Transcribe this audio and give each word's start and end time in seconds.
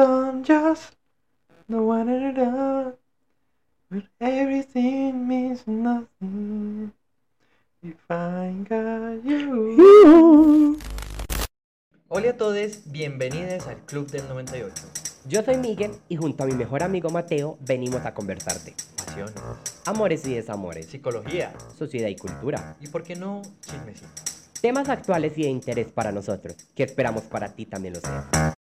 I'm 0.00 0.42
just 0.42 0.94
the 1.68 1.76
one 1.76 2.08
and 2.08 2.34
done. 2.34 2.94
But 3.90 4.04
everything 4.18 5.28
means 5.28 5.66
nothing 5.66 6.92
if 7.82 7.96
I 8.08 8.54
got 8.66 9.22
you. 9.22 10.78
Hola 12.08 12.30
a 12.30 12.36
todos, 12.38 12.90
bienvenidos 12.90 13.66
al 13.66 13.84
Club 13.84 14.06
del 14.10 14.26
98. 14.26 14.74
Yo 15.28 15.42
soy 15.42 15.58
Miguel 15.58 15.92
y 16.08 16.16
junto 16.16 16.44
a 16.44 16.46
mi 16.46 16.54
mejor 16.54 16.82
amigo 16.82 17.10
Mateo 17.10 17.58
venimos 17.60 18.06
a 18.06 18.14
conversarte. 18.14 18.74
Pasiones, 18.96 19.34
Amores 19.84 20.26
y 20.26 20.34
desamores, 20.34 20.86
psicología 20.86 21.52
sociedad 21.78 22.08
y 22.08 22.16
cultura. 22.16 22.74
y, 22.80 22.86
¿por 22.88 23.02
qué 23.02 23.16
no, 23.16 23.42
chismecito? 23.60 24.08
Temas 24.62 24.88
actuales 24.88 25.36
y 25.36 25.42
de 25.42 25.50
interés 25.50 25.92
para 25.92 26.10
nosotros, 26.10 26.56
que 26.74 26.84
esperamos 26.84 27.24
para 27.24 27.50
ti 27.54 27.66
también 27.66 27.92
lo 27.94 28.00
sea. 28.00 28.54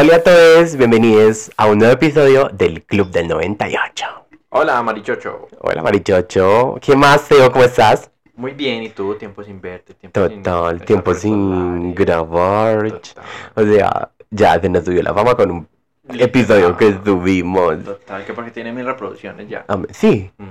Hola 0.00 0.16
a 0.16 0.22
todos, 0.22 0.76
bienvenidos 0.76 1.50
a 1.56 1.66
un 1.66 1.78
nuevo 1.78 1.92
episodio 1.94 2.48
del 2.52 2.84
Club 2.84 3.10
del 3.10 3.26
98. 3.26 4.04
Hola, 4.50 4.80
Marichocho. 4.82 5.48
Hola 5.60 5.82
Marichocho, 5.82 6.76
¿qué 6.80 6.94
más 6.94 7.26
Teo? 7.26 7.50
¿Cómo 7.50 7.64
estás? 7.64 8.08
Muy 8.36 8.52
bien, 8.52 8.84
¿y 8.84 8.90
tú? 8.90 9.16
Tiempo 9.16 9.42
sin 9.42 9.60
verte. 9.60 9.94
Tiempo 9.94 10.28
sin 10.28 10.42
Total, 10.44 10.84
tiempo 10.84 11.14
sin 11.14 11.94
grabar. 11.96 12.92
Total. 12.92 13.24
O 13.56 13.62
sea, 13.64 14.10
ya 14.30 14.60
se 14.60 14.68
nos 14.68 14.84
subió 14.84 15.02
la 15.02 15.12
fama 15.12 15.34
con 15.34 15.50
un 15.50 15.68
episodio 16.08 16.76
que 16.76 16.96
subimos. 17.04 17.82
Total, 17.84 18.24
que 18.24 18.32
porque 18.34 18.52
tiene 18.52 18.72
mil 18.72 18.86
reproducciones 18.86 19.48
ya. 19.48 19.64
Am- 19.66 19.86
Sí, 19.90 20.30
Mm, 20.38 20.44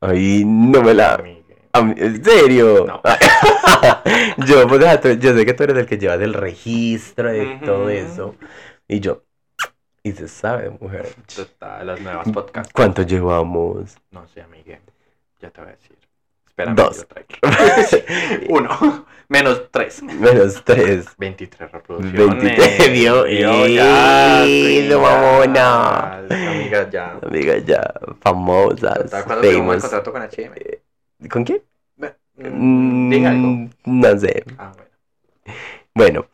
ahí 0.00 0.42
no 0.46 0.80
me 0.82 0.94
la... 0.94 1.22
Am- 1.74 1.94
¿En 1.98 2.24
serio? 2.24 2.86
No. 2.86 3.02
yo, 4.46 4.66
pues, 4.66 5.18
yo 5.20 5.34
sé 5.34 5.44
que 5.44 5.52
tú 5.52 5.64
eres 5.64 5.76
el 5.76 5.86
que 5.86 5.98
lleva 5.98 6.14
el 6.14 6.32
registro 6.32 7.30
de 7.30 7.58
todo 7.64 7.90
eso. 7.90 8.34
Y 8.88 9.00
yo, 9.00 9.22
y 10.02 10.12
se 10.12 10.28
sabe, 10.28 10.68
mujer. 10.68 11.08
Total, 11.34 11.86
las 11.86 12.00
nuevas 12.00 12.28
podcasts. 12.30 12.72
¿Cuánto 12.74 13.02
llevamos? 13.02 13.96
No 14.10 14.26
sé, 14.28 14.46
Miguel. 14.48 14.80
Ya 15.40 15.50
te 15.50 15.60
voy 15.62 15.70
a 15.70 15.72
decir. 15.72 15.96
Espérame, 16.46 16.76
Dos. 16.76 17.06
Uno. 18.48 19.06
Menos 19.28 19.62
tres. 19.70 20.02
Menos 20.02 20.62
tres. 20.62 21.06
23 21.16 21.72
reproducciones. 21.72 22.42
23, 22.42 22.92
vio. 22.92 23.24
Vio, 23.24 23.66
ya, 23.66 24.44
¡Ey, 24.44 24.88
sí, 24.88 24.94
mamona! 24.94 26.18
Amigas, 26.18 26.90
ya. 26.90 27.18
Amigas 27.22 27.64
ya 27.64 27.94
famosas. 28.20 29.10
¿Cuándo 29.24 29.42
firmamos 29.42 29.76
el 29.76 29.80
contrato 29.80 30.12
con 30.12 30.22
H&M? 30.22 30.54
¿Con 31.30 31.44
quién? 31.44 31.62
Mm, 32.36 33.10
Diga 33.10 33.30
algo. 33.30 33.70
No 33.86 34.18
sé. 34.18 34.44
Ah, 34.58 34.72
bueno. 34.74 34.90
Bueno. 35.94 36.26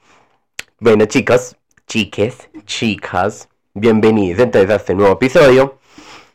Bueno, 0.80 1.04
chicos, 1.04 1.56
chiques, 1.90 2.48
chicas, 2.66 3.48
bienvenidos 3.74 4.38
entonces 4.38 4.70
a 4.70 4.76
este 4.76 4.94
nuevo 4.94 5.14
episodio 5.14 5.80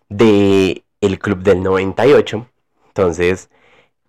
de 0.10 0.84
El 1.00 1.18
Club 1.18 1.44
del 1.44 1.64
98. 1.64 2.46
Entonces, 2.88 3.50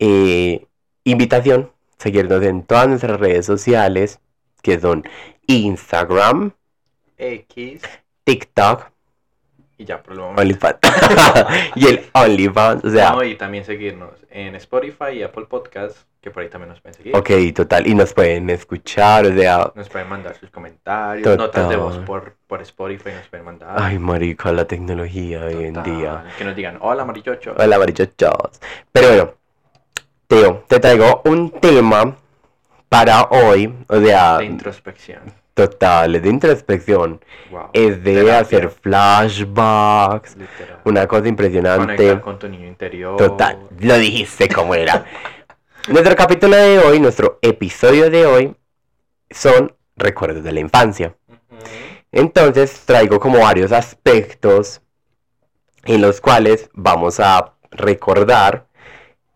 eh, 0.01 0.67
invitación, 1.05 1.71
seguirnos 1.99 2.43
en 2.43 2.65
todas 2.65 2.89
nuestras 2.89 3.21
redes 3.21 3.47
sociales, 3.47 4.19
que 4.61 4.81
son 4.81 5.05
Instagram, 5.47 6.51
X 7.17 7.81
TikTok, 8.25 8.91
y 9.79 9.85
ya 9.85 10.03
momento. 10.09 10.41
OnlyFans. 10.41 10.79
y 11.75 11.87
el 11.87 12.07
OnlyFans, 12.13 12.85
o 12.85 12.91
sea, 12.91 13.11
No, 13.13 13.23
y 13.23 13.35
también 13.35 13.65
seguirnos 13.65 14.11
en 14.31 14.55
Spotify 14.57 15.11
y 15.15 15.23
Apple 15.23 15.47
Podcasts, 15.47 16.07
que 16.21 16.31
por 16.31 16.43
ahí 16.43 16.49
también 16.49 16.71
nos 16.71 16.81
pueden 16.81 16.95
seguir. 16.95 17.17
ok, 17.17 17.31
total, 17.55 17.87
y 17.87 17.95
nos 17.95 18.13
pueden 18.15 18.49
escuchar, 18.51 19.27
o 19.27 19.35
sea, 19.35 19.71
Nos 19.75 19.89
pueden 19.89 20.09
mandar 20.09 20.35
sus 20.37 20.51
comentarios, 20.51 21.25
Total. 21.25 21.39
notas 21.39 21.69
de 21.69 21.77
voz 21.77 21.99
por, 21.99 22.37
por 22.47 22.63
Spotify 22.63 23.11
nos 23.11 23.29
pueden 23.29 23.45
mandar. 23.47 23.77
ay, 23.79 23.99
marica, 23.99 24.51
la 24.53 24.65
tecnología 24.67 25.45
hoy 25.45 25.65
en 25.67 25.83
día. 25.83 26.25
Que 26.39 26.45
nos 26.45 26.57
digan, 26.57 26.79
hola 26.81 27.05
Marichocho. 27.05 27.55
Hola, 27.59 27.79
marichochos. 27.79 28.61
Pero 28.93 29.09
bueno, 29.09 29.35
Teo, 30.27 30.65
te 30.67 30.81
traigo 30.81 31.23
un 31.27 31.51
tema 31.51 32.17
para 32.89 33.25
hoy, 33.25 33.73
o 33.89 34.01
sea, 34.01 34.39
De 34.39 34.47
introspección. 34.47 35.21
Total, 35.57 36.15
es 36.17 36.23
de 36.23 36.29
introspección, 36.29 37.21
Wow. 37.51 37.71
es 37.73 38.05
de 38.05 38.15
Terapia. 38.15 38.39
hacer 38.41 38.69
flashbacks, 38.71 40.37
Literal. 40.37 40.81
una 40.85 41.07
cosa 41.09 41.29
impresionante. 41.29 41.95
Conectar 41.97 42.21
con 42.21 42.39
tu 42.39 42.49
niño 42.49 42.67
interior. 42.67 43.17
Total, 43.17 43.59
lo 43.81 43.97
dijiste 43.97 44.49
como 44.49 44.75
era. 44.75 45.05
nuestro 45.89 46.15
capítulo 46.15 46.57
de 46.57 46.79
hoy, 46.81 47.01
nuestro 47.01 47.39
episodio 47.41 48.11
de 48.11 48.27
hoy, 48.27 48.57
son 49.31 49.75
recuerdos 49.97 50.45
de 50.45 50.53
la 50.53 50.61
infancia. 50.61 51.17
Entonces 52.13 52.83
traigo 52.85 53.19
como 53.19 53.39
varios 53.41 53.73
aspectos 53.73 54.83
en 55.85 56.03
los 56.03 56.21
cuales 56.21 56.69
vamos 56.75 57.19
a 57.19 57.55
recordar 57.71 58.67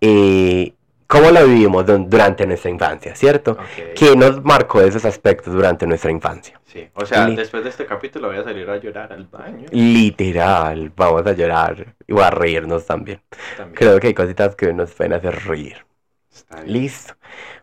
eh, 0.02 0.74
cómo 1.10 1.30
lo 1.32 1.44
vivimos 1.44 1.84
du- 1.84 2.06
durante 2.08 2.46
nuestra 2.46 2.70
infancia, 2.70 3.16
¿cierto? 3.16 3.52
Ok. 3.52 3.94
¿Qué 3.96 4.14
nos 4.14 4.44
marcó 4.44 4.80
esos 4.80 5.04
aspectos 5.04 5.52
durante 5.52 5.84
nuestra 5.84 6.12
infancia? 6.12 6.60
Sí, 6.66 6.88
o 6.94 7.04
sea, 7.04 7.26
Li- 7.26 7.34
después 7.34 7.64
de 7.64 7.70
este 7.70 7.84
capítulo 7.84 8.28
voy 8.28 8.38
a 8.38 8.44
salir 8.44 8.70
a 8.70 8.76
llorar 8.76 9.12
al 9.12 9.24
baño. 9.24 9.66
Literal, 9.72 10.92
vamos 10.96 11.26
a 11.26 11.32
llorar 11.32 11.94
y 12.06 12.18
a 12.20 12.30
reírnos 12.30 12.86
también. 12.86 13.20
También. 13.56 13.76
Creo 13.76 13.98
que 13.98 14.06
hay 14.06 14.14
cositas 14.14 14.54
que 14.54 14.72
nos 14.72 14.92
pueden 14.92 15.14
hacer 15.14 15.34
reír. 15.46 15.84
Está 16.32 16.60
bien. 16.60 16.72
Listo. 16.74 17.14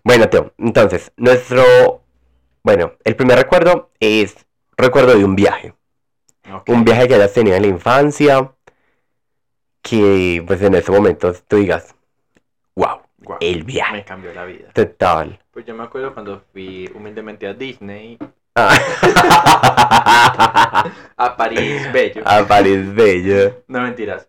Bueno, 0.03 0.27
Teo, 0.27 0.53
entonces, 0.57 1.13
nuestro... 1.15 1.63
Bueno, 2.63 2.91
el 3.05 3.15
primer 3.15 3.37
recuerdo 3.37 3.91
es 4.01 4.45
recuerdo 4.75 5.15
de 5.17 5.23
un 5.23 5.35
viaje. 5.37 5.73
Un 6.67 6.83
viaje 6.83 7.07
que 7.07 7.15
hayas 7.15 7.31
tenido 7.33 7.55
en 7.55 7.61
la 7.61 7.67
infancia, 7.69 8.51
que 9.81 10.43
pues 10.45 10.61
en 10.61 10.75
ese 10.75 10.91
momento 10.91 11.33
tú 11.47 11.55
digas, 11.57 11.95
wow, 12.75 12.99
El 13.39 13.59
Me 13.59 13.63
viaje. 13.65 14.03
cambió 14.05 14.33
la 14.33 14.45
vida. 14.45 14.69
Total. 14.73 15.39
Pues 15.51 15.65
yo 15.65 15.75
me 15.75 15.83
acuerdo 15.83 16.13
cuando 16.13 16.41
fui 16.53 16.89
humildemente 16.95 17.47
a 17.47 17.53
Disney, 17.53 18.17
Ah. 18.59 18.73
a 21.17 21.35
París, 21.37 21.91
bello. 21.93 22.23
a 22.25 22.47
París 22.47 22.93
Bello. 22.95 23.63
No 23.67 23.81
mentiras. 23.81 24.27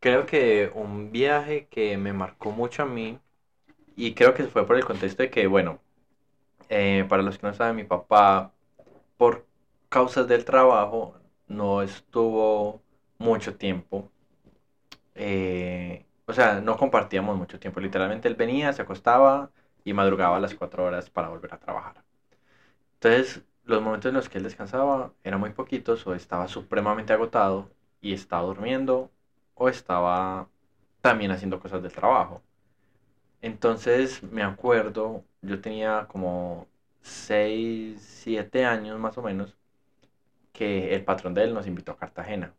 Creo 0.00 0.26
que 0.26 0.70
un 0.74 1.10
viaje 1.12 1.68
que 1.70 1.96
me 1.96 2.12
marcó 2.12 2.50
mucho 2.50 2.82
a 2.82 2.86
mí, 2.86 3.18
y 3.96 4.12
creo 4.14 4.34
que 4.34 4.44
fue 4.44 4.66
por 4.66 4.76
el 4.76 4.84
contexto 4.84 5.22
de 5.22 5.30
que, 5.30 5.46
bueno, 5.46 5.78
eh, 6.68 7.04
para 7.08 7.22
los 7.22 7.38
que 7.38 7.46
no 7.46 7.54
saben, 7.54 7.76
mi 7.76 7.84
papá, 7.84 8.52
por 9.16 9.46
causas 9.88 10.26
del 10.28 10.44
trabajo, 10.44 11.16
no 11.48 11.80
estuvo 11.82 12.82
mucho 13.18 13.54
tiempo. 13.56 14.10
eh, 15.14 16.04
o 16.32 16.34
sea, 16.34 16.60
no 16.60 16.76
compartíamos 16.76 17.36
mucho 17.36 17.60
tiempo. 17.60 17.80
Literalmente 17.80 18.28
él 18.28 18.34
venía, 18.36 18.72
se 18.72 18.82
acostaba 18.82 19.50
y 19.84 19.92
madrugaba 19.92 20.36
a 20.38 20.40
las 20.40 20.54
cuatro 20.54 20.84
horas 20.84 21.10
para 21.10 21.28
volver 21.28 21.54
a 21.54 21.58
trabajar. 21.60 22.02
Entonces, 22.94 23.44
los 23.64 23.82
momentos 23.82 24.08
en 24.10 24.14
los 24.16 24.28
que 24.28 24.38
él 24.38 24.44
descansaba 24.44 25.12
eran 25.24 25.40
muy 25.40 25.50
poquitos 25.50 26.06
o 26.06 26.14
estaba 26.14 26.48
supremamente 26.48 27.12
agotado 27.12 27.70
y 28.00 28.14
estaba 28.14 28.42
durmiendo 28.44 29.10
o 29.54 29.68
estaba 29.68 30.48
también 31.02 31.30
haciendo 31.32 31.60
cosas 31.60 31.82
del 31.82 31.92
trabajo. 31.92 32.42
Entonces 33.42 34.22
me 34.22 34.42
acuerdo, 34.42 35.24
yo 35.42 35.60
tenía 35.60 36.06
como 36.08 36.66
6, 37.02 38.00
7 38.02 38.64
años 38.64 38.98
más 38.98 39.18
o 39.18 39.22
menos, 39.22 39.56
que 40.52 40.94
el 40.94 41.04
patrón 41.04 41.34
de 41.34 41.44
él 41.44 41.54
nos 41.54 41.66
invitó 41.66 41.92
a 41.92 41.98
Cartagena. 41.98 42.54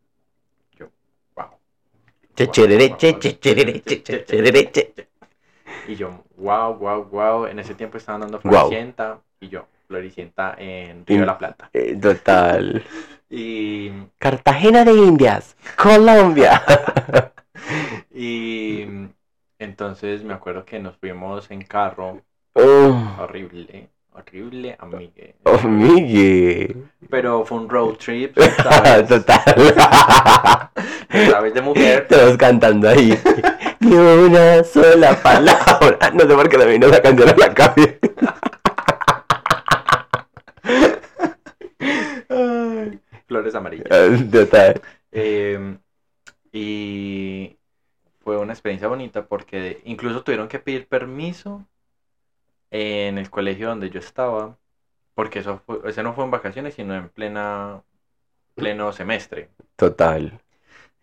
Y 5.88 5.96
yo, 5.96 6.24
wow, 6.36 6.74
wow, 6.74 7.04
wow. 7.04 7.46
En 7.46 7.58
ese 7.58 7.74
tiempo 7.74 7.98
estaban 7.98 8.22
dando. 8.22 8.40
Floricienta 8.40 9.20
y 9.40 9.48
yo, 9.48 9.66
Floricienta 9.86 10.54
en 10.58 11.06
Río 11.06 11.20
de 11.20 11.26
la 11.26 11.38
Plata. 11.38 11.70
Eh, 11.72 11.96
Total. 11.96 12.84
Y 13.30 13.90
Cartagena 14.18 14.84
de 14.84 14.92
Indias, 14.92 15.56
Colombia. 15.76 16.62
Y 18.14 18.86
entonces 19.58 20.22
me 20.22 20.34
acuerdo 20.34 20.64
que 20.64 20.78
nos 20.78 20.96
fuimos 20.98 21.50
en 21.50 21.62
carro, 21.62 22.20
Oh, 22.56 23.16
horrible, 23.18 23.90
horrible, 24.14 24.76
amigue. 24.78 25.34
Miguel. 25.64 26.88
Pero 27.10 27.44
fue 27.44 27.58
un 27.58 27.68
road 27.68 27.96
trip, 27.96 28.38
¿sabes? 28.38 29.08
Total. 29.26 29.74
¿Sabes? 31.30 31.54
De 31.54 31.60
mujer. 31.60 32.06
Todos 32.08 32.36
cantando 32.36 32.88
ahí. 32.88 33.18
Ni 33.80 33.94
una 33.94 34.64
sola 34.64 35.20
palabra. 35.22 36.10
No 36.14 36.20
sé 36.20 36.34
por 36.34 36.48
qué 36.48 36.58
me 36.58 36.66
vino 36.66 36.86
esa 36.86 37.02
canción 37.02 37.28
a 37.28 37.36
la 37.36 37.54
cabeza. 37.54 37.98
Flores 43.26 43.54
amarillas. 43.54 43.88
Total. 44.30 44.80
Eh, 45.12 45.76
y 46.52 47.56
fue 48.20 48.38
una 48.38 48.52
experiencia 48.52 48.88
bonita 48.88 49.26
porque 49.26 49.80
incluso 49.84 50.22
tuvieron 50.22 50.48
que 50.48 50.58
pedir 50.58 50.86
permiso 50.86 51.66
en 52.76 53.18
el 53.18 53.30
colegio 53.30 53.68
donde 53.68 53.88
yo 53.88 54.00
estaba 54.00 54.58
porque 55.14 55.38
eso 55.38 55.62
fue, 55.64 55.78
ese 55.86 56.02
no 56.02 56.12
fue 56.12 56.24
en 56.24 56.32
vacaciones, 56.32 56.74
sino 56.74 56.94
en 56.96 57.08
plena, 57.08 57.84
pleno 58.56 58.92
semestre. 58.92 59.48
Total. 59.76 60.40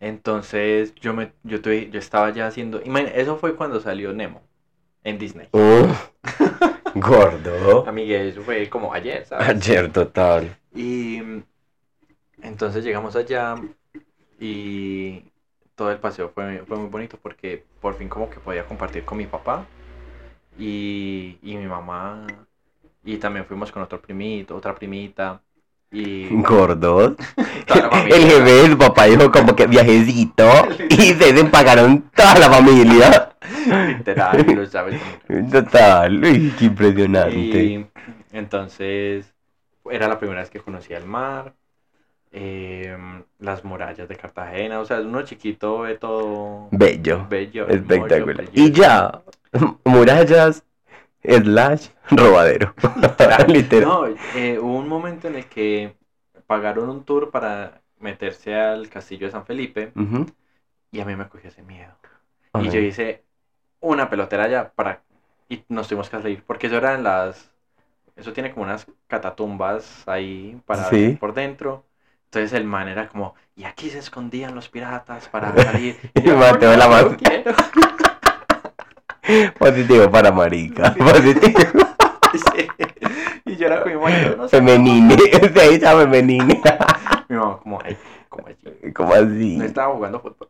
Entonces 0.01 0.93
yo 0.95 1.13
me, 1.13 1.31
yo 1.43 1.61
tuve, 1.61 1.89
yo 1.89 1.99
estaba 1.99 2.29
ya 2.31 2.47
haciendo, 2.47 2.81
imagina- 2.83 3.11
eso 3.11 3.37
fue 3.37 3.55
cuando 3.55 3.79
salió 3.79 4.11
Nemo 4.11 4.41
en 5.05 5.17
Disney. 5.17 5.47
Mm. 5.53 6.99
Gordo. 6.99 7.85
Amigue, 7.87 8.27
eso 8.27 8.41
fue 8.41 8.69
como 8.69 8.93
ayer, 8.93 9.25
¿sabes? 9.25 9.47
Ayer, 9.47 9.89
total. 9.93 10.57
Y 10.75 11.21
entonces 12.41 12.83
llegamos 12.83 13.15
allá 13.15 13.55
y 14.41 15.23
todo 15.75 15.89
el 15.89 15.99
paseo 15.99 16.29
fue, 16.35 16.65
fue 16.67 16.77
muy 16.77 16.89
bonito 16.89 17.17
porque 17.21 17.63
por 17.79 17.95
fin 17.95 18.09
como 18.09 18.29
que 18.29 18.41
podía 18.41 18.65
compartir 18.65 19.05
con 19.05 19.17
mi 19.17 19.25
papá 19.25 19.65
y, 20.57 21.37
y 21.41 21.55
mi 21.57 21.65
mamá 21.65 22.25
y 23.03 23.17
también 23.17 23.45
fuimos 23.45 23.71
con 23.71 23.81
otro 23.81 24.01
primito, 24.01 24.55
otra 24.55 24.75
primita 24.75 25.41
y 25.91 26.27
Gordos. 26.41 27.15
El 28.05 28.23
jefe 28.23 28.41
del 28.41 28.77
papá 28.77 29.05
dijo 29.05 29.31
como 29.31 29.55
que 29.55 29.67
viajecito 29.67 30.49
y 30.89 31.13
se 31.13 31.45
pagaron 31.45 32.09
toda 32.15 32.39
la 32.39 32.49
familia. 32.49 33.35
Literal, 33.87 34.45
lo 34.55 34.65
sabes. 34.65 35.01
Total. 35.51 36.23
Uy, 36.23 36.53
qué 36.57 36.65
impresionante. 36.65 37.63
Y 37.63 37.87
entonces 38.31 39.33
era 39.89 40.07
la 40.07 40.17
primera 40.17 40.41
vez 40.41 40.49
que 40.49 40.59
conocía 40.59 40.97
el 40.97 41.05
mar, 41.05 41.53
em, 42.31 43.23
las 43.39 43.63
murallas 43.63 44.07
de 44.07 44.15
Cartagena, 44.15 44.79
o 44.79 44.85
sea, 44.85 44.99
uno 45.01 45.21
chiquito 45.23 45.79
ve 45.79 45.97
todo 45.97 46.67
Bello. 46.71 47.27
bello, 47.29 47.67
Espectacular. 47.67 48.37
bello. 48.37 48.51
Y 48.53 48.71
ya, 48.71 49.21
murallas, 49.85 50.63
slash, 51.23 51.89
robadero. 52.09 52.73
Literal. 53.47 53.87
No, 53.87 54.07
eh, 54.35 54.57
hubo 54.59 54.77
un 54.77 54.87
momento 54.87 55.27
en 55.27 55.35
el 55.35 55.45
que 55.45 55.95
pagaron 56.47 56.89
un 56.89 57.03
tour 57.03 57.31
para 57.31 57.81
meterse 57.99 58.55
al 58.55 58.89
castillo 58.89 59.27
de 59.27 59.31
San 59.31 59.45
Felipe 59.45 59.91
y 60.91 60.99
a 60.99 61.05
mí 61.05 61.15
me 61.15 61.27
cogió 61.29 61.49
ese 61.49 61.61
miedo. 61.63 61.93
Ajá. 62.53 62.65
Y 62.65 62.69
yo 62.69 62.79
hice 62.79 63.23
una 63.79 64.09
pelotera 64.09 64.43
allá 64.45 64.71
para... 64.73 65.03
Y 65.49 65.63
nos 65.69 65.87
tuvimos 65.87 66.09
que 66.09 66.17
salir, 66.17 66.43
porque 66.45 66.67
eso 66.67 66.77
eran 66.77 67.03
las... 67.03 67.51
Eso 68.15 68.33
tiene 68.33 68.51
como 68.51 68.63
unas 68.65 68.87
catatumbas 69.07 70.07
ahí 70.07 70.59
para 70.65 70.85
Sí. 70.89 71.17
por 71.19 71.33
dentro. 71.33 71.85
Entonces 72.33 72.53
el 72.53 72.63
man 72.63 72.87
era 72.87 73.09
como, 73.09 73.35
y 73.57 73.65
aquí 73.65 73.89
se 73.89 73.99
escondían 73.99 74.55
los 74.55 74.69
piratas 74.69 75.27
para 75.27 75.53
salir. 75.63 75.97
Y 76.15 76.21
yo, 76.21 76.37
Mateo 76.37 76.71
"No, 76.71 76.77
la 76.77 76.85
no 76.85 76.91
mano". 76.91 77.17
quiero". 77.21 77.51
Positivo 79.59 80.09
para 80.09 80.31
marica. 80.31 80.93
Positivo. 80.95 81.59
Sí. 82.31 82.65
Y 83.45 83.57
yo 83.57 83.67
era 83.67 83.83
mamá, 83.83 84.09
yo 84.21 84.37
no 84.37 84.47
sé. 84.47 84.55
Femenine. 84.55 85.17
Se 85.17 85.69
dice 85.69 85.85
femenine. 85.85 86.61
Mi 87.27 87.35
mamá 87.35 87.59
como, 87.59 87.79
ay, 87.83 87.97
como 88.29 88.47
así. 88.47 88.93
¿Cómo 88.93 89.13
así? 89.13 89.57
No 89.57 89.65
estaba 89.65 89.93
jugando 89.93 90.21
fútbol. 90.21 90.49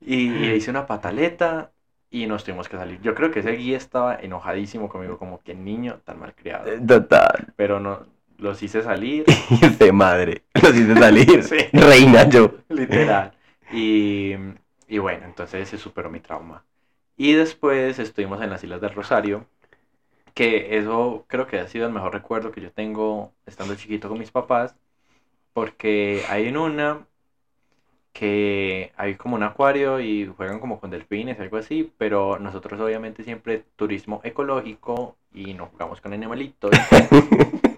Y, 0.00 0.14
y 0.16 0.28
le 0.30 0.56
hice 0.56 0.70
una 0.70 0.86
pataleta 0.86 1.72
y 2.10 2.26
nos 2.26 2.42
tuvimos 2.44 2.70
que 2.70 2.78
salir. 2.78 3.02
Yo 3.02 3.14
creo 3.14 3.30
que 3.30 3.40
ese 3.40 3.52
guía 3.52 3.76
estaba 3.76 4.16
enojadísimo 4.16 4.88
conmigo, 4.88 5.18
como 5.18 5.42
que 5.42 5.54
niño 5.54 6.00
tan 6.06 6.18
malcriado. 6.18 6.64
Total. 6.86 7.52
Pero 7.56 7.78
no, 7.80 8.06
los 8.42 8.62
hice 8.62 8.82
salir, 8.82 9.24
este 9.62 9.92
madre. 9.92 10.42
Los 10.60 10.74
hice 10.74 10.94
salir. 10.94 11.42
Sí. 11.44 11.56
Reina 11.72 12.28
yo. 12.28 12.56
literal. 12.68 13.32
Y, 13.72 14.32
y 14.88 14.98
bueno, 14.98 15.24
entonces 15.24 15.68
se 15.68 15.78
superó 15.78 16.10
mi 16.10 16.20
trauma. 16.20 16.64
Y 17.16 17.32
después 17.32 17.98
estuvimos 17.98 18.42
en 18.42 18.50
las 18.50 18.64
Islas 18.64 18.80
del 18.80 18.94
Rosario, 18.94 19.46
que 20.34 20.76
eso 20.78 21.24
creo 21.28 21.46
que 21.46 21.60
ha 21.60 21.68
sido 21.68 21.86
el 21.86 21.92
mejor 21.92 22.12
recuerdo 22.12 22.52
que 22.52 22.60
yo 22.60 22.72
tengo 22.72 23.32
estando 23.46 23.74
chiquito 23.76 24.08
con 24.08 24.18
mis 24.18 24.30
papás, 24.30 24.74
porque 25.52 26.22
hay 26.28 26.48
en 26.48 26.56
una 26.56 27.06
que 28.12 28.92
hay 28.96 29.14
como 29.14 29.36
un 29.36 29.42
acuario 29.42 30.00
y 30.00 30.26
juegan 30.26 30.60
como 30.60 30.80
con 30.80 30.90
delfines, 30.90 31.40
algo 31.40 31.56
así, 31.56 31.90
pero 31.96 32.38
nosotros 32.38 32.80
obviamente 32.80 33.24
siempre 33.24 33.64
turismo 33.76 34.20
ecológico 34.24 35.16
y 35.32 35.54
no 35.54 35.66
jugamos 35.66 36.00
con 36.00 36.12
animalitos. 36.12 36.72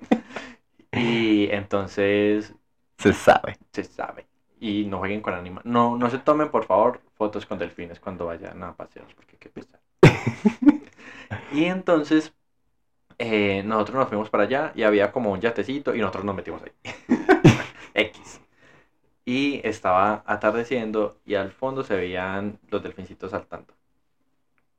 entonces 1.54 2.54
Se 2.98 3.12
sabe. 3.12 3.56
se 3.72 3.84
sabe. 3.84 4.26
Y 4.60 4.86
no 4.86 4.98
jueguen 4.98 5.20
con 5.20 5.34
animales. 5.34 5.66
No, 5.66 5.96
no 5.96 6.08
se 6.10 6.18
tomen, 6.18 6.50
por 6.50 6.64
favor, 6.64 7.00
fotos 7.16 7.44
con 7.46 7.58
delfines 7.58 8.00
cuando 8.00 8.26
vayan 8.26 8.62
a 8.62 8.74
paseos, 8.74 9.12
porque 9.14 9.36
qué 9.36 9.50
pesar. 9.50 9.80
y 11.52 11.64
entonces, 11.64 12.32
eh, 13.18 13.62
nosotros 13.64 13.96
nos 13.96 14.08
fuimos 14.08 14.30
para 14.30 14.44
allá 14.44 14.72
y 14.74 14.84
había 14.84 15.12
como 15.12 15.32
un 15.32 15.40
yatecito 15.40 15.94
y 15.94 16.00
nosotros 16.00 16.24
nos 16.24 16.36
metimos 16.36 16.62
ahí. 16.62 16.72
X. 17.94 18.40
Y 19.26 19.60
estaba 19.66 20.24
atardeciendo 20.26 21.18
y 21.26 21.34
al 21.36 21.52
fondo 21.52 21.84
se 21.84 21.96
veían 21.96 22.58
los 22.70 22.82
delfincitos 22.82 23.32
saltando. 23.32 23.74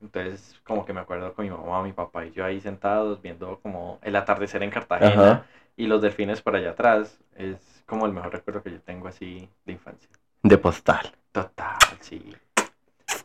Entonces, 0.02 0.60
como 0.64 0.86
que 0.86 0.94
me 0.94 1.00
acuerdo 1.00 1.34
con 1.34 1.46
mi 1.46 1.52
mamá, 1.52 1.82
mi 1.84 1.94
papá 1.94 2.26
y 2.26 2.32
yo 2.32 2.46
ahí 2.46 2.60
sentados 2.62 3.22
viendo 3.22 3.60
como 3.62 4.00
el 4.04 4.16
atardecer 4.16 4.62
en 4.64 4.70
Cartagena 4.70 5.32
Ajá. 5.32 5.46
Y 5.78 5.88
los 5.88 6.02
delfines 6.02 6.42
por 6.42 6.56
allá 6.56 6.72
atrás. 6.72 7.20
Es 7.36 7.84
como 7.86 8.06
el 8.06 8.14
mejor 8.14 8.34
recuerdo 8.34 8.64
que 8.64 8.72
yo 8.72 8.80
tengo 8.82 9.08
así 9.08 9.50
de 9.66 9.74
infancia. 9.74 10.10
De 10.44 10.58
postal. 10.58 11.12
Total, 11.32 11.78
sí. 12.00 12.34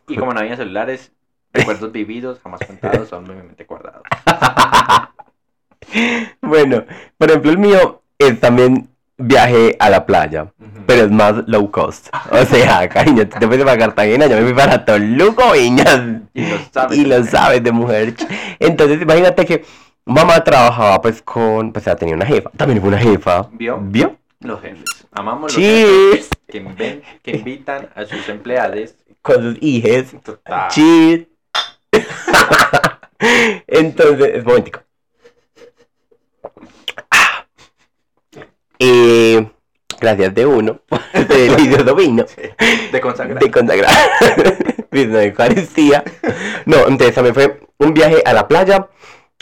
Y 0.07 0.15
como 0.17 0.33
no 0.33 0.39
había 0.39 0.57
celulares, 0.57 1.11
recuerdos 1.53 1.91
vividos, 1.93 2.39
jamás 2.41 2.61
contados, 2.65 3.09
son 3.09 3.23
mi 3.23 3.35
mente 3.35 3.65
guardados. 3.65 4.03
Bueno, 6.41 6.85
por 7.17 7.29
ejemplo, 7.29 7.51
el 7.51 7.57
mío 7.57 8.01
es 8.17 8.39
también 8.39 8.89
viaje 9.17 9.75
a 9.79 9.89
la 9.89 10.05
playa. 10.05 10.43
Ujú. 10.43 10.83
Pero 10.85 11.03
es 11.03 11.11
más 11.11 11.47
low 11.47 11.69
cost. 11.69 12.09
O 12.29 12.45
sea, 12.45 12.87
cariño, 12.89 13.27
tú 13.27 13.39
te 13.39 13.47
fuiste 13.47 13.65
para 13.65 13.77
Cartagena, 13.77 14.27
yo 14.27 14.37
me 14.37 14.43
fui 14.43 14.53
para 14.53 14.83
Toluco, 14.83 15.51
viñas. 15.53 16.01
Y 16.33 16.49
lo 16.49 16.57
sabes. 16.71 16.97
Y 16.97 17.05
lo 17.05 17.23
sabes 17.23 17.63
de 17.63 17.71
mujer. 17.71 18.15
Entonces, 18.59 19.01
imagínate 19.01 19.45
que 19.45 19.65
mamá 20.05 20.43
trabajaba 20.43 21.01
pues 21.01 21.21
con, 21.21 21.71
pues 21.71 21.85
ya 21.85 21.95
tenía 21.95 22.15
una 22.15 22.25
jefa. 22.25 22.49
También 22.57 22.79
fue 22.79 22.89
una 22.89 22.97
jefa. 22.99 23.47
¿Vio? 23.51 23.77
¿Vio? 23.81 24.17
Los 24.39 24.61
jefes. 24.61 24.83
Amamos 25.11 25.53
los 25.55 25.63
jefes 25.63 26.29
que, 26.47 26.63
inven- 26.63 27.01
que 27.21 27.31
invitan 27.31 27.89
a 27.95 28.05
sus 28.05 28.27
empleados. 28.29 28.95
Con 29.21 29.41
sus 29.41 29.57
hijas. 29.61 30.07
Total. 30.23 30.69
Cheers. 30.69 31.27
Entonces, 33.67 34.39
un 34.39 34.43
momentico. 34.45 34.79
Ah. 37.11 37.45
Eh, 38.79 39.47
gracias 39.99 40.33
de 40.33 40.45
uno 40.45 40.79
por 40.87 40.99
este 41.13 41.37
delicioso 41.37 41.95
vino. 41.95 42.25
De 42.91 42.99
consagrar. 43.01 43.39
de 43.43 43.51
consagrar 43.51 43.91
de 44.89 45.25
Eucaristía. 45.25 46.03
No, 46.65 46.87
entonces 46.87 47.13
también 47.15 47.33
fue 47.35 47.59
un 47.77 47.93
viaje 47.93 48.21
a 48.25 48.33
la 48.33 48.47
playa, 48.47 48.87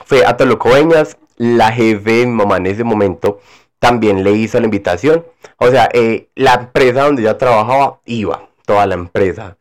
fue 0.06 0.25
a 0.25 0.38
Tolocoeñas, 0.38 1.18
la 1.38 1.72
jefe 1.72 2.12
de 2.12 2.25
mi 2.25 2.34
mamá 2.34 2.58
en 2.58 2.68
ese 2.68 2.84
momento 2.84 3.39
también 3.79 4.24
le 4.24 4.32
hizo 4.34 4.60
la 4.60 4.65
invitación. 4.65 5.25
O 5.58 5.70
sea, 5.70 5.89
eh, 5.94 6.29
la 6.36 6.56
empresa 6.56 7.06
donde 7.06 7.22
ella 7.22 7.38
trabajaba 7.38 8.00
iba, 8.06 8.50
toda 8.65 8.86
la 8.86 8.96
empresa. 8.96 9.58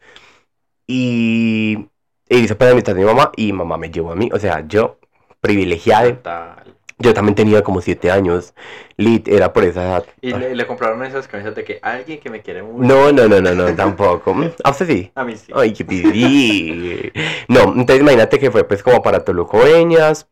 Y 0.87 1.88
e 2.28 2.38
hizo 2.38 2.57
para 2.59 2.71
la 2.71 2.75
invitación 2.75 2.99
de 2.99 3.04
mi 3.04 3.16
mamá 3.16 3.33
y 3.37 3.52
mamá 3.52 3.78
me 3.78 3.90
llevó 3.90 4.12
a 4.12 4.16
mí. 4.16 4.28
O 4.33 4.38
sea, 4.38 4.66
yo, 4.66 4.99
privilegiada, 5.40 6.09
Total. 6.09 6.77
Yo 6.99 7.14
también 7.14 7.35
tenía 7.35 7.62
como 7.62 7.81
siete 7.81 8.11
años. 8.11 8.55
Lit, 8.97 9.28
era 9.28 9.52
por 9.52 9.64
esa 9.64 9.83
edad. 9.85 10.05
Y 10.21 10.33
le, 10.33 10.55
le 10.55 10.67
compraron 10.67 11.05
esas 11.05 11.28
camisas 11.28 11.55
de 11.55 11.64
que 11.64 11.78
alguien 11.83 12.19
que 12.21 12.28
me 12.31 12.43
quiere 12.43 12.62
mucho. 12.62 12.83
No, 12.87 13.12
no, 13.12 13.28
no, 13.28 13.40
no, 13.40 13.55
no, 13.55 13.75
tampoco. 13.75 14.35
¿A 14.64 14.71
usted 14.71 14.87
sí? 14.87 15.12
A 15.14 15.25
mí 15.25 15.37
sí. 15.37 15.52
Ay, 15.55 15.73
qué 15.73 15.85
pidí. 15.85 17.12
No, 17.49 17.62
entonces 17.75 18.00
imagínate 18.00 18.38
que 18.38 18.50
fue 18.50 18.64
pues 18.64 18.83
como 18.83 19.02
para 19.02 19.25
Tolucoeñas. 19.25 20.28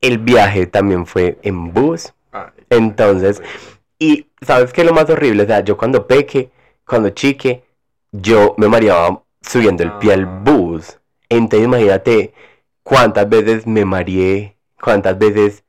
El 0.00 0.18
viaje 0.18 0.66
también 0.66 1.06
fue 1.06 1.38
en 1.42 1.72
bus. 1.72 2.12
Ay, 2.32 2.46
Entonces, 2.70 3.42
y 3.98 4.26
¿sabes 4.40 4.72
qué 4.72 4.80
es 4.80 4.86
lo 4.86 4.94
más 4.94 5.08
horrible? 5.10 5.42
O 5.42 5.46
sea, 5.46 5.60
yo 5.60 5.76
cuando 5.76 6.06
peque, 6.06 6.50
cuando 6.86 7.10
chique, 7.10 7.62
yo 8.12 8.54
me 8.58 8.66
mareaba 8.68 9.22
subiendo 9.42 9.82
el 9.82 9.92
pie 9.98 10.14
al 10.14 10.24
Ah. 10.24 10.40
bus. 10.44 10.98
Entonces 11.28 11.66
imagínate 11.66 12.32
cuántas 12.82 13.28
veces 13.28 13.66
me 13.66 13.84
mareé, 13.84 14.56
cuántas 14.80 15.18
veces 15.18 15.62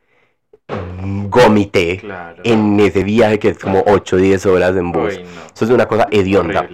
Claro. 1.99 2.41
en 2.43 2.79
ese 2.79 3.03
viaje 3.03 3.39
que 3.39 3.49
es 3.49 3.59
como 3.59 3.83
8 3.87 4.15
o 4.15 4.19
10 4.19 4.45
horas 4.45 4.75
en 4.75 4.91
bus. 4.91 5.17
Uy, 5.17 5.23
no. 5.23 5.29
Eso 5.53 5.65
es 5.65 5.71
una 5.71 5.87
cosa 5.87 6.07
hedionda. 6.11 6.67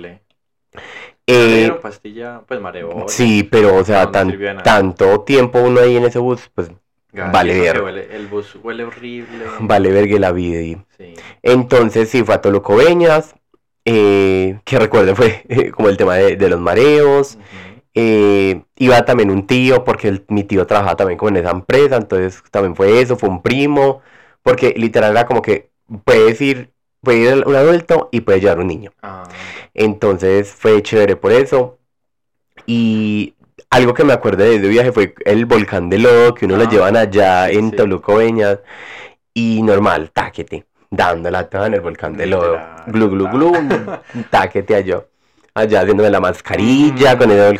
Eh, 1.27 1.73
pastilla, 1.81 2.41
pues 2.47 2.61
mareo. 2.61 3.05
Sí, 3.07 3.43
pero 3.43 3.75
o 3.75 3.83
sea, 3.83 4.05
No, 4.05 4.11
tan- 4.11 4.61
tanto 4.63 5.21
tiempo 5.21 5.59
uno 5.59 5.79
ahí 5.81 5.97
en 5.97 6.05
ese 6.05 6.19
bus, 6.19 6.49
pues 6.53 6.71
vale 7.11 7.59
ver. 7.59 8.07
El 8.11 8.27
bus 8.27 8.55
huele 8.61 8.83
horrible. 8.83 9.45
vale 9.59 9.91
vergue 9.91 10.19
la 10.19 10.31
vida. 10.31 10.59
Sí. 10.97 11.13
Entonces 11.41 12.09
sí, 12.09 12.23
fue 12.23 12.35
a 12.35 12.41
Tolocoveñas, 12.41 13.33
eh, 13.85 14.59
que 14.65 14.77
recuerden 14.79 15.15
fue 15.15 15.43
como 15.75 15.89
el 15.89 15.97
tema 15.97 16.15
de, 16.15 16.35
de 16.35 16.49
los 16.49 16.59
mareos. 16.59 17.35
Ujú. 17.35 17.75
Eh, 17.97 18.61
iba 18.75 19.05
también 19.05 19.31
un 19.31 19.47
tío, 19.47 19.85
porque 19.85 20.09
el- 20.09 20.25
mi 20.27 20.43
tío 20.43 20.67
trabajaba 20.67 20.97
también 20.97 21.17
como 21.17 21.29
en 21.29 21.37
esa 21.37 21.51
empresa, 21.51 21.95
entonces 21.95 22.43
también 22.51 22.75
fue 22.75 22.99
eso, 23.01 23.15
fue 23.15 23.29
un 23.29 23.41
primo, 23.41 24.01
porque 24.43 24.73
literal 24.75 25.11
era 25.11 25.25
como 25.25 25.41
que 25.41 25.69
puedes 26.03 26.41
ir, 26.41 26.71
puede 27.01 27.19
ir 27.19 27.43
un 27.47 27.55
adulto 27.55 28.09
y 28.11 28.21
puede 28.21 28.41
llevar 28.41 28.59
un 28.59 28.67
niño. 28.67 28.91
Ah, 29.01 29.23
Entonces 29.73 30.51
fue 30.51 30.81
chévere 30.83 31.15
por 31.15 31.31
eso. 31.31 31.79
Y 32.65 33.33
algo 33.69 33.93
que 33.93 34.03
me 34.03 34.13
acuerdo 34.13 34.43
de 34.43 34.55
ese 34.55 34.67
viaje 34.67 34.91
fue 34.91 35.13
el 35.25 35.45
volcán 35.45 35.89
de 35.89 35.99
lodo 35.99 36.33
que 36.33 36.45
uno 36.45 36.57
lo 36.57 36.63
Ah, 36.63 36.69
llevan 36.69 36.97
allá 36.97 37.49
en 37.49 37.69
sí. 37.71 37.75
Toluco. 37.77 38.21
Y 39.33 39.61
normal, 39.61 40.11
táquete, 40.11 40.65
dándola 40.89 41.49
toda 41.49 41.67
en 41.67 41.75
el 41.75 41.81
volcán 41.81 42.15
de 42.15 42.25
lodo. 42.25 42.59
Glu, 42.87 43.09
glu, 43.09 43.29
glu, 43.29 43.51
táquete 44.29 44.75
allá. 44.75 45.03
Allá 45.55 45.81
haciéndome 45.81 46.09
la 46.09 46.19
mascarilla 46.19 47.15
Mm. 47.15 47.17
con 47.17 47.31
el 47.31 47.55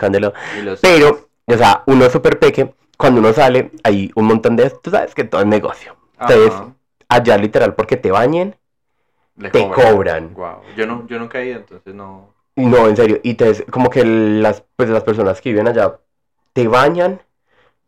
y 0.60 0.62
los- 0.62 0.80
Pero, 0.82 1.30
o 1.48 1.54
sea, 1.58 1.82
uno 1.88 2.10
súper 2.10 2.38
peque. 2.38 2.74
Cuando 2.98 3.20
uno 3.22 3.34
sale, 3.34 3.72
hay 3.84 4.12
un 4.16 4.26
montón 4.26 4.56
de... 4.56 4.70
Tú 4.70 4.92
sabes 4.92 5.16
que 5.16 5.24
todo 5.24 5.42
es 5.42 5.48
negocio. 5.48 5.96
Entonces, 6.20 6.54
Ajá, 6.54 6.74
allá 7.10 7.38
literal, 7.38 7.74
porque 7.76 7.98
te 7.98 8.12
bañen, 8.12 8.56
te 9.52 9.70
cobran. 9.70 10.34
Guau, 10.34 10.62
Yo, 10.78 10.86
no, 10.88 11.06
yo 11.08 11.20
nunca 11.20 11.40
he 11.40 11.48
ido, 11.48 11.58
entonces 11.58 11.94
no. 11.94 12.34
No, 12.56 12.88
en 12.88 12.96
serio. 12.96 13.20
Y 13.24 13.34
te, 13.34 13.66
como 13.66 13.90
que 13.90 14.06
las, 14.06 14.64
pues, 14.76 14.90
las 14.90 15.04
personas 15.04 15.42
que 15.42 15.50
viven 15.50 15.68
allá 15.68 15.98
te 16.54 16.68
bañan 16.68 17.22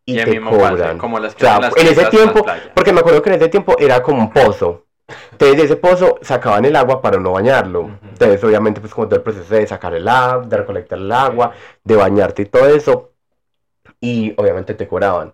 y, 0.06 0.20
a 0.20 0.26
te 0.26 0.42
pasa, 0.42 0.58
cobran. 0.58 0.98
como 0.98 1.20
las 1.20 1.34
O 1.34 1.38
que 1.38 1.42
sea, 1.46 1.58
hacen 1.58 1.62
las 1.72 1.78
en 1.78 1.88
ese 1.88 2.06
tiempo, 2.08 2.46
porque 2.74 2.92
me 2.94 3.00
acuerdo 3.00 3.22
que 3.22 3.30
en 3.30 3.36
ese 3.36 3.48
tiempo 3.50 3.76
era 3.80 4.02
como 4.04 4.20
un 4.24 4.30
pozo. 4.32 4.86
Entonces 5.32 5.58
de 5.58 5.64
ese 5.64 5.76
pozo 5.78 6.18
sacaban 6.22 6.66
el 6.66 6.76
agua 6.76 7.02
para 7.02 7.18
no 7.20 7.32
bañarlo. 7.34 7.92
Entonces 8.04 8.44
obviamente 8.44 8.82
pues 8.82 8.94
como 8.94 9.08
todo 9.08 9.18
el 9.18 9.24
proceso 9.24 9.54
de 9.56 9.66
sacar 9.68 9.94
el 9.94 10.08
agua, 10.08 10.46
de 10.46 10.58
recolectar 10.58 11.00
el 11.00 11.12
agua, 11.12 11.54
de 11.84 11.96
bañarte 11.96 12.42
y 12.42 12.46
todo 12.46 12.68
eso. 12.68 13.12
Y 14.02 14.34
obviamente 14.38 14.74
te 14.74 14.88
cobraban. 14.88 15.34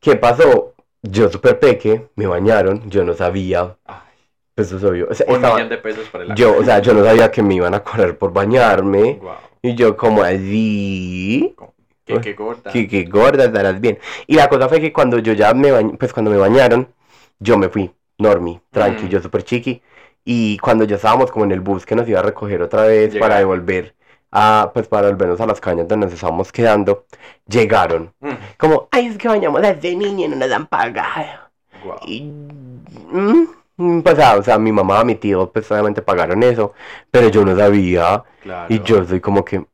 ¿Qué 0.00 0.16
pasó? 0.16 0.74
Yo 1.02 1.28
súper 1.30 1.58
peque, 1.58 2.08
me 2.16 2.26
bañaron, 2.26 2.88
yo 2.90 3.04
no 3.04 3.14
sabía. 3.14 3.76
Pues 4.54 4.68
eso 4.68 4.76
es 4.78 4.84
obvio. 4.84 5.06
O 5.10 5.14
sea, 5.14 5.26
un 5.28 5.36
estaba- 5.36 5.54
millón 5.54 5.68
de 5.70 5.78
pesos 5.78 6.08
por 6.08 6.20
el 6.20 6.26
agua. 6.32 6.36
yo, 6.36 6.56
o 6.58 6.64
sea, 6.64 6.78
yo 6.80 6.92
no 6.92 7.04
sabía 7.04 7.30
que 7.30 7.42
me 7.42 7.54
iban 7.54 7.74
a 7.74 7.80
correr 7.82 8.18
por 8.18 8.32
bañarme. 8.32 9.14
Guau, 9.20 9.36
Y 9.62 9.74
yo 9.74 9.96
como 9.96 10.22
así, 10.22 11.54
qué, 12.04 12.20
qué 12.20 12.32
gorda. 12.34 12.70
que, 12.72 12.86
que 12.88 13.04
gorda 13.04 13.44
estarás 13.44 13.80
bien. 13.80 13.98
Y 14.26 14.34
la 14.34 14.48
cosa 14.48 14.68
fue 14.68 14.80
que 14.80 14.92
cuando 14.92 15.18
yo 15.20 15.32
ya 15.32 15.54
me 15.54 15.72
bañ- 15.72 15.96
pues 15.96 16.12
cuando 16.12 16.30
me 16.30 16.36
bañaron, 16.36 16.88
yo 17.38 17.56
me 17.56 17.68
fui, 17.68 17.90
normi, 18.22 18.60
tranqui, 18.70 19.04
Mm. 19.04 19.08
yo 19.08 19.20
súper 19.20 19.42
chiqui. 19.44 19.82
Y 20.24 20.56
cuando 20.58 20.84
ya 20.84 20.96
estábamos 20.96 21.30
como 21.32 21.44
en 21.44 21.52
el 21.52 21.60
bus 21.60 21.84
que 21.84 21.94
nos 21.96 22.08
iba 22.08 22.20
a 22.20 22.22
recoger 22.22 22.62
otra 22.62 22.84
vez 22.84 23.16
para 23.18 23.38
devolver 23.38 23.94
a, 24.30 24.70
pues 24.72 24.86
para 24.88 25.08
volvernos 25.08 25.40
a 25.40 25.46
las 25.46 25.60
cañas 25.60 25.86
donde 25.88 26.06
nos 26.06 26.14
estábamos 26.14 26.50
quedando, 26.52 27.04
llegaron. 27.46 28.12
Mm, 28.20 28.30
Como, 28.56 28.88
ay, 28.92 29.06
es 29.08 29.18
que 29.18 29.28
bañamos 29.28 29.62
a 29.62 29.70
ese 29.70 29.94
niño 29.96 30.26
y 30.26 30.28
no 30.28 30.36
nos 30.36 30.50
han 30.52 30.66
pagado. 30.68 31.50
Y, 32.06 32.22
mm, 32.22 33.46
mm, 33.76 34.02
pues, 34.02 34.18
ah, 34.20 34.36
o 34.38 34.42
sea, 34.42 34.58
mi 34.58 34.70
mamá, 34.72 35.02
mi 35.04 35.16
tío, 35.16 35.50
pues 35.52 35.70
obviamente 35.70 36.00
pagaron 36.02 36.42
eso, 36.44 36.72
pero 37.10 37.28
yo 37.28 37.44
no 37.44 37.56
sabía. 37.56 38.22
Claro. 38.42 38.72
Y 38.72 38.80
yo 38.82 39.04
soy 39.04 39.20
como 39.20 39.44
que, 39.44 39.64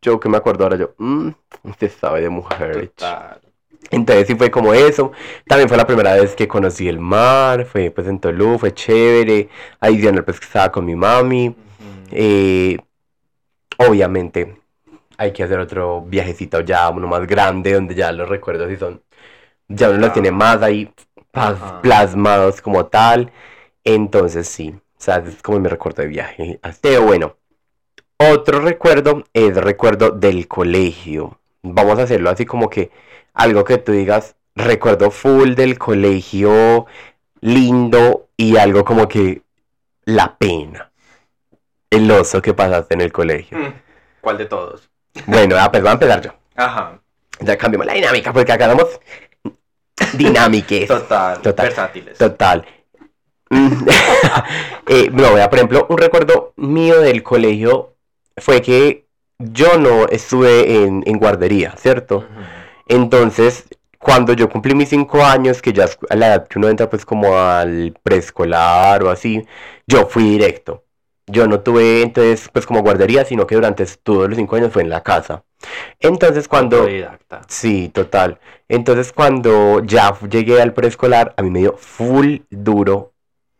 yo 0.00 0.18
que 0.18 0.28
me 0.28 0.38
acuerdo 0.38 0.64
ahora, 0.64 0.76
yo, 0.76 0.94
mmm, 0.98 1.28
usted 1.64 1.90
sabe 1.90 2.22
de 2.22 2.30
mujer. 2.30 2.88
Total. 2.88 3.40
Entonces 3.90 4.26
sí 4.26 4.34
fue 4.36 4.50
como 4.50 4.72
eso. 4.74 5.12
También 5.46 5.68
fue 5.68 5.76
la 5.76 5.86
primera 5.86 6.14
vez 6.14 6.34
que 6.34 6.48
conocí 6.48 6.88
el 6.88 6.98
mar, 6.98 7.66
fue 7.66 7.90
pues 7.90 8.06
en 8.06 8.20
Tolú, 8.20 8.58
fue 8.58 8.72
chévere. 8.72 9.48
Adicional 9.80 10.24
pues 10.24 10.40
que 10.40 10.46
estaba 10.46 10.70
con 10.72 10.84
mi 10.84 10.94
mami. 10.96 11.54
Eh, 12.10 12.78
obviamente 13.78 14.56
hay 15.18 15.32
que 15.32 15.42
hacer 15.44 15.58
otro 15.58 16.02
viajecito 16.02 16.60
ya, 16.60 16.88
uno 16.90 17.06
más 17.06 17.26
grande, 17.26 17.74
donde 17.74 17.94
ya 17.94 18.12
los 18.12 18.28
recuerdos 18.28 18.68
sí 18.70 18.76
son, 18.76 19.02
ya 19.68 19.90
uno 19.90 19.98
los 19.98 20.12
tiene 20.12 20.30
más 20.32 20.62
ahí 20.62 20.92
pas- 21.32 21.80
plasmados 21.80 22.60
como 22.60 22.86
tal. 22.86 23.30
Entonces 23.84 24.48
sí, 24.48 24.70
o 24.70 25.00
sea, 25.00 25.16
es 25.26 25.42
como 25.42 25.60
mi 25.60 25.68
recuerdo 25.68 26.02
de 26.02 26.08
viaje. 26.08 26.60
Pero 26.80 27.02
bueno, 27.02 27.36
otro 28.18 28.60
recuerdo 28.60 29.24
es 29.32 29.56
recuerdo 29.56 30.10
del 30.10 30.48
colegio. 30.48 31.40
Vamos 31.62 31.98
a 31.98 32.02
hacerlo 32.02 32.30
así 32.30 32.44
como 32.44 32.68
que 32.68 32.90
algo 33.34 33.64
que 33.64 33.78
tú 33.78 33.92
digas, 33.92 34.36
recuerdo 34.54 35.10
full 35.10 35.54
del 35.54 35.78
colegio, 35.78 36.86
lindo 37.40 38.28
y 38.36 38.56
algo 38.56 38.84
como 38.84 39.08
que 39.08 39.42
la 40.04 40.36
pena. 40.36 40.90
El 41.90 42.10
oso 42.10 42.40
que 42.42 42.54
pasaste 42.54 42.94
en 42.94 43.00
el 43.02 43.12
colegio. 43.12 43.58
Mm, 43.58 43.72
¿Cuál 44.20 44.38
de 44.38 44.46
todos? 44.46 44.88
Bueno, 45.26 45.56
ah, 45.58 45.70
pues 45.70 45.82
voy 45.82 45.90
a 45.90 45.94
empezar 45.94 46.22
yo. 46.22 46.34
Ajá. 46.56 46.98
Ya 47.40 47.56
cambiamos 47.56 47.86
la 47.86 47.94
dinámica 47.94 48.32
porque 48.32 48.52
acá 48.52 48.66
damos 48.68 49.00
dinámicas. 50.14 50.86
Total. 50.88 51.40
Total. 51.40 51.66
Versátiles. 51.66 52.18
Total. 52.18 52.66
Eh, 54.88 55.10
no, 55.12 55.34
vea, 55.34 55.48
por 55.48 55.58
ejemplo, 55.58 55.86
un 55.88 55.96
recuerdo 55.96 56.52
mío 56.56 57.00
del 57.00 57.22
colegio 57.22 57.94
fue 58.36 58.60
que 58.60 59.01
yo 59.50 59.78
no 59.78 60.06
estuve 60.08 60.84
en, 60.84 61.02
en 61.06 61.18
guardería, 61.18 61.74
¿cierto? 61.76 62.26
Entonces, 62.86 63.66
cuando 63.98 64.32
yo 64.32 64.48
cumplí 64.48 64.74
mis 64.74 64.88
cinco 64.88 65.24
años, 65.24 65.62
que 65.62 65.72
ya 65.72 65.84
es 65.84 65.98
a 66.10 66.16
la 66.16 66.26
edad 66.28 66.48
que 66.48 66.58
uno 66.58 66.68
entra 66.68 66.90
pues 66.90 67.04
como 67.04 67.38
al 67.38 67.94
preescolar 68.02 69.02
o 69.04 69.10
así, 69.10 69.46
yo 69.86 70.06
fui 70.06 70.24
directo. 70.24 70.84
Yo 71.26 71.46
no 71.46 71.60
tuve 71.60 72.02
entonces 72.02 72.48
pues 72.52 72.66
como 72.66 72.82
guardería, 72.82 73.24
sino 73.24 73.46
que 73.46 73.54
durante 73.54 73.86
todos 74.02 74.28
los 74.28 74.36
cinco 74.36 74.56
años 74.56 74.72
fue 74.72 74.82
en 74.82 74.90
la 74.90 75.02
casa. 75.02 75.44
Entonces 76.00 76.48
cuando... 76.48 76.84
Sí, 77.46 77.90
total. 77.94 78.40
Entonces 78.68 79.12
cuando 79.12 79.82
ya 79.84 80.18
llegué 80.28 80.60
al 80.60 80.74
preescolar, 80.74 81.32
a 81.36 81.42
mí 81.42 81.50
me 81.50 81.60
dio 81.60 81.76
full 81.76 82.38
duro 82.50 83.11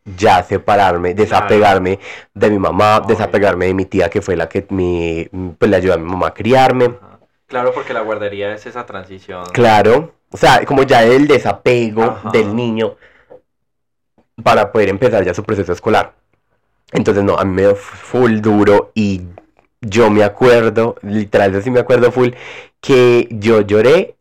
ya 0.04 0.42
separarme, 0.42 1.14
desapegarme 1.14 1.98
de 2.34 2.50
mi 2.50 2.58
mamá, 2.58 2.96
Ay. 2.96 3.02
desapegarme 3.08 3.66
de 3.66 3.74
mi 3.74 3.84
tía 3.84 4.10
que 4.10 4.20
fue 4.20 4.36
la 4.36 4.48
que 4.48 4.66
me, 4.70 5.30
pues, 5.58 5.70
le 5.70 5.76
ayudó 5.76 5.94
a 5.94 5.98
mi 5.98 6.08
mamá 6.08 6.28
a 6.28 6.34
criarme. 6.34 6.86
Ajá. 6.86 7.18
Claro, 7.46 7.72
porque 7.74 7.92
la 7.92 8.00
guardería 8.00 8.54
es 8.54 8.64
esa 8.64 8.86
transición. 8.86 9.44
Claro, 9.52 10.14
o 10.30 10.36
sea, 10.38 10.64
como 10.64 10.84
ya 10.84 11.04
el 11.04 11.28
desapego 11.28 12.02
Ajá. 12.02 12.30
del 12.30 12.56
niño 12.56 12.96
para 14.42 14.72
poder 14.72 14.88
empezar 14.88 15.22
ya 15.22 15.34
su 15.34 15.44
proceso 15.44 15.72
escolar. 15.72 16.14
Entonces, 16.92 17.22
no, 17.22 17.36
a 17.36 17.44
mí 17.44 17.52
me 17.52 17.62
dio 17.62 17.76
full 17.76 18.40
duro 18.40 18.90
y 18.94 19.22
yo 19.82 20.10
me 20.10 20.24
acuerdo, 20.24 20.96
literal, 21.02 21.52
yo 21.52 21.60
sí 21.60 21.70
me 21.70 21.80
acuerdo 21.80 22.10
full, 22.10 22.30
que 22.80 23.28
yo 23.30 23.60
lloré 23.60 24.16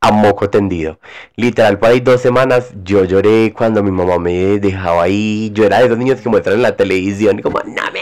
a 0.00 0.12
moco 0.12 0.48
tendido. 0.50 0.98
Literal, 1.36 1.78
por 1.78 1.90
ahí 1.90 2.00
dos 2.00 2.20
semanas 2.20 2.72
yo 2.84 3.04
lloré 3.04 3.52
cuando 3.56 3.82
mi 3.82 3.90
mamá 3.90 4.18
me 4.18 4.58
dejaba 4.60 5.04
ahí. 5.04 5.50
Yo 5.52 5.64
era 5.64 5.78
de 5.80 5.86
esos 5.86 5.98
niños 5.98 6.20
que 6.20 6.28
muestran 6.28 6.56
en 6.56 6.62
la 6.62 6.76
televisión 6.76 7.38
y 7.38 7.42
como, 7.42 7.58
no 7.60 7.82
me 7.92 8.00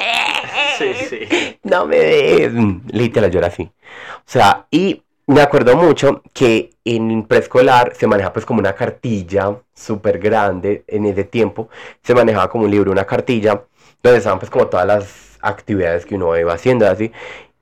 Sí, 0.65 0.95
dejes, 0.95 1.09
sí. 1.09 1.19
no 1.63 1.87
me 1.87 1.97
dejes. 1.97 2.53
Mm, 2.53 2.81
Literal, 2.91 3.31
yo 3.31 3.39
era 3.39 3.49
así. 3.49 3.71
O 4.19 4.23
sea, 4.27 4.67
y 4.71 5.03
me 5.27 5.41
acuerdo 5.43 5.77
mucho 5.77 6.23
que 6.33 6.71
en 6.85 7.25
preescolar 7.27 7.95
se 7.97 8.07
maneja 8.07 8.33
pues 8.33 8.45
como 8.47 8.61
una 8.61 8.75
cartilla 8.75 9.57
súper 9.75 10.19
grande 10.19 10.85
en 10.87 11.07
ese 11.07 11.25
tiempo. 11.25 11.69
Se 12.03 12.15
manejaba 12.15 12.49
como 12.51 12.65
un 12.65 12.71
libro, 12.71 12.93
una 12.93 13.05
cartilla, 13.07 13.65
donde 14.03 14.19
estaban 14.19 14.39
pues 14.39 14.51
como 14.51 14.67
todas 14.69 14.87
las 14.87 15.39
actividades 15.43 16.07
que 16.07 16.15
uno 16.17 16.37
iba 16.39 16.53
haciendo 16.55 16.89
así. 16.89 17.13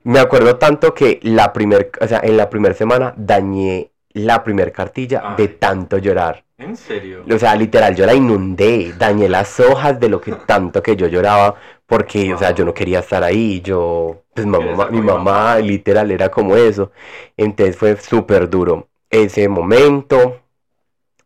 Me 0.03 0.19
acuerdo 0.19 0.57
tanto 0.57 0.93
que 0.93 1.19
la 1.23 1.51
primer, 1.53 1.91
o 1.99 2.07
sea, 2.07 2.19
en 2.23 2.37
la 2.37 2.49
primera 2.49 2.75
semana 2.75 3.13
dañé 3.17 3.91
la 4.15 4.43
primer 4.43 4.71
cartilla 4.71 5.21
Ay. 5.23 5.35
de 5.37 5.47
tanto 5.49 5.97
llorar. 5.97 6.43
¿En 6.57 6.77
serio? 6.77 7.25
O 7.29 7.37
sea, 7.37 7.53
literal, 7.55 7.95
yo 7.95 8.05
la 8.05 8.13
inundé, 8.13 8.93
dañé 8.97 9.27
las 9.27 9.59
hojas 9.59 9.99
de 9.99 10.07
lo 10.07 10.21
que 10.21 10.31
tanto 10.47 10.81
que 10.81 10.95
yo 10.95 11.07
lloraba, 11.07 11.55
porque, 11.85 12.33
o 12.33 12.37
sea, 12.37 12.51
yo 12.51 12.63
no 12.65 12.73
quería 12.73 12.99
estar 12.99 13.23
ahí, 13.23 13.61
yo, 13.61 14.23
pues 14.33 14.47
mamá, 14.47 14.87
mi 14.89 15.01
mamá, 15.01 15.23
mamá. 15.23 15.59
literal, 15.59 16.09
era 16.11 16.29
como 16.29 16.55
eso. 16.55 16.91
Entonces 17.35 17.75
fue 17.75 17.95
súper 17.97 18.49
duro 18.49 18.87
ese 19.09 19.47
momento. 19.49 20.39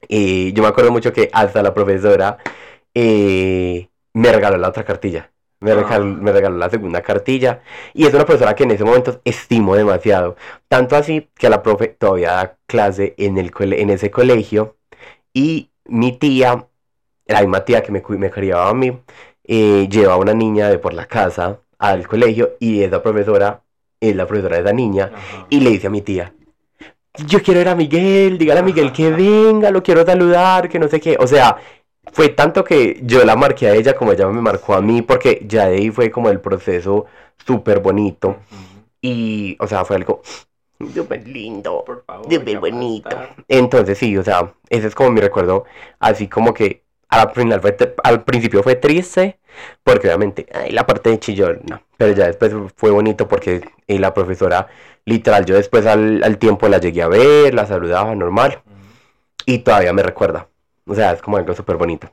Y 0.08 0.52
yo 0.54 0.64
me 0.64 0.70
acuerdo 0.70 0.92
mucho 0.92 1.14
que 1.14 1.30
hasta 1.32 1.62
la 1.62 1.74
profesora 1.74 2.38
eh, 2.94 3.88
me 4.14 4.32
regaló 4.32 4.58
la 4.58 4.70
otra 4.70 4.84
cartilla. 4.84 5.32
Me 5.62 5.72
Ah. 5.72 5.76
regaló, 5.76 6.06
me 6.06 6.32
regaló 6.32 6.58
la 6.58 6.70
segunda 6.70 7.02
cartilla. 7.02 7.62
Y 7.94 8.06
es 8.06 8.14
una 8.14 8.26
profesora 8.26 8.56
que 8.56 8.64
en 8.64 8.72
ese 8.72 8.84
momento 8.86 9.22
estimo 9.26 9.76
demasiado. 9.76 10.36
Tanto 10.68 10.96
así 10.96 11.30
que 11.38 11.50
la 11.50 11.62
profe 11.64 11.88
todavía 11.90 12.32
da 12.34 12.58
clase 12.68 13.14
en, 13.18 13.38
el 13.38 13.52
en 13.74 13.90
ese 13.90 14.10
colegio. 14.12 14.78
Y 15.34 15.70
mi 15.86 16.14
tía, 16.14 16.68
la 17.28 17.42
misma 17.42 17.66
tía 17.66 17.84
que 17.84 17.92
me, 17.92 18.02
me 18.08 18.32
criaba 18.32 18.70
a 18.70 18.74
mí, 18.74 18.98
eh, 19.46 19.88
lleva 19.90 20.14
a 20.14 20.18
una 20.18 20.34
niña 20.34 20.70
de 20.70 20.80
por 20.80 20.94
la 20.94 21.06
casa 21.08 21.60
al 21.78 22.08
colegio. 22.08 22.56
Y 22.60 22.84
esa 22.84 23.02
profesora 23.04 23.62
es 24.00 24.16
la 24.16 24.26
profesora 24.28 24.58
de 24.58 24.62
esa 24.64 24.74
niña. 24.74 25.12
Ajá. 25.14 25.48
Y 25.50 25.60
le 25.60 25.72
dice 25.72 25.88
a 25.88 25.90
mi 25.90 26.02
tía, 26.02 26.34
yo 27.28 27.42
quiero 27.44 27.60
ver 27.60 27.70
a 27.70 27.76
Miguel, 27.76 28.38
dígale 28.38 28.62
a 28.62 28.64
Miguel 28.64 28.94
que 28.94 29.10
venga, 29.12 29.72
lo 29.72 29.84
quiero 29.84 30.06
saludar, 30.06 30.70
que 30.70 30.80
no 30.80 30.88
sé 30.88 31.00
qué. 31.02 31.18
O 31.20 31.28
sea, 31.28 31.58
fue 32.12 32.30
tanto 32.30 32.64
que 32.64 33.00
yo 33.04 33.24
la 33.26 33.36
marqué 33.36 33.68
a 33.68 33.76
ella 33.76 33.96
como 33.96 34.12
ella 34.12 34.28
me 34.28 34.42
marcó 34.42 34.74
a 34.74 34.82
mí, 34.82 35.02
porque 35.02 35.44
ya 35.48 35.68
de 35.68 35.78
ahí 35.78 35.92
fue 35.92 36.12
como 36.12 36.30
el 36.30 36.40
proceso 36.40 37.06
súper 37.46 37.80
bonito. 37.80 38.38
Y, 39.02 39.56
o 39.60 39.68
sea, 39.68 39.86
fue 39.86 39.96
algo 39.96 40.22
Súper 40.94 41.28
lindo. 41.28 41.84
Por 41.86 42.06
favor. 42.06 42.24
Súper 42.32 42.46
¿qué 42.46 42.54
va 42.54 42.58
a 42.60 42.62
bonito. 42.62 43.10
Entonces 43.48 43.98
sí, 43.98 44.18
o 44.18 44.24
sea, 44.24 44.54
ese 44.70 44.88
es 44.88 44.96
como 44.96 45.12
mi 45.12 45.20
recuerdo, 45.20 45.66
así 46.00 46.28
como 46.28 46.54
que 46.54 46.84
al, 47.10 47.32
final 47.32 47.60
fue 47.60 47.76
al 48.04 48.24
principio 48.24 48.64
fue 48.64 48.76
triste, 48.76 49.40
porque 49.84 50.08
obviamente, 50.08 50.48
ay, 50.54 50.72
la 50.72 50.86
parte 50.86 51.10
de 51.10 51.20
chillón, 51.20 51.62
no, 51.70 51.82
pero 51.98 52.14
ya 52.14 52.28
después 52.28 52.54
fue 52.76 52.92
bonito 52.92 53.28
porque 53.28 53.62
eh, 53.88 54.00
la 54.00 54.14
profesora, 54.14 54.68
literal, 55.06 55.46
yo 55.46 55.56
después 55.56 55.86
al, 55.86 56.24
al 56.24 56.38
tiempo 56.38 56.68
la 56.70 56.78
llegué 56.78 57.02
a 57.02 57.08
ver, 57.08 57.54
la 57.54 57.66
saludaba 57.66 58.16
normal, 58.16 58.62
y 59.46 59.60
todavía 59.60 59.92
me 59.92 60.04
recuerda, 60.04 60.48
o 60.90 60.96
sea, 60.96 61.12
es 61.14 61.22
como 61.22 61.38
algo 61.38 61.54
súper 61.56 61.78
bonito. 61.78 62.12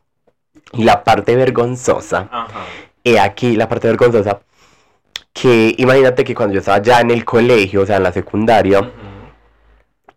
Y 0.72 0.84
la 0.84 1.02
parte 1.04 1.34
vergonzosa, 1.36 2.28
Ajá. 2.30 2.64
he 3.04 3.18
aquí 3.18 3.56
la 3.56 3.68
parte 3.68 3.88
vergonzosa, 3.88 4.40
que 5.32 5.74
imagínate 5.78 6.24
que 6.24 6.34
cuando 6.34 6.54
yo 6.54 6.60
estaba 6.60 6.80
ya 6.82 7.00
en 7.00 7.10
el 7.10 7.24
colegio, 7.24 7.82
o 7.82 7.86
sea, 7.86 7.96
en 7.98 8.02
la 8.04 8.12
secundaria, 8.12 8.80
Ujú. 8.80 8.90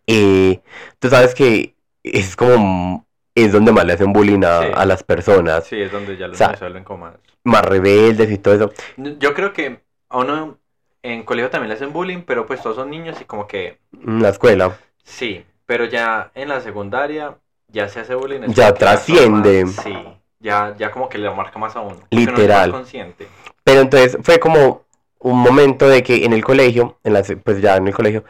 eh, 0.08 0.62
tú 1.00 1.10
sabes 1.10 1.36
que 1.36 1.76
es 2.04 2.36
como 2.36 3.06
es 3.36 3.52
donde 3.52 3.72
más 3.72 3.86
le 3.86 3.94
hacen 3.94 4.12
bullying 4.12 4.44
a, 4.44 4.62
Sí. 4.62 4.68
a 4.74 4.86
las 4.86 5.04
personas 5.04 5.66
Sí, 5.66 5.80
es 5.80 5.92
donde 5.92 6.18
ya 6.18 6.28
los 6.28 6.36
O 6.36 6.38
sea, 6.38 6.58
como 6.84 7.06
más. 7.06 7.16
más 7.44 7.64
rebeldes 7.64 8.30
y 8.32 8.38
todo 8.38 8.54
eso 8.56 8.74
Yo 8.98 9.34
creo 9.34 9.54
que 9.54 9.82
a 10.10 10.18
uno 10.18 10.58
en 11.04 11.24
colegio 11.24 11.50
también 11.50 11.70
le 11.70 11.76
hacen 11.76 11.94
bullying, 11.94 12.24
pero 12.24 12.46
pues 12.46 12.62
todos 12.62 12.76
son 12.76 12.90
niños 12.90 13.20
y 13.22 13.26
como 13.26 13.48
que 13.48 13.80
la 13.92 14.30
escuela 14.30 14.78
sí, 15.04 15.46
pero 15.66 15.86
ya 15.86 16.32
en 16.36 16.50
la 16.50 16.60
secundaria 16.60 17.38
ya 17.72 17.88
se 17.88 18.02
hace 18.02 18.16
bullying. 18.16 18.42
es 18.44 18.54
Ya 18.56 18.74
trasciende. 18.74 19.66
Sí, 19.68 19.94
ya, 20.40 20.76
ya 20.78 20.92
como 20.92 21.10
que 21.10 21.18
le 21.18 21.30
marca 21.32 21.58
más 21.60 21.76
a 21.76 21.82
uno. 21.82 21.98
Literal. 22.12 22.72
consciente. 22.72 23.28
pero 23.64 23.82
entonces 23.82 24.18
fue 24.22 24.40
como 24.40 24.84
un 25.20 25.38
momento 25.40 25.88
de 25.88 26.02
que 26.02 26.24
en 26.26 26.34
el 26.34 26.44
colegio 26.44 26.98
en 27.04 27.14
la, 27.14 27.24
pues 27.44 27.62
ya 27.62 27.76
en 27.76 27.88
el 27.88 27.94
colegio 27.94 28.24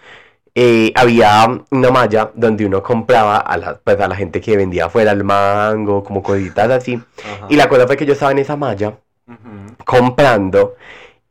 eh, 0.55 0.91
había 0.95 1.47
una 1.69 1.91
malla 1.91 2.31
donde 2.33 2.65
uno 2.65 2.81
compraba 2.81 3.37
a 3.37 3.55
la, 3.57 3.77
pues 3.77 3.99
a 3.99 4.07
la 4.07 4.15
gente 4.15 4.41
que 4.41 4.57
vendía 4.57 4.85
afuera 4.85 5.11
el 5.11 5.23
mango 5.23 6.03
como 6.03 6.23
cositas 6.23 6.69
así 6.71 6.95
Ajá. 6.95 7.45
y 7.47 7.55
la 7.55 7.69
cosa 7.69 7.85
fue 7.85 7.95
que 7.95 8.07
yo 8.07 8.13
estaba 8.13 8.31
en 8.31 8.39
esa 8.39 8.55
malla 8.55 8.97
comprando 9.85 10.75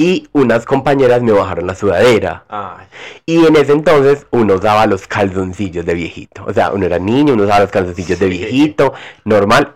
y 0.01 0.29
unas 0.33 0.65
compañeras 0.65 1.21
me 1.23 1.33
bajaron 1.33 1.67
la 1.67 1.75
sudadera 1.75 2.45
Ay, 2.49 2.87
Y 3.27 3.45
en 3.45 3.57
ese 3.57 3.73
entonces 3.73 4.27
uno 4.31 4.55
usaba 4.55 4.87
los 4.87 5.07
calzoncillos 5.09 5.85
de 5.85 5.93
viejito. 5.95 6.45
O 6.47 6.55
sea, 6.55 6.71
uno 6.71 6.87
era 6.87 6.99
niño, 7.01 7.35
uno 7.35 7.43
usaba 7.43 7.61
los 7.61 7.71
calzoncillos 7.71 8.19
de 8.21 8.29
viejito, 8.29 8.95
normal. 9.25 9.75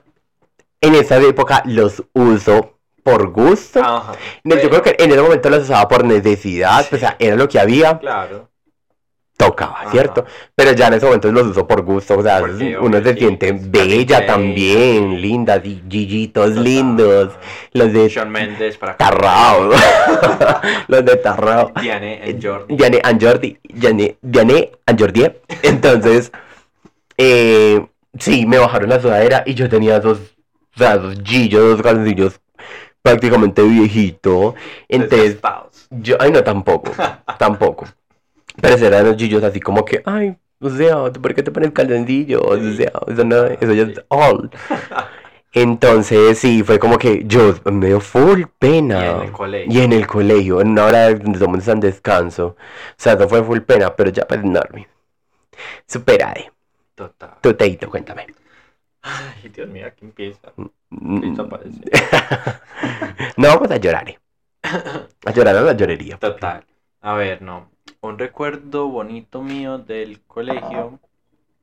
En 0.81 0.95
esa 0.95 1.17
época 1.19 1.63
los 1.67 2.03
uso 2.13 2.79
por 3.03 3.31
gusto. 3.33 3.81
ajá. 3.83 4.13
Yo 4.45 4.71
creo 4.71 4.83
que 4.83 4.95
en 4.97 5.11
ese 5.11 5.21
momento 5.21 5.51
los 5.51 5.65
usaba 5.65 5.89
por 5.89 6.05
necesidad, 6.05 6.87
Sí. 6.89 6.95
o 6.95 6.99
sea, 6.99 7.17
era 7.19 7.35
lo 7.35 7.49
que 7.49 7.59
había, 7.59 7.99
Claro. 7.99 8.49
Tocaba, 9.47 9.81
Ajá. 9.81 9.91
¿cierto? 9.91 10.25
Pero 10.55 10.73
ya 10.73 10.89
en 10.89 10.95
ese 10.95 11.07
momento 11.07 11.33
los 11.33 11.47
uso 11.49 11.67
por 11.67 11.83
gusto, 11.83 12.19
o 12.19 12.23
sea, 12.23 12.41
Porque, 12.41 12.79
uno 12.79 13.03
se 13.03 13.15
siente 13.15 13.53
bella 13.53 14.27
también, 14.27 15.21
sí. 15.63 15.83
gillitos 15.89 16.49
Total. 16.51 16.65
lindos. 16.65 17.33
Los 17.73 17.93
de 17.93 18.25
Mendes 18.27 18.77
para 18.77 18.97
Tarrao. 18.97 19.71
los 20.89 21.05
de 21.05 21.17
Tarrao. 21.17 21.73
Diane 21.81 22.23
and 22.25 22.45
Jordi. 22.45 22.77
Diane 22.77 23.01
and 23.03 23.23
Jordi, 23.23 23.59
Diane, 23.63 24.17
Diane 24.23 24.71
and 24.87 25.01
Jordi. 25.01 25.31
Entonces, 25.63 26.33
eh, 27.17 27.85
sí, 28.19 28.47
me 28.47 28.59
bajaron 28.59 28.89
la 28.89 29.01
sudadera 29.01 29.43
y 29.47 29.55
yo 29.55 29.69
tenía 29.69 29.97
esos, 29.97 30.19
o 30.75 30.79
sea, 30.79 30.95
esos 30.95 31.21
gillos, 31.25 31.65
esos 31.65 31.83
calzoncillos 31.83 32.41
prácticamente 33.03 33.63
viejito. 33.63 34.55
Entonces, 34.89 35.39
yo, 35.91 36.17
ay, 36.21 36.31
no, 36.31 36.43
tampoco, 36.43 36.93
tampoco. 37.39 37.87
Pero 38.61 38.75
esos 38.75 38.87
eran 38.89 39.07
los 39.07 39.17
gillos 39.17 39.43
así 39.43 39.61
como 39.61 39.85
que, 39.85 40.03
ay, 40.05 40.37
o 40.61 40.71
sea, 40.71 41.11
¿tú 41.13 41.21
¿por 41.21 41.35
qué 41.35 41.43
te 41.43 41.51
pones 41.51 41.73
calzoncillos? 41.73 42.41
O 42.43 42.57
sea, 42.75 42.93
eso, 43.09 43.25
no, 43.25 43.45
eso 43.45 43.73
ya 43.73 43.83
es 43.85 44.05
all. 44.09 44.51
Entonces, 45.55 46.39
sí, 46.39 46.63
fue 46.63 46.79
como 46.79 46.97
que 46.99 47.25
yo 47.27 47.55
me 47.71 47.87
dio 47.89 48.01
full 48.01 48.45
pena. 48.59 49.05
Y 49.05 49.09
en 49.11 49.21
el 49.23 49.33
colegio. 49.33 49.73
Y 49.73 49.85
en 49.85 49.93
el 49.93 50.07
colegio, 50.07 50.61
en 50.63 50.69
una 50.71 50.85
hora 50.87 51.09
donde 51.11 51.33
todo 51.33 51.45
el 51.45 51.49
mundo 51.51 51.59
está 51.59 51.73
en 51.73 51.81
descanso. 51.81 52.47
O 52.49 52.57
sea, 52.97 53.15
eso 53.15 53.29
fue 53.29 53.45
full 53.45 53.61
pena, 53.61 53.95
pero 53.95 54.11
ya 54.11 54.27
pues 54.27 54.41
enorme. 54.41 54.89
Superade. 55.87 56.51
Total. 56.95 57.35
Tu 57.41 57.55
teito, 57.55 57.91
cuéntame. 57.91 58.27
Ay, 59.03 59.49
Dios 59.55 59.69
mío, 59.69 59.87
aquí 59.87 60.05
empieza. 60.05 60.53
Mm. 60.91 61.37
Parece. 61.49 61.81
no, 63.37 63.59
pues 63.59 63.71
a 63.73 63.77
llorar. 63.77 64.09
eh. 64.09 64.19
A 65.27 65.33
llorar 65.33 65.57
a 65.57 65.61
la 65.63 65.73
llorería. 65.75 66.17
Total. 66.19 66.65
A 67.01 67.15
ver, 67.15 67.43
no. 67.43 67.69
Un 68.03 68.19
recuerdo 68.19 68.89
bonito 68.89 69.43
mío 69.43 69.79
del 69.79 70.21
colegio, 70.25 70.99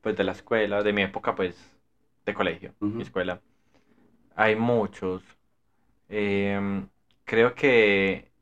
pues 0.00 0.16
de 0.16 0.24
la 0.24 0.32
escuela, 0.32 0.82
de 0.82 0.92
mi 0.94 1.02
época, 1.02 1.34
pues, 1.34 1.54
de 2.24 2.32
colegio, 2.34 2.74
mi 2.80 3.02
escuela. 3.02 3.42
Hay 4.36 4.56
muchos. 4.56 5.22
Em, 6.08 6.88
creo 7.26 7.54
que 7.54 8.32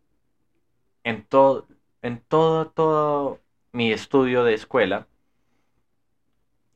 en 1.02 1.24
todo, 1.24 1.66
en 2.02 2.20
todo, 2.20 2.70
todo 2.70 3.40
mi 3.72 3.92
estudio 3.92 4.44
de 4.44 4.54
escuela, 4.54 5.08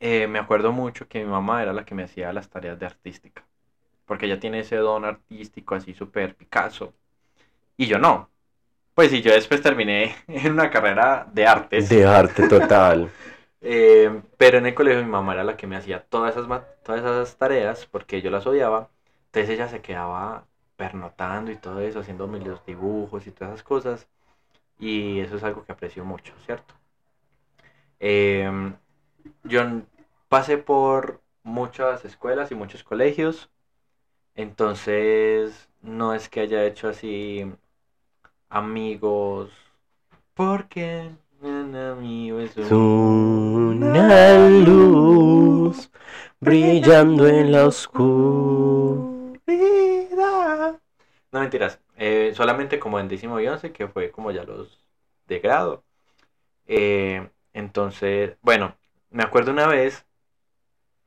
eh, 0.01 0.27
me 0.27 0.41
acuerdo 0.41 0.73
mucho 0.73 1.07
que 1.09 1.21
mi 1.25 1.31
mamá 1.31 1.63
era 1.63 1.73
la 1.73 1.85
que 1.85 1.95
me 1.95 2.03
hacía 2.03 2.33
las 2.33 2.51
tareas 2.51 2.81
de 2.81 2.87
artística. 2.87 3.45
Porque 4.07 4.27
ella 4.27 4.41
tiene 4.41 4.61
ese 4.61 4.77
don 4.77 5.05
artístico 5.05 5.77
así 5.77 5.95
súper 5.95 6.35
Picasso. 6.37 6.93
Y 7.77 7.87
yo 7.87 7.99
no. 8.01 8.32
Pues 8.95 9.11
sí, 9.11 9.23
yo 9.23 9.33
después 9.33 9.63
terminé 9.63 10.15
en 10.29 10.53
una 10.53 10.71
carrera 10.71 11.27
de 11.33 11.47
artes. 11.47 11.89
De 11.89 12.07
arte 12.07 12.49
total. 12.49 13.11
Eh, 13.65 14.23
pero 14.39 14.59
en 14.59 14.67
el 14.67 14.75
colegio 14.75 15.05
mi 15.05 15.09
mamá 15.09 15.35
era 15.35 15.45
la 15.45 15.57
que 15.57 15.69
me 15.69 15.77
hacía 15.77 16.03
todas 16.03 16.33
esas, 16.37 16.49
todas 16.83 17.01
esas 17.01 17.37
tareas 17.37 17.87
porque 17.87 18.21
yo 18.21 18.29
las 18.29 18.45
odiaba. 18.45 18.91
Entonces 19.27 19.51
ella 19.51 19.69
se 19.69 19.81
quedaba 19.81 20.47
pernotando 20.75 21.53
y 21.53 21.57
todo 21.57 21.79
eso, 21.81 22.01
haciéndome 22.01 22.41
los 22.41 22.67
dibujos 22.67 23.25
y 23.29 23.31
todas 23.31 23.55
esas 23.55 23.63
cosas. 23.63 24.09
Y 24.79 25.21
eso 25.21 25.37
es 25.37 25.45
algo 25.45 25.65
que 25.65 25.73
aprecio 25.73 26.05
mucho, 26.05 26.35
¿cierto? 26.47 26.75
Em, 28.01 28.75
yo 29.45 29.63
pasé 30.29 30.59
por 30.59 31.23
muchas 31.43 32.05
escuelas 32.05 32.51
y 32.51 32.55
muchos 32.55 32.85
colegios. 32.85 33.51
Entonces 34.35 35.69
no 35.83 36.15
es 36.15 36.29
que 36.29 36.41
haya 36.41 36.65
hecho 36.67 36.89
así 36.89 37.53
amigos. 38.53 39.51
Porque 40.35 41.11
un 41.41 41.75
amigo 41.75 42.39
es 42.39 42.55
una 42.57 44.39
luz 44.49 45.91
brillando 46.39 47.27
en 47.27 47.51
la 47.53 47.67
oscuridad. 47.67 49.11
No 51.33 51.41
mentiras, 51.41 51.81
eh, 51.97 52.33
solamente 52.37 52.79
como 52.79 53.01
en 53.01 53.09
décimo 53.09 53.41
y 53.41 53.49
once, 53.49 53.73
que 53.73 53.89
fue 53.89 54.11
como 54.11 54.31
ya 54.31 54.45
los 54.45 54.79
de 55.27 55.39
grado. 55.41 55.83
Eh, 56.67 57.27
entonces, 57.55 58.37
bueno, 58.43 58.77
me 59.11 59.23
acuerdo 59.23 59.51
una 59.51 59.67
vez, 59.67 60.05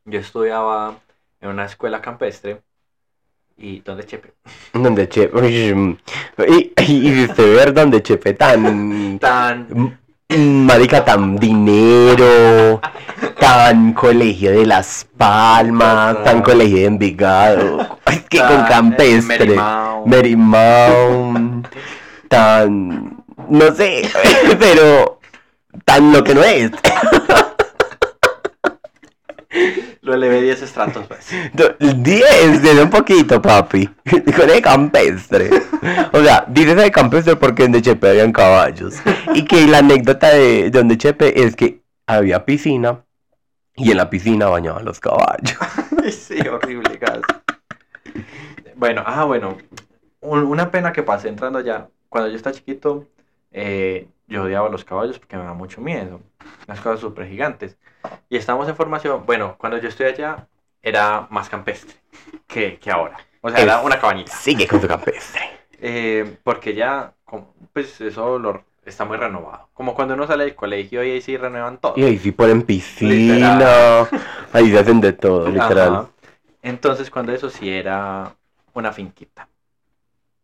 yo 0.05 0.19
estudiaba 0.19 0.97
en 1.41 1.49
una 1.49 1.65
escuela 1.65 2.01
campestre 2.01 2.63
y 3.57 3.79
donde 3.79 4.05
Chepe. 4.05 4.33
Donde 4.73 5.07
Chepe. 5.07 5.47
Y, 5.47 6.73
y, 6.77 7.27
ver 7.37 7.73
donde 7.73 8.03
Chepe 8.03 8.33
tan. 8.33 9.17
Tan 9.19 9.97
Marica, 10.29 11.05
tan 11.05 11.37
dinero. 11.37 12.81
Tan 13.39 13.93
colegio 13.93 14.51
de 14.51 14.65
Las 14.65 15.07
Palmas. 15.17 16.23
Tan 16.23 16.41
colegio 16.41 16.77
de 16.77 16.85
Envigado. 16.85 17.99
Es 18.07 18.21
que 18.23 18.39
con 18.39 18.47
tan, 18.47 18.65
eh, 18.65 18.69
campestre. 18.69 19.55
Merimao. 20.05 21.33
Tan. 22.27 23.23
No 23.49 23.75
sé. 23.75 24.09
Pero. 24.59 25.19
Tan 25.85 26.11
lo 26.11 26.23
que 26.23 26.35
no 26.35 26.43
es. 26.43 26.71
Lo 30.05 30.13
elevé 30.13 30.39
10 30.39 30.61
estratos, 30.61 31.07
pues. 31.07 31.27
10, 31.79 32.61
de 32.61 32.83
un 32.83 32.91
poquito, 32.91 33.41
papi. 33.41 33.87
Con 34.37 34.49
el 34.51 34.61
campestre. 34.61 35.49
O 36.13 36.21
sea, 36.23 36.45
dices 36.47 36.75
de 36.75 36.91
campestre 36.91 37.35
porque 37.35 37.63
en 37.63 37.71
De 37.71 37.81
Chepe 37.81 38.09
habían 38.11 38.31
caballos. 38.31 39.01
Y 39.33 39.45
que 39.45 39.65
la 39.65 39.79
anécdota 39.79 40.29
de 40.29 40.69
donde 40.69 40.97
Chepe 40.99 41.43
es 41.43 41.55
que 41.55 41.81
había 42.05 42.45
piscina 42.45 43.03
y 43.75 43.89
en 43.89 43.97
la 43.97 44.11
piscina 44.11 44.47
bañaban 44.47 44.85
los 44.85 44.99
caballos. 44.99 45.57
sí, 46.11 46.37
horrible, 46.47 46.97
gas. 46.97 47.21
Bueno, 48.75 49.03
ah, 49.07 49.23
bueno. 49.25 49.57
un- 50.21 50.43
una 50.43 50.69
pena 50.69 50.93
que 50.93 51.01
pasé 51.01 51.29
entrando 51.29 51.57
allá. 51.59 51.87
Cuando 52.09 52.29
yo 52.29 52.35
estaba 52.35 52.55
chiquito, 52.55 53.07
eh, 53.51 54.07
yo 54.27 54.43
odiaba 54.43 54.69
los 54.69 54.85
caballos 54.85 55.17
porque 55.17 55.35
me 55.35 55.43
daba 55.43 55.55
mucho 55.55 55.81
miedo. 55.81 56.21
Unas 56.67 56.79
cosas 56.79 56.99
súper 56.99 57.27
gigantes. 57.27 57.75
Y 58.29 58.37
estábamos 58.37 58.67
en 58.67 58.75
formación. 58.75 59.25
Bueno, 59.25 59.55
cuando 59.57 59.77
yo 59.77 59.89
estoy 59.89 60.07
allá, 60.07 60.47
era 60.81 61.27
más 61.29 61.49
campestre 61.49 61.95
que, 62.47 62.77
que 62.77 62.91
ahora. 62.91 63.17
O 63.41 63.49
sea, 63.49 63.61
era 63.61 63.81
una 63.81 63.99
cabañita. 63.99 64.31
Sigue 64.35 64.67
con 64.67 64.81
tu 64.81 64.87
campestre. 64.87 65.41
Eh, 65.81 66.37
porque 66.43 66.73
ya, 66.73 67.13
pues 67.73 68.01
eso 68.01 68.39
lo, 68.39 68.63
está 68.85 69.05
muy 69.05 69.17
renovado. 69.17 69.69
Como 69.73 69.93
cuando 69.93 70.13
uno 70.13 70.25
sale 70.27 70.45
del 70.45 70.55
colegio 70.55 71.03
y 71.03 71.11
ahí 71.11 71.21
sí 71.21 71.37
renuevan 71.37 71.77
todo. 71.77 71.93
Y 71.95 72.03
ahí 72.03 72.17
sí 72.17 72.31
ponen 72.31 72.63
piscina. 72.63 73.13
Literal. 73.13 74.07
Ahí 74.53 74.71
se 74.71 74.79
hacen 74.79 75.01
de 75.01 75.13
todo, 75.13 75.47
literal. 75.49 75.93
Ajá. 75.95 76.09
Entonces, 76.61 77.11
cuando 77.11 77.31
eso 77.31 77.49
sí 77.49 77.69
era 77.69 78.33
una 78.73 78.91
finquita. 78.91 79.47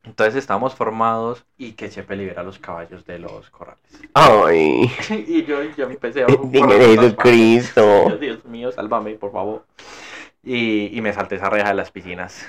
Entonces 0.04 0.36
estábamos 0.36 0.74
formados 0.74 1.46
y 1.58 1.74
que 1.74 1.90
Chepe 1.90 2.16
libera 2.16 2.42
los 2.42 2.58
caballos 2.58 3.06
de 3.06 3.20
los 3.20 3.50
corrales. 3.52 3.82
Ay, 4.14 4.92
y 5.28 5.44
yo, 5.44 5.62
yo 5.78 5.88
me 5.88 5.94
empecé 5.94 6.24
a... 6.24 6.26
Dios 6.26 6.40
Jesucristo. 6.68 8.18
Dios 8.20 8.44
mío, 8.46 8.72
sálvame, 8.72 9.14
por 9.14 9.32
favor. 9.32 9.66
Y, 10.44 10.98
y 10.98 11.02
me 11.02 11.14
salté 11.14 11.36
esa 11.36 11.52
reja 11.52 11.70
de 11.70 11.76
las 11.76 11.92
piscinas. 11.92 12.48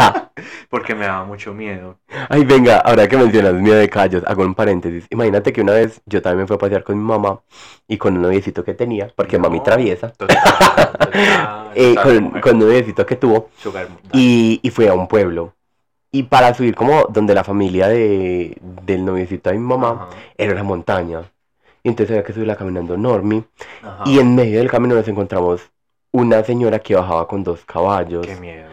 Porque 0.70 0.94
me 0.94 1.04
daba 1.04 1.24
mucho 1.24 1.52
miedo. 1.52 1.98
Ay, 2.30 2.46
venga, 2.46 2.78
ahora 2.78 3.06
que 3.06 3.18
mencionas 3.18 3.52
miedo 3.52 3.76
de 3.76 3.90
caballos, 3.90 4.24
hago 4.26 4.44
un 4.44 4.54
paréntesis. 4.54 5.06
Imagínate 5.10 5.52
que 5.52 5.60
una 5.60 5.72
vez 5.72 6.00
yo 6.06 6.22
también 6.22 6.42
me 6.42 6.46
fui 6.46 6.56
a 6.56 6.58
pasear 6.58 6.84
con 6.84 6.96
mi 6.96 7.04
mamá 7.04 7.40
y 7.86 7.98
con 7.98 8.16
un 8.16 8.22
noviecito 8.22 8.64
que 8.64 8.72
tenía, 8.72 9.12
porque 9.14 9.38
mami 9.38 9.62
traviesa, 9.62 10.10
total, 10.10 10.38
total, 10.98 11.70
eh, 11.74 11.94
con, 12.40 12.54
un 12.54 12.58
noviecito 12.60 13.04
que 13.04 13.16
tuvo, 13.16 13.50
y, 14.12 14.60
y 14.62 14.70
fui 14.70 14.86
a 14.86 14.94
un 14.94 15.06
pueblo. 15.06 15.52
Y 16.10 16.22
para 16.24 16.54
subir 16.54 16.74
como 16.74 17.04
donde 17.10 17.34
la 17.34 17.44
familia 17.44 17.88
de, 17.88 18.56
del 18.60 19.04
noviecito 19.04 19.50
de 19.50 19.58
mi 19.58 19.64
mamá, 19.66 19.90
Ajá, 19.90 20.08
era 20.36 20.52
una 20.52 20.62
montaña. 20.62 21.22
Y 21.82 21.88
entonces 21.90 22.12
había 22.14 22.24
que 22.24 22.32
subirla 22.32 22.56
caminando 22.56 22.96
Normi. 22.96 23.44
ajá. 23.82 24.04
Y 24.06 24.18
en 24.18 24.34
medio 24.34 24.58
del 24.58 24.70
camino 24.70 24.94
nos 24.94 25.06
encontramos 25.08 25.70
una 26.10 26.42
señora 26.42 26.78
que 26.78 26.94
bajaba 26.94 27.28
con 27.28 27.44
dos 27.44 27.64
caballos. 27.64 28.26
Qué 28.26 28.36
miedo. 28.36 28.68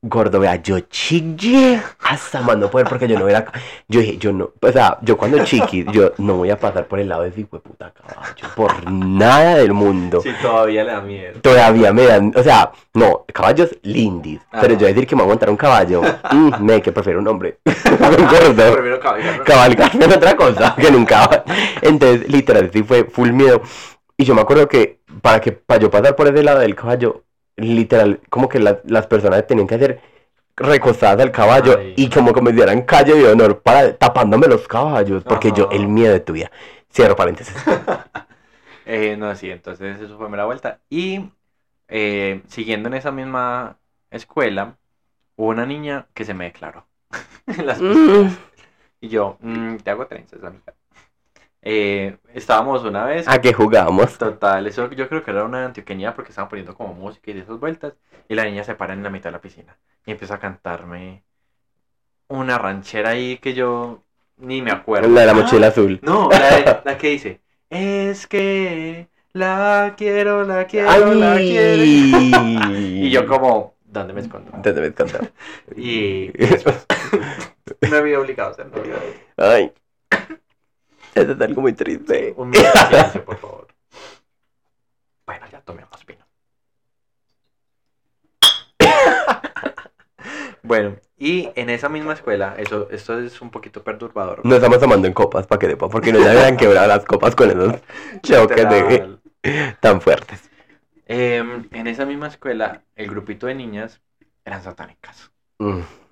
Gordo, 0.00 0.38
vea, 0.38 0.54
yo 0.62 0.78
chillé 0.78 1.82
hasta 1.98 2.40
más 2.40 2.56
no 2.56 2.70
poder 2.70 2.86
porque 2.86 3.08
yo 3.08 3.18
no 3.18 3.28
era. 3.28 3.50
Yo 3.88 3.98
dije, 3.98 4.16
yo 4.16 4.32
no. 4.32 4.52
O 4.60 4.70
sea, 4.70 4.96
yo 5.02 5.16
cuando 5.18 5.44
chiqui, 5.44 5.84
yo 5.90 6.12
no 6.18 6.36
voy 6.36 6.50
a 6.50 6.56
pasar 6.56 6.86
por 6.86 7.00
el 7.00 7.08
lado 7.08 7.22
de 7.22 7.30
ese 7.30 7.44
puta 7.44 7.92
caballo. 7.92 8.46
Por 8.54 8.88
nada 8.88 9.56
del 9.56 9.72
mundo. 9.72 10.20
Sí, 10.20 10.30
todavía 10.40 10.84
le 10.84 10.92
da 10.92 11.00
miedo. 11.00 11.40
Todavía 11.40 11.92
me 11.92 12.06
dan. 12.06 12.32
O 12.36 12.42
sea, 12.44 12.70
no, 12.94 13.24
caballos 13.32 13.76
lindis. 13.82 14.40
Pero 14.52 14.74
Ajá. 14.74 14.80
yo 14.80 14.86
decir 14.86 15.04
que 15.04 15.16
me 15.16 15.22
voy 15.22 15.30
a 15.30 15.32
montar 15.32 15.50
un 15.50 15.56
caballo. 15.56 16.02
mm, 16.30 16.62
me, 16.62 16.80
que 16.80 16.92
prefiero 16.92 17.18
un 17.18 17.26
hombre. 17.26 17.58
Gordo. 17.64 18.72
Primero 18.74 19.00
cabalgar. 19.00 19.42
Cabalgarme 19.42 20.04
en 20.04 20.12
otra 20.12 20.36
cosa 20.36 20.76
que 20.80 20.92
nunca. 20.92 21.44
Entonces, 21.82 22.28
literal, 22.28 22.70
sí 22.72 22.84
fue 22.84 23.02
full 23.02 23.32
miedo. 23.32 23.62
Y 24.16 24.24
yo 24.24 24.36
me 24.36 24.42
acuerdo 24.42 24.68
que 24.68 25.00
para 25.22 25.40
que 25.40 25.50
para 25.50 25.80
yo 25.80 25.90
pasar 25.90 26.14
por 26.14 26.28
ese 26.28 26.44
lado 26.44 26.60
del 26.60 26.76
caballo, 26.76 27.24
literal, 27.58 28.20
como 28.30 28.48
que 28.48 28.58
la- 28.60 28.80
las 28.84 29.06
personas 29.06 29.46
tenían 29.46 29.66
que 29.66 29.74
hacer 29.76 30.00
recostadas 30.56 31.20
al 31.20 31.30
caballo 31.32 31.76
Ay. 31.78 31.94
y 31.96 32.10
como 32.10 32.32
que 32.32 32.42
me 32.42 32.52
dieran 32.52 32.82
calle 32.82 33.14
de 33.14 33.28
honor 33.28 33.60
para 33.62 33.96
tapándome 33.96 34.48
los 34.48 34.66
caballos, 34.66 35.22
porque 35.24 35.52
yo 35.52 35.68
el 35.70 35.86
miedo 35.88 36.12
de 36.12 36.20
tu 36.20 36.32
vida. 36.32 36.50
Cierro 36.92 37.16
paréntesis. 37.16 37.54
Eh, 38.90 39.16
no, 39.18 39.34
sí, 39.36 39.50
entonces 39.50 40.00
eso 40.00 40.16
fue 40.16 40.30
mera 40.30 40.46
vuelta. 40.46 40.80
Y 40.88 41.30
eh, 41.88 42.42
siguiendo 42.48 42.88
en 42.88 42.94
esa 42.94 43.12
misma 43.12 43.78
escuela, 44.10 44.78
hubo 45.36 45.48
una 45.48 45.66
niña 45.66 46.06
que 46.14 46.24
se 46.24 46.32
me 46.34 46.46
declaró. 46.46 46.86
en 47.46 47.66
las 47.66 47.78
piscinas. 47.78 48.38
Y 49.00 49.08
yo, 49.08 49.36
"Mm, 49.40 49.76
te 49.76 49.90
hago 49.90 50.06
trenzas, 50.06 50.42
amiga. 50.42 50.74
Eh, 51.62 52.16
estábamos 52.34 52.84
una 52.84 53.04
vez. 53.04 53.26
¿A 53.28 53.40
qué 53.40 53.52
jugamos? 53.52 54.16
Total, 54.18 54.66
eso 54.66 54.90
yo 54.92 55.08
creo 55.08 55.22
que 55.24 55.30
era 55.30 55.44
una 55.44 55.66
antioqueña 55.66 56.14
porque 56.14 56.30
estaban 56.30 56.48
poniendo 56.48 56.74
como 56.74 56.94
música 56.94 57.30
y 57.30 57.34
de 57.34 57.40
esas 57.40 57.58
vueltas. 57.58 57.94
Y 58.28 58.34
la 58.34 58.44
niña 58.44 58.64
se 58.64 58.74
para 58.74 58.94
en 58.94 59.02
la 59.02 59.10
mitad 59.10 59.30
de 59.30 59.32
la 59.32 59.40
piscina 59.40 59.76
y 60.06 60.12
empieza 60.12 60.34
a 60.34 60.38
cantarme 60.40 61.24
una 62.28 62.58
ranchera 62.58 63.10
ahí 63.10 63.38
que 63.38 63.54
yo 63.54 64.02
ni 64.36 64.62
me 64.62 64.70
acuerdo. 64.70 65.08
La 65.08 65.20
de 65.22 65.26
la 65.26 65.32
Ah, 65.32 65.34
mochila 65.36 65.66
azul. 65.68 65.98
No, 66.02 66.28
la, 66.30 66.56
de- 66.56 66.80
la 66.84 66.98
que 66.98 67.08
dice, 67.08 67.40
es 67.70 68.26
que 68.26 69.08
la 69.32 69.94
quiero, 69.96 70.44
la 70.44 70.66
quiero, 70.66 71.14
la 71.14 71.36
quiero. 71.36 71.82
Y 73.00 73.10
yo 73.10 73.26
como, 73.26 73.74
¿dónde 73.84 74.12
me 74.12 74.20
escondo? 74.20 74.50
Te 74.62 74.72
debes 74.72 74.92
cantar. 74.94 75.30
Y 75.76 76.28
después 76.32 76.86
me 77.90 77.96
había 77.96 78.20
obligado 78.20 78.50
a 78.50 78.52
hacer 78.52 78.66
novio. 78.66 78.94
Ay. 79.36 79.72
Es 81.18 81.40
algo 81.40 81.62
muy 81.62 81.72
triste. 81.72 82.34
Un 82.36 82.50
minuto 82.50 82.70
de 82.72 82.86
silencio, 82.86 83.24
por 83.24 83.36
favor. 83.38 83.68
Bueno, 85.26 85.46
ya 85.50 85.60
tomemos 85.60 86.06
vino. 86.06 86.24
bueno, 90.62 90.96
y 91.18 91.50
en 91.56 91.70
esa 91.70 91.88
misma 91.88 92.14
escuela, 92.14 92.54
eso, 92.56 92.88
esto 92.90 93.18
es 93.18 93.40
un 93.42 93.50
poquito 93.50 93.82
perturbador. 93.82 94.40
No 94.44 94.54
estamos 94.54 94.78
tomando 94.78 95.06
en 95.06 95.12
copas 95.12 95.46
para 95.46 95.58
que 95.58 95.66
sepa, 95.66 95.88
porque 95.88 96.12
no 96.12 96.20
ya 96.20 96.30
habían 96.30 96.56
quebrado 96.56 96.86
las 96.86 97.04
copas 97.04 97.34
con 97.34 97.50
esos 97.50 97.82
choques 98.22 98.68
de, 98.68 99.18
tan 99.80 100.00
fuertes. 100.00 100.48
Em, 101.06 101.68
en 101.72 101.86
esa 101.86 102.04
misma 102.04 102.28
escuela, 102.28 102.84
el 102.94 103.08
grupito 103.08 103.46
de 103.46 103.54
niñas 103.54 104.00
eran 104.44 104.62
satánicas. 104.62 105.30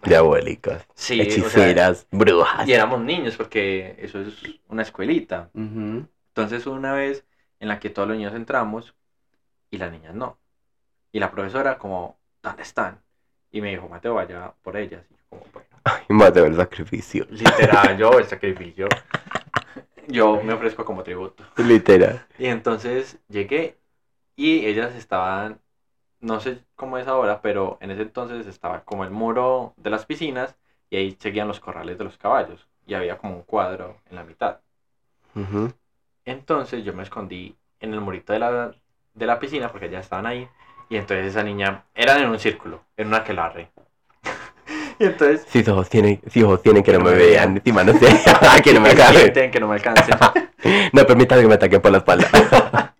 Diabólicas, 0.02 0.86
Sí, 0.94 1.20
o 1.20 1.24
sea, 1.24 1.32
hechiceras, 1.32 2.06
brujas. 2.10 2.68
y 2.68 2.72
éramos 2.72 3.00
niños 3.00 3.36
porque 3.36 3.96
eso 3.98 4.20
es 4.20 4.34
una 4.68 4.82
escuelita. 4.82 5.50
Entonces 5.54 6.66
una 6.66 6.92
vez 6.92 7.24
en 7.60 7.68
la 7.68 7.78
que 7.80 7.90
todos 7.90 8.06
los 8.08 8.16
niños 8.16 8.34
entramos 8.34 8.94
y 9.70 9.78
las 9.78 9.90
niñas 9.90 10.14
no. 10.14 10.38
Y 11.12 11.18
la 11.18 11.30
profesora 11.30 11.78
como, 11.78 12.18
¿dónde 12.42 12.62
están? 12.62 13.00
Y 13.50 13.60
me 13.60 13.70
dijo, 13.70 13.88
Mateo, 13.88 14.14
vaya 14.14 14.52
por 14.62 14.76
ellas. 14.76 15.02
Y 15.10 15.14
yo 15.14 15.20
como, 15.30 15.46
bueno, 15.52 15.66
Mateo 16.08 16.44
el 16.46 16.56
sacrificio. 16.56 17.26
literal, 17.30 17.96
yo 17.96 18.18
el 18.18 18.26
sacrificio. 18.26 18.88
Yo 20.08 20.40
me 20.42 20.52
ofrezco 20.52 20.84
como 20.84 21.02
tributo. 21.02 21.42
Literal. 21.56 22.26
Y 22.38 22.46
entonces 22.46 23.18
llegué 23.28 23.76
y 24.36 24.66
ellas 24.66 24.94
estaban, 24.94 25.58
no 26.20 26.40
sé 26.40 26.64
cómo 26.74 26.98
es 26.98 27.06
ahora, 27.06 27.40
pero 27.42 27.78
en 27.80 27.90
ese 27.90 28.02
entonces 28.02 28.46
estaba 28.46 28.84
como 28.84 29.04
el 29.04 29.10
muro 29.10 29.74
de 29.76 29.90
las 29.90 30.06
piscinas 30.06 30.56
y 30.90 30.96
ahí 30.96 31.16
seguían 31.20 31.48
los 31.48 31.60
corrales 31.60 31.98
de 31.98 32.04
los 32.04 32.16
caballos. 32.18 32.66
Y 32.86 32.94
había 32.94 33.18
como 33.18 33.34
un 33.36 33.42
cuadro 33.42 33.96
en 34.10 34.16
la 34.16 34.24
mitad. 34.24 34.60
Entonces 36.24 36.84
yo 36.84 36.92
me 36.92 37.02
escondí 37.02 37.56
en 37.80 37.92
el 37.92 38.00
murito 38.00 38.32
de 38.32 38.38
la, 38.38 38.74
de 39.14 39.26
la 39.26 39.38
piscina 39.38 39.70
porque 39.70 39.90
ya 39.90 40.00
estaban 40.00 40.26
ahí. 40.26 40.48
Y 40.88 40.96
entonces 40.96 41.26
esa 41.26 41.42
niña, 41.42 41.84
eran 41.94 42.22
en 42.22 42.28
un 42.30 42.38
círculo, 42.38 42.84
en 42.96 43.08
una 43.08 43.18
aquelarre. 43.18 43.70
y 44.98 45.04
entonces, 45.04 45.44
Si 45.48 45.68
ojos 45.68 45.88
tienen, 45.90 46.20
si 46.28 46.42
ojos 46.42 46.62
tienen 46.62 46.82
que 46.82 46.92
no 46.92 46.98
Que 47.04 47.04
no 47.04 47.10
me 47.10 47.14
vean, 47.16 47.54
vean. 47.54 47.56
encima 47.56 47.84
no 47.84 47.92
sé, 47.92 48.06
que 48.62 48.72
no 48.72 48.80
me 48.80 48.90
sienten 48.94 49.50
que 49.50 49.60
no 49.60 49.68
me 49.68 49.74
alcancen. 49.74 50.16
No 50.92 51.06
permitan 51.06 51.40
que 51.40 51.46
me 51.48 51.54
ataquen 51.54 51.80
por 51.80 51.90
la 51.90 51.98
espalda. 51.98 52.94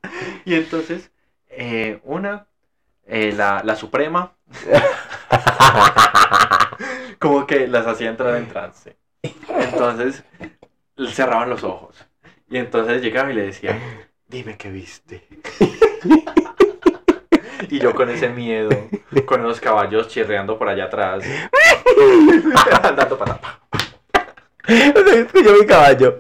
y 0.45 0.55
entonces, 0.55 1.11
eh, 1.49 2.01
una, 2.05 2.47
eh, 3.07 3.33
la, 3.33 3.63
la 3.65 3.77
suprema, 3.77 4.33
como 7.19 7.47
que 7.47 7.67
las 7.67 7.87
hacía 7.87 8.11
entrar 8.11 8.37
en 8.37 8.49
trance. 8.49 8.97
Entonces, 9.49 10.23
cerraban 11.13 11.51
los 11.51 11.65
ojos. 11.65 11.97
Y 12.49 12.59
entonces 12.59 13.03
llegaba 13.03 13.33
y 13.33 13.35
le 13.35 13.47
decía, 13.47 13.79
dime 14.29 14.57
qué 14.57 14.71
viste. 14.71 15.27
y 17.71 17.79
yo 17.79 17.95
con 17.95 18.11
ese 18.11 18.29
miedo, 18.29 18.71
con 19.27 19.43
los 19.43 19.61
caballos 19.61 20.09
chirreando 20.09 20.59
por 20.59 20.69
allá 20.69 20.85
atrás, 20.85 21.25
andando 22.83 23.19
para. 23.19 23.41
Escucho 24.67 25.55
mi 25.61 25.67
caballo. 25.67 26.19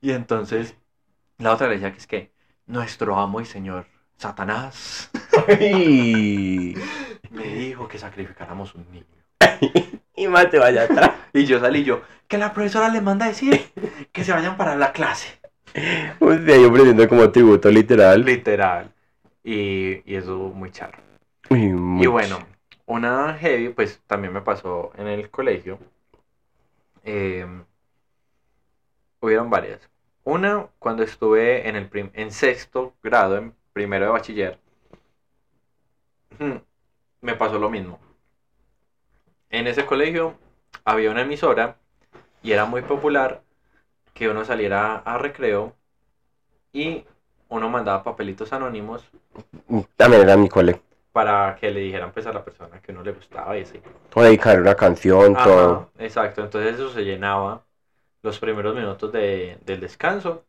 Y 0.00 0.12
entonces, 0.12 0.74
la 1.44 1.52
otra 1.52 1.68
le 1.68 1.74
decía 1.74 1.92
que 1.92 1.98
es 1.98 2.06
que 2.06 2.32
nuestro 2.66 3.18
amo 3.18 3.38
y 3.40 3.44
señor 3.44 3.86
Satanás 4.16 5.10
Ay. 5.46 6.74
me 7.30 7.44
dijo 7.44 7.86
que 7.86 7.98
sacrificáramos 7.98 8.74
un 8.74 8.90
niño. 8.90 9.06
Y 10.16 10.28
Mateo 10.28 10.62
allá 10.62 10.84
atrás. 10.84 11.10
Y 11.32 11.44
yo 11.44 11.58
salí 11.58 11.82
yo, 11.82 12.02
que 12.28 12.38
la 12.38 12.52
profesora 12.52 12.88
le 12.88 13.00
manda 13.00 13.26
a 13.26 13.30
decir 13.30 13.60
que 14.12 14.22
se 14.22 14.30
vayan 14.30 14.56
para 14.56 14.76
la 14.76 14.92
clase. 14.92 15.40
O 16.20 16.32
sea, 16.32 16.56
yo 16.56 17.08
como 17.08 17.30
tributo 17.32 17.68
literal. 17.68 18.24
Literal. 18.24 18.92
Y, 19.42 20.08
y 20.08 20.14
eso 20.14 20.36
muy 20.54 20.70
charro. 20.70 21.02
Y 21.50 22.06
bueno, 22.06 22.38
una 22.86 23.34
heavy, 23.34 23.70
pues 23.70 24.00
también 24.06 24.32
me 24.32 24.40
pasó 24.40 24.92
en 24.96 25.08
el 25.08 25.28
colegio. 25.30 25.80
Eh, 27.02 27.44
hubieron 29.20 29.50
varias. 29.50 29.80
Una, 30.24 30.68
cuando 30.78 31.02
estuve 31.02 31.66
en, 31.68 31.76
el 31.76 31.88
prim- 31.88 32.10
en 32.14 32.30
sexto 32.30 32.94
grado, 33.02 33.38
en 33.38 33.54
primero 33.72 34.06
de 34.06 34.10
bachiller, 34.10 34.58
me 37.22 37.34
pasó 37.34 37.58
lo 37.58 37.68
mismo. 37.70 37.98
En 39.48 39.66
ese 39.66 39.86
colegio 39.86 40.34
había 40.84 41.10
una 41.10 41.22
emisora 41.22 41.78
y 42.42 42.52
era 42.52 42.66
muy 42.66 42.82
popular 42.82 43.42
que 44.14 44.28
uno 44.28 44.44
saliera 44.44 44.96
a 44.96 45.18
recreo 45.18 45.76
y 46.72 47.04
uno 47.48 47.68
mandaba 47.70 48.02
papelitos 48.04 48.52
anónimos 48.52 49.04
También 49.96 50.22
era 50.22 50.36
mi 50.36 50.48
cole. 50.48 50.80
para 51.12 51.56
que 51.56 51.70
le 51.70 51.80
dijeran 51.80 52.12
pues 52.12 52.26
a 52.26 52.32
la 52.32 52.44
persona 52.44 52.80
que 52.80 52.92
uno 52.92 53.02
le 53.02 53.12
gustaba 53.12 53.56
y 53.56 53.62
así. 53.62 53.80
O 54.14 54.22
dedicar 54.22 54.60
una 54.60 54.74
canción, 54.74 55.34
Ajá, 55.34 55.44
todo. 55.44 55.90
exacto, 55.98 56.42
entonces 56.42 56.74
eso 56.74 56.90
se 56.90 57.02
llenaba 57.04 57.64
los 58.24 58.40
primeros 58.40 58.74
minutos 58.74 59.12
de- 59.12 59.58
del 59.64 59.80
descanso. 59.80 60.44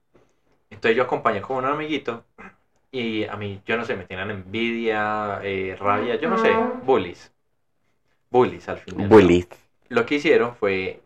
Entonces 0.69 0.97
yo 0.97 1.03
acompañé 1.03 1.41
con 1.41 1.57
un 1.57 1.65
amiguito 1.65 2.25
y 2.91 3.25
a 3.25 3.35
mí, 3.35 3.61
yo 3.65 3.77
no 3.77 3.85
sé, 3.85 3.95
me 3.95 4.05
tenían 4.05 4.31
envidia, 4.31 5.39
eh, 5.43 5.75
rabia, 5.79 6.15
yo 6.15 6.29
no 6.29 6.37
sé, 6.37 6.57
bullies. 6.85 7.31
Bullies 8.31 8.67
al 8.69 8.77
final. 8.79 9.09
Bully. 9.09 9.45
Lo 9.89 10.05
que 10.05 10.15
hicieron 10.15 10.55
fue, 10.55 11.01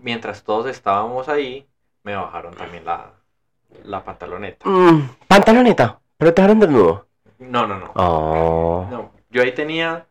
mientras 0.00 0.44
todos 0.44 0.66
estábamos 0.66 1.28
ahí, 1.28 1.66
me 2.04 2.16
bajaron 2.16 2.54
también 2.54 2.84
la, 2.84 3.12
la 3.84 4.04
pantaloneta. 4.04 4.68
Mm, 4.68 5.08
pantaloneta, 5.28 6.00
pero 6.16 6.32
te 6.32 6.42
dejaron 6.42 6.60
desnudo. 6.60 7.06
No, 7.38 7.66
no, 7.66 7.78
no. 7.78 7.92
Oh, 7.96 8.86
No, 8.90 9.12
yo 9.30 9.42
ahí 9.42 9.52
tenía 9.52 10.06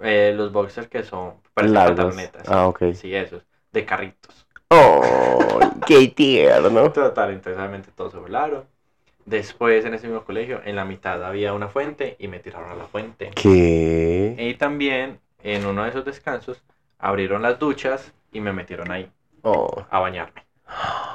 eh, 0.00 0.32
los 0.36 0.52
boxers 0.52 0.88
que 0.88 1.02
son 1.02 1.40
parecen 1.54 1.76
pantalonetas. 1.76 2.48
Ah, 2.48 2.68
ok. 2.68 2.82
Sí, 2.94 3.14
esos, 3.14 3.44
de 3.72 3.86
carritos. 3.86 4.46
Oh, 4.72 5.58
qué 5.86 6.08
tierno. 6.08 6.92
Total, 6.92 7.30
entonces 7.30 7.58
obviamente 7.58 7.90
todos 7.94 8.12
se 8.12 8.18
volaron. 8.18 8.64
Después 9.26 9.84
en 9.84 9.94
ese 9.94 10.06
mismo 10.06 10.24
colegio, 10.24 10.60
en 10.64 10.76
la 10.76 10.84
mitad 10.84 11.22
había 11.24 11.52
una 11.52 11.68
fuente 11.68 12.16
y 12.18 12.28
me 12.28 12.38
tiraron 12.38 12.70
a 12.70 12.74
la 12.74 12.84
fuente. 12.86 13.30
¿Qué? 13.34 14.36
Y 14.38 14.54
también 14.54 15.18
en 15.42 15.66
uno 15.66 15.82
de 15.84 15.90
esos 15.90 16.04
descansos 16.04 16.62
abrieron 16.98 17.42
las 17.42 17.58
duchas 17.58 18.12
y 18.32 18.40
me 18.40 18.52
metieron 18.52 18.90
ahí 18.90 19.10
Oh. 19.42 19.84
a 19.90 19.98
bañarme 20.00 20.44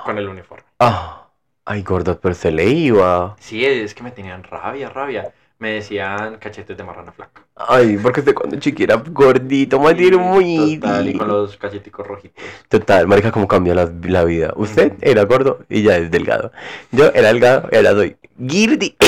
con 0.03 0.17
el 0.17 0.27
uniforme. 0.27 0.65
Ah, 0.79 1.27
ay, 1.63 1.81
gordo, 1.83 2.19
pero 2.19 2.33
se 2.35 2.51
le 2.51 2.65
iba. 2.65 3.35
Sí, 3.39 3.65
es 3.65 3.93
que 3.93 4.03
me 4.03 4.11
tenían 4.11 4.43
rabia, 4.43 4.89
rabia. 4.89 5.33
Me 5.57 5.71
decían 5.71 6.37
cachetes 6.37 6.75
de 6.77 6.83
marrana 6.83 7.11
flaca. 7.11 7.41
Ay, 7.55 7.97
porque 7.97 8.19
usted 8.19 8.33
cuando 8.35 8.57
chiquita 8.59 8.93
era 8.95 9.03
gordito, 9.09 9.79
más 9.79 9.95
Sí, 9.97 10.11
muy. 10.11 10.75
Total, 10.79 11.07
y 11.07 11.17
con 11.17 11.27
los 11.29 11.55
cacheticos 11.57 12.05
rojitos. 12.05 12.43
Total, 12.67 13.07
marica, 13.07 13.31
cómo 13.31 13.47
cambió 13.47 13.73
la, 13.73 13.89
la 14.03 14.23
vida. 14.25 14.53
Usted 14.57 14.93
era 15.01 15.23
gordo 15.23 15.59
y 15.69 15.83
ya 15.83 15.97
es 15.97 16.11
delgado. 16.11 16.51
Yo 16.91 17.05
era 17.13 17.29
delgado 17.29 17.69
y 17.71 17.75
ahora 17.77 17.91
soy 17.91 18.17
girdi. 18.37 18.95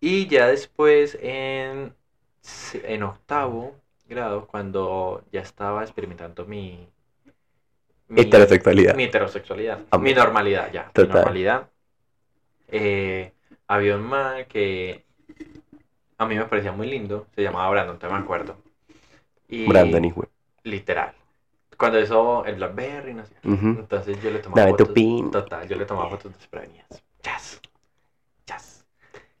Y 0.00 0.26
ya 0.28 0.48
después 0.48 1.16
en, 1.20 1.94
en 2.84 3.02
octavo 3.02 3.74
grado, 4.08 4.46
cuando 4.46 5.24
ya 5.32 5.40
estaba 5.40 5.82
experimentando 5.82 6.44
mi... 6.46 6.88
mi- 8.08 8.20
Heterosexualidad. 8.22 8.94
Mi 8.96 9.04
heterosexualidad. 9.04 9.80
Amor. 9.90 10.04
Mi 10.04 10.14
normalidad, 10.14 10.72
ya. 10.72 10.84
Mi 10.86 10.92
Total. 10.92 11.08
normalidad. 11.08 11.70
eh, 12.68 13.33
había 13.68 13.96
un 13.96 14.02
man 14.02 14.44
que 14.46 15.04
a 16.18 16.26
mí 16.26 16.34
me 16.36 16.44
parecía 16.46 16.72
muy 16.72 16.86
lindo. 16.88 17.26
Se 17.34 17.42
llamaba 17.42 17.70
Brandon, 17.70 17.98
te 17.98 18.08
me 18.08 18.14
acuerdo. 18.14 18.56
Y 19.48 19.66
Brandon, 19.66 20.04
hijo. 20.04 20.24
Literal. 20.62 21.12
Cuando 21.76 21.98
eso, 21.98 22.44
el 22.44 22.54
Blackberry, 22.56 23.14
no 23.14 23.26
sé. 23.26 23.34
Entonces 23.42 24.22
yo 24.22 24.30
le 24.30 24.38
tomaba 24.38 24.62
Dame 24.62 24.72
tu 24.76 24.84
fotos. 24.84 24.94
pin. 24.94 25.30
Total, 25.30 25.68
yo 25.68 25.76
le 25.76 25.84
tomaba 25.84 26.08
fotos 26.10 26.32
desprevenidas. 26.32 27.02
Chas. 27.20 27.60
Chas. 28.46 28.86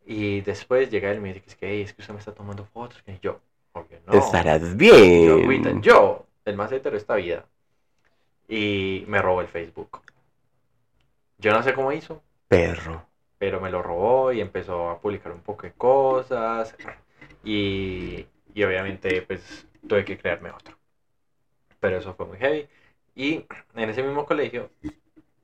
Y 0.04 0.40
después 0.40 0.90
llega 0.90 1.10
él 1.10 1.18
y 1.18 1.20
me 1.20 1.28
dice 1.28 1.40
que 1.42 1.50
es 1.50 1.56
que, 1.56 1.70
"Ey, 1.70 1.82
es 1.82 1.92
que 1.94 2.02
usted 2.02 2.12
me 2.12 2.18
está 2.18 2.32
tomando 2.34 2.64
fotos. 2.66 3.02
Y 3.06 3.18
yo, 3.22 3.40
obvio, 3.72 3.98
no. 4.06 4.12
Estarás 4.14 4.60
Yo, 4.76 5.34
agüita, 5.34 5.68
bien. 5.70 5.82
yo, 5.82 6.26
el 6.44 6.56
más 6.56 6.72
hetero 6.72 6.92
de 6.92 6.98
esta 6.98 7.14
vida. 7.14 7.46
Y 8.48 9.04
me 9.06 9.22
robó 9.22 9.40
el 9.40 9.48
Facebook. 9.48 10.00
Yo 11.38 11.52
no 11.52 11.62
sé 11.62 11.72
cómo 11.72 11.92
hizo, 11.92 12.20
Perro. 12.48 13.06
Pero 13.44 13.60
me 13.60 13.70
lo 13.70 13.82
robó 13.82 14.32
y 14.32 14.40
empezó 14.40 14.88
a 14.88 14.98
publicar 14.98 15.30
un 15.30 15.42
poco 15.42 15.64
de 15.64 15.72
cosas. 15.72 16.74
Y, 17.44 18.24
y 18.54 18.64
obviamente, 18.64 19.20
pues, 19.20 19.68
tuve 19.86 20.02
que 20.02 20.16
crearme 20.16 20.50
otro. 20.50 20.78
Pero 21.78 21.98
eso 21.98 22.14
fue 22.14 22.24
muy 22.24 22.38
heavy. 22.38 22.66
Y 23.14 23.44
en 23.74 23.90
ese 23.90 24.02
mismo 24.02 24.24
colegio 24.24 24.70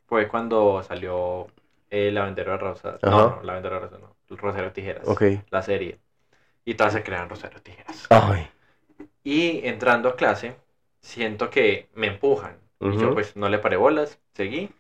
fue 0.06 0.28
cuando 0.28 0.82
salió 0.82 1.48
eh, 1.90 2.10
La 2.10 2.24
Vendedora 2.24 2.56
de 2.56 2.58
Rosas. 2.58 3.02
No, 3.02 3.10
no, 3.10 3.42
La 3.42 3.52
Vendedora 3.52 3.80
de 3.80 3.86
Rosas 3.88 4.00
no. 4.00 4.16
Rosero 4.34 4.72
Tijeras. 4.72 5.06
Ok. 5.06 5.22
La 5.50 5.60
serie. 5.60 5.98
Y 6.64 6.76
todas 6.76 6.94
se 6.94 7.02
crean 7.02 7.28
Rosero 7.28 7.60
Tijeras. 7.60 8.06
Ay. 8.08 8.48
Y 9.22 9.60
entrando 9.68 10.08
a 10.08 10.16
clase, 10.16 10.56
siento 11.02 11.50
que 11.50 11.90
me 11.92 12.06
empujan. 12.06 12.56
Y 12.80 12.96
yo 12.96 13.12
pues 13.12 13.36
no 13.36 13.50
le 13.50 13.58
paré 13.58 13.76
bolas, 13.76 14.18
seguí. 14.32 14.70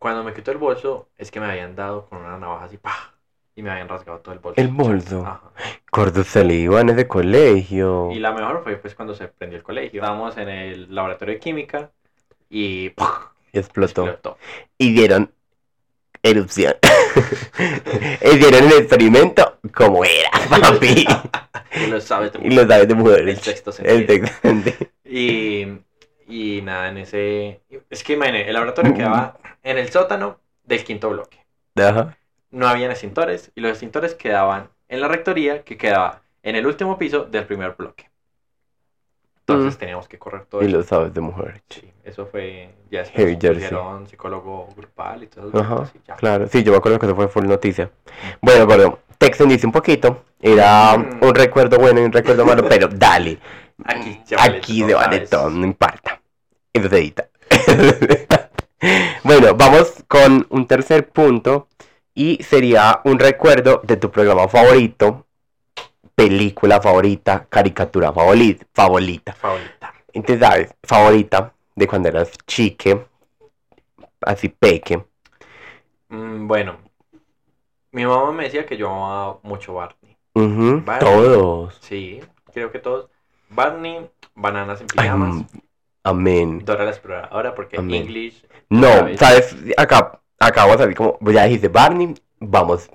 Cuando 0.00 0.24
me 0.24 0.32
quito 0.32 0.50
el 0.50 0.56
bolso, 0.56 1.10
es 1.18 1.30
que 1.30 1.40
me 1.40 1.46
habían 1.46 1.76
dado 1.76 2.06
con 2.06 2.20
una 2.20 2.38
navaja 2.38 2.64
así, 2.64 2.78
¡pah! 2.78 3.12
Y 3.54 3.62
me 3.62 3.70
habían 3.70 3.86
rasgado 3.86 4.20
todo 4.20 4.32
el 4.32 4.40
bolso. 4.40 4.58
El 4.58 4.68
bolso. 4.68 5.20
Ajá. 5.26 5.42
Gordo 5.92 6.24
se 6.24 6.42
le 6.42 6.54
iba 6.54 6.80
en 6.80 6.88
ese 6.88 7.06
colegio. 7.06 8.10
Y 8.10 8.18
la 8.18 8.32
mejor 8.32 8.62
fue 8.64 8.76
pues 8.76 8.94
cuando 8.94 9.14
se 9.14 9.28
prendió 9.28 9.58
el 9.58 9.62
colegio. 9.62 10.00
Estábamos 10.00 10.38
en 10.38 10.48
el 10.48 10.94
laboratorio 10.94 11.34
de 11.34 11.40
química 11.40 11.90
y 12.48 12.88
¡pah! 12.90 13.32
Y 13.52 13.58
explotó. 13.58 14.06
explotó. 14.06 14.38
Y 14.78 14.94
dieron 14.94 15.30
erupción. 16.22 16.74
y 18.22 18.36
dieron 18.38 18.64
el 18.64 18.72
experimento 18.78 19.58
como 19.74 20.02
era, 20.02 20.30
papi. 20.48 21.04
Y 21.74 21.86
lo 21.88 22.00
sabes, 22.00 22.32
y 22.42 22.50
lo 22.50 22.66
sabes 22.66 22.88
de 22.88 22.94
mujer. 22.94 23.28
El 23.28 23.38
sexto 23.38 23.70
El 23.82 24.06
sentido. 24.06 24.26
sexto 24.26 24.86
Y, 25.04 25.66
y 26.30 26.62
nada, 26.62 26.88
en 26.88 26.98
ese... 26.98 27.60
Es 27.90 28.02
que 28.04 28.14
imagínate, 28.14 28.46
el 28.48 28.54
laboratorio 28.54 28.94
quedaba 28.94 29.36
en 29.62 29.78
el 29.78 29.90
sótano 29.90 30.38
del 30.64 30.84
quinto 30.84 31.10
bloque. 31.10 31.38
Ajá. 31.76 32.16
no 32.50 32.66
habían 32.68 32.90
extintores 32.90 33.52
y 33.54 33.60
los 33.60 33.70
extintores 33.70 34.14
quedaban 34.14 34.68
en 34.88 35.00
la 35.00 35.08
rectoría 35.08 35.62
que 35.62 35.76
quedaba 35.78 36.20
en 36.42 36.56
el 36.56 36.66
último 36.66 36.98
piso 36.98 37.24
del 37.24 37.44
primer 37.46 37.74
bloque. 37.78 38.10
Entonces 39.46 39.74
Mm. 39.76 39.78
teníamos 39.78 40.08
que 40.08 40.18
correr 40.18 40.44
todo 40.46 40.62
Y 40.62 40.66
eso. 40.66 40.76
lo 40.76 40.82
sabes 40.82 41.14
de 41.14 41.20
mujer. 41.20 41.62
Sí, 41.68 41.92
eso 42.04 42.26
fue 42.26 42.70
ya 42.90 43.04
Heavy 43.04 43.32
Jersey. 43.40 43.54
pusieron 43.62 44.06
psicólogo 44.08 44.68
grupal 44.76 45.22
y 45.24 45.26
todo 45.28 45.48
eso. 45.48 45.58
Ajá, 45.58 45.90
y 45.94 45.98
ya. 46.06 46.16
claro. 46.16 46.46
Sí, 46.48 46.62
yo 46.62 46.72
me 46.72 46.78
acuerdo 46.78 46.98
que 46.98 47.06
eso 47.06 47.14
fue 47.16 47.28
full 47.28 47.46
noticia. 47.46 47.90
Bueno, 48.40 48.66
gordo, 48.66 48.98
te 49.18 49.26
extendiste 49.26 49.66
un 49.66 49.72
poquito. 49.72 50.24
Era 50.40 50.96
Mm. 50.98 51.18
un 51.24 51.34
recuerdo 51.34 51.78
bueno 51.78 52.00
y 52.00 52.04
un 52.04 52.12
recuerdo 52.12 52.44
malo, 52.44 52.64
pero 52.68 52.88
dale. 52.88 53.38
Aquí 53.84 54.20
se 54.24 54.36
vale 54.36 54.58
Aquí 54.58 54.82
se 54.84 54.94
vale 54.94 55.20
todo, 55.20 55.50
no 55.50 55.64
importa. 55.64 56.19
Bueno, 59.24 59.54
vamos 59.54 60.04
con 60.08 60.46
un 60.50 60.66
tercer 60.66 61.08
punto. 61.08 61.68
Y 62.14 62.42
sería 62.42 63.00
un 63.04 63.18
recuerdo 63.18 63.80
de 63.84 63.96
tu 63.96 64.10
programa 64.10 64.48
favorito, 64.48 65.26
película 66.14 66.80
favorita, 66.80 67.46
caricatura 67.48 68.12
favorita. 68.12 68.66
favorita. 68.74 69.32
Favorita. 69.34 69.92
Entonces, 70.12 70.46
¿sabes? 70.46 70.74
Favorita 70.82 71.52
de 71.76 71.86
cuando 71.86 72.08
eras 72.08 72.32
chique, 72.46 73.06
así 74.22 74.48
peque. 74.48 75.04
Mm, 76.08 76.46
bueno, 76.48 76.78
mi 77.92 78.04
mamá 78.06 78.32
me 78.32 78.44
decía 78.44 78.66
que 78.66 78.76
yo 78.76 78.88
amaba 78.90 79.38
mucho 79.42 79.74
Barney. 79.74 80.16
Todos. 80.98 81.78
Sí, 81.80 82.20
creo 82.52 82.70
que 82.70 82.78
todos. 82.78 83.08
Barney, 83.48 84.10
bananas 84.34 84.80
en 84.80 84.86
Ay, 84.96 85.04
pijamas. 85.04 85.34
mm, 85.36 85.46
amén. 86.02 86.64
Dora 86.64 86.84
la 86.84 86.90
exploradora 86.90 87.54
porque 87.54 87.76
Amén. 87.76 88.02
English. 88.02 88.44
No, 88.68 88.88
¿sabes? 89.16 89.56
Acá, 89.76 90.20
acá 90.38 90.62
vamos 90.62 90.76
a 90.76 90.78
salir 90.80 90.96
como, 90.96 91.18
ya 91.32 91.44
dijiste 91.44 91.68
Barney, 91.68 92.14
vamos 92.38 92.90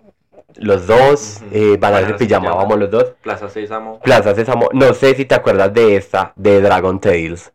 los 0.56 0.88
dos, 0.88 1.42
eh, 1.52 1.60
de 1.60 1.78
Bananas 1.78 2.12
en 2.12 2.18
pijama, 2.18 2.46
pijama. 2.48 2.64
vamos 2.64 2.80
los 2.80 2.92
dos. 2.92 3.04
Plaza 3.22 3.50
Sésamo. 3.50 4.00
Plaza 4.00 4.34
Sésamo, 4.34 4.70
no 4.74 4.94
sé 4.94 5.16
si 5.16 5.26
te 5.26 5.36
acuerdas 5.36 5.74
de 5.74 5.98
esta, 5.98 6.34
de 6.36 6.62
Dragon 6.62 7.00
Tales. 7.00 7.52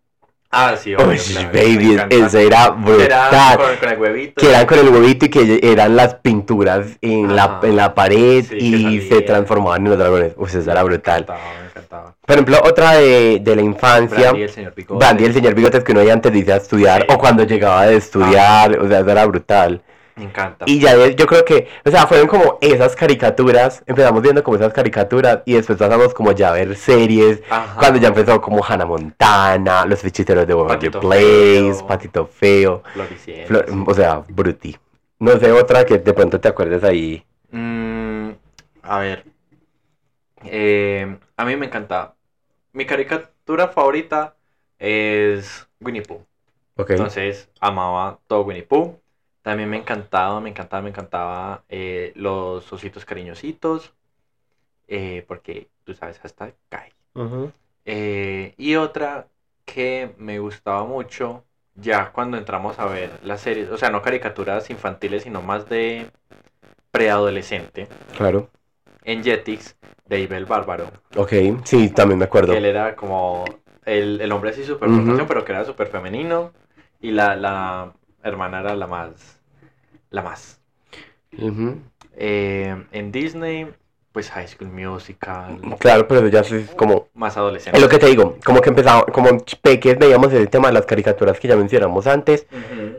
Ah, 0.52 0.74
sí, 0.76 0.96
Uy, 0.96 1.02
obvio, 1.04 1.20
claro, 1.30 1.50
me 1.52 1.60
baby, 1.62 2.00
eso 2.10 2.38
era 2.38 2.64
Era 2.64 2.70
brutal. 2.70 3.56
con, 3.56 3.76
con 3.76 3.88
el 3.88 3.98
huevito. 4.00 4.32
Que 4.40 4.48
eran 4.50 4.66
con 4.66 4.78
el 4.80 4.88
huevito 4.88 5.26
y 5.26 5.28
que 5.28 5.60
eran 5.62 5.94
las 5.94 6.16
pinturas 6.16 6.86
en, 7.00 7.36
la, 7.36 7.60
en 7.62 7.76
la 7.76 7.94
pared 7.94 8.44
Sí, 8.48 8.56
y 8.58 9.00
se 9.08 9.20
transformaban 9.20 9.82
en 9.84 9.90
los 9.90 9.98
dragones. 9.98 10.32
Uy, 10.36 10.48
eso 10.48 10.58
era 10.70 10.82
Me 10.82 10.88
brutal. 10.88 11.20
encantaba, 11.22 11.40
me 11.60 11.66
encantaba. 11.68 12.14
Por 12.26 12.34
ejemplo, 12.34 12.58
otra 12.64 12.92
de, 12.94 13.38
de 13.40 13.56
la 13.56 13.62
infancia. 13.62 14.18
Brandy, 14.32 14.42
el 14.42 14.50
señor 14.50 14.74
Bigote. 14.74 14.98
Brandy, 14.98 15.24
el 15.24 15.34
señor 15.34 15.54
Bigotes 15.54 15.84
que 15.84 15.92
uno 15.92 16.02
ya 16.02 16.12
antes 16.14 16.32
de 16.32 16.38
irse 16.40 16.52
a 16.52 16.56
estudiar 16.56 17.00
Sí. 17.02 17.06
Ah. 17.08 17.14
o 17.14 17.18
cuando 17.18 17.44
llegaba 17.44 17.86
de 17.86 17.96
estudiar, 17.96 18.76
o 18.78 18.88
sea, 18.88 19.00
eso 19.00 19.10
era 19.10 19.26
brutal. 19.26 19.82
Me 20.20 20.26
encanta. 20.26 20.66
Y 20.68 20.78
ya 20.80 20.94
yo 21.08 21.26
creo 21.26 21.44
que, 21.46 21.66
o 21.84 21.90
sea, 21.90 22.06
fueron 22.06 22.26
como 22.28 22.58
esas 22.60 22.94
caricaturas, 22.94 23.82
empezamos 23.86 24.20
viendo 24.20 24.42
como 24.44 24.56
esas 24.58 24.72
caricaturas 24.72 25.40
y 25.46 25.54
después 25.54 25.78
pasamos 25.78 26.12
como 26.12 26.32
ya 26.32 26.50
a 26.50 26.52
ver 26.52 26.76
series, 26.76 27.42
Ajá. 27.48 27.76
cuando 27.78 27.98
ya 27.98 28.08
empezó 28.08 28.38
como 28.42 28.62
Hannah 28.62 28.84
Montana, 28.84 29.86
Los 29.86 30.00
Fichiteros 30.00 30.46
de 30.46 30.52
Waverly 30.54 30.90
Place, 30.90 31.74
Feo. 31.74 31.86
Patito 31.86 32.26
Feo, 32.26 32.82
Floricienta, 32.92 33.46
Flor- 33.48 33.66
sí. 33.68 33.84
o 33.86 33.94
sea, 33.94 34.22
Bruti. 34.28 34.76
No 35.18 35.38
sé, 35.38 35.50
otra 35.52 35.86
que 35.86 35.96
de 35.98 36.12
pronto 36.12 36.38
te 36.38 36.48
acuerdes 36.48 36.84
ahí. 36.84 37.24
Mm, 37.50 38.30
a 38.82 38.98
ver. 38.98 39.24
Eh, 40.44 41.16
a 41.36 41.44
mí 41.44 41.56
me 41.56 41.66
encanta. 41.66 42.14
Mi 42.72 42.84
caricatura 42.84 43.68
favorita 43.68 44.34
es 44.78 45.66
Winnie 45.80 46.02
Pooh. 46.02 46.24
Entonces, 46.88 47.48
amaba 47.60 48.18
todo 48.26 48.42
Winnie 48.42 48.62
Pooh. 48.62 48.98
También 49.42 49.70
me 49.70 49.78
encantaba, 49.78 50.40
me 50.40 50.50
encantaba, 50.50 50.82
me 50.82 50.90
encantaba 50.90 51.64
eh, 51.68 52.12
los 52.16 52.72
ositos 52.72 53.04
cariñositos. 53.04 53.92
eh, 54.88 55.24
porque 55.28 55.68
tú 55.84 55.94
sabes, 55.94 56.20
hasta 56.24 56.52
cae. 56.68 56.92
Eh, 57.84 58.54
y 58.58 58.76
otra 58.76 59.28
que 59.64 60.14
me 60.18 60.38
gustaba 60.38 60.84
mucho, 60.84 61.44
ya 61.74 62.12
cuando 62.12 62.36
entramos 62.36 62.78
a 62.78 62.86
ver 62.86 63.10
las 63.24 63.40
series, 63.40 63.70
o 63.70 63.76
sea, 63.78 63.90
no 63.90 64.02
caricaturas 64.02 64.70
infantiles, 64.70 65.22
sino 65.24 65.42
más 65.42 65.68
de 65.68 66.10
preadolescente, 66.90 67.88
Claro. 68.16 68.48
en 69.04 69.22
Jetix, 69.22 69.76
Dave 70.06 70.36
el 70.36 70.46
Bárbaro, 70.46 70.90
Ok, 71.16 71.32
sí, 71.64 71.88
también 71.90 72.18
me 72.18 72.24
acuerdo. 72.24 72.54
él 72.54 72.64
era 72.64 72.96
como 72.96 73.44
el, 73.84 74.20
el 74.20 74.32
hombre 74.32 74.50
así 74.50 74.64
súper 74.64 74.88
portación, 74.88 75.26
pero 75.26 75.44
que 75.44 75.52
era 75.52 75.64
súper 75.64 75.88
femenino, 75.88 76.52
y 77.00 77.12
la, 77.12 77.36
la 77.36 77.92
hermana 78.22 78.60
era 78.60 78.74
la 78.76 78.86
más, 78.86 79.38
la 80.10 80.22
más. 80.22 80.60
Eh, 82.16 82.84
en 82.92 83.12
Disney, 83.12 83.68
pues 84.12 84.30
High 84.30 84.48
School 84.48 84.70
Musical, 84.70 85.60
Claro, 85.78 86.06
pero 86.08 86.26
ya 86.28 86.40
es 86.40 86.70
como... 86.76 87.08
más 87.14 87.36
adolescente. 87.36 87.78
Es 87.78 87.82
lo 87.82 87.88
que 87.88 87.98
te 87.98 88.06
digo, 88.06 88.36
como 88.44 88.60
que 88.60 88.70
empezaba, 88.70 89.06
como 89.06 89.30
peques 89.62 89.98
veíamos 89.98 90.32
el 90.32 90.48
tema 90.50 90.68
de 90.68 90.74
las 90.74 90.86
caricaturas 90.86 91.38
que 91.38 91.48
ya 91.48 91.56
mencionamos 91.56 92.06
antes. 92.06 92.46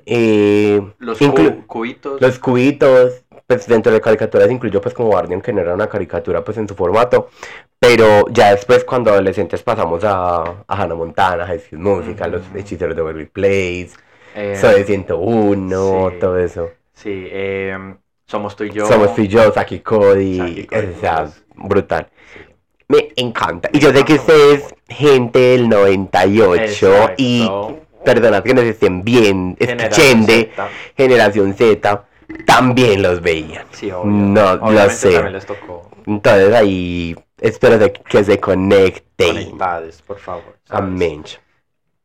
Eh, 0.06 0.82
Los 1.00 1.18
cu- 1.20 1.66
cubitos. 1.68 2.22
Los 2.22 2.40
cubitos, 2.40 3.24
pues 3.46 3.68
dentro 3.68 3.92
de 3.92 4.00
caricaturas 4.00 4.50
incluyó 4.50 4.82
pues 4.82 4.94
como 4.94 5.10
Barney, 5.10 5.34
aunque 5.34 5.52
no 5.54 5.60
era 5.62 5.74
una 5.74 5.88
caricatura 5.90 6.44
pues 6.44 6.58
en 6.58 6.68
su 6.68 6.76
formato, 6.76 7.30
pero 7.78 8.26
ya 8.30 8.52
después 8.52 8.86
cuando 8.86 9.12
adolescentes 9.12 9.62
pasamos 9.64 10.04
a, 10.06 10.42
a 10.66 10.82
Hannah 10.82 10.96
Montana, 10.96 11.46
High 11.46 11.60
School 11.60 11.80
Musical, 11.82 12.32
los 12.32 12.42
hechiceros 12.56 12.96
de 12.96 13.02
Beverly 13.02 13.26
Place, 13.26 13.92
eh, 14.36 14.56
Soy 14.60 14.84
101, 14.84 16.10
sí. 16.12 16.18
todo 16.20 16.38
eso. 16.38 16.70
Sí, 16.94 17.28
em, 17.32 17.98
Somos 18.26 18.56
tú 18.56 18.64
y 18.64 18.70
yo. 18.72 18.86
Somos 18.86 19.14
tú 19.16 19.22
y 19.22 19.28
yo, 19.28 19.52
Saki 19.52 19.80
Cody, 19.80 20.38
Saki 20.38 20.66
Cody, 20.68 20.88
o 20.96 21.00
sea, 21.00 21.30
brutal. 21.56 22.08
Sí. 22.34 22.40
Me 22.88 23.10
encanta. 23.16 23.70
Y 23.74 23.80
yo 23.80 23.92
sé 23.92 24.04
que 24.06 24.14
ustedes, 24.16 24.74
gente 24.88 25.40
del 25.40 25.70
98, 25.70 27.12
y 27.18 27.42
Exacto. 27.44 27.80
perdonad 28.06 28.44
que 28.44 28.54
nos 28.54 28.64
estén 28.66 29.04
bien 29.04 29.56
escuchando, 29.60 30.28
Z. 30.34 30.70
generación 30.98 31.54
Z, 31.54 32.06
también 32.46 33.02
los 33.02 33.22
veían. 33.22 33.66
Sí, 33.72 33.92
obvio. 33.92 34.12
No, 34.12 34.56
lo 34.58 34.64
Obviamente 34.66 34.94
sé. 34.96 35.12
también 35.14 35.34
les 35.34 35.46
tocó 35.46 35.90
Entonces 36.06 36.54
ahí 36.54 37.16
espero 37.40 37.78
de 37.78 37.92
que 37.94 38.24
se 38.24 38.40
conecten. 38.40 39.36
conectades, 39.36 40.02
por 40.02 40.20
favor. 40.20 40.58
¿sabes? 40.66 40.84
Amén. 40.84 41.24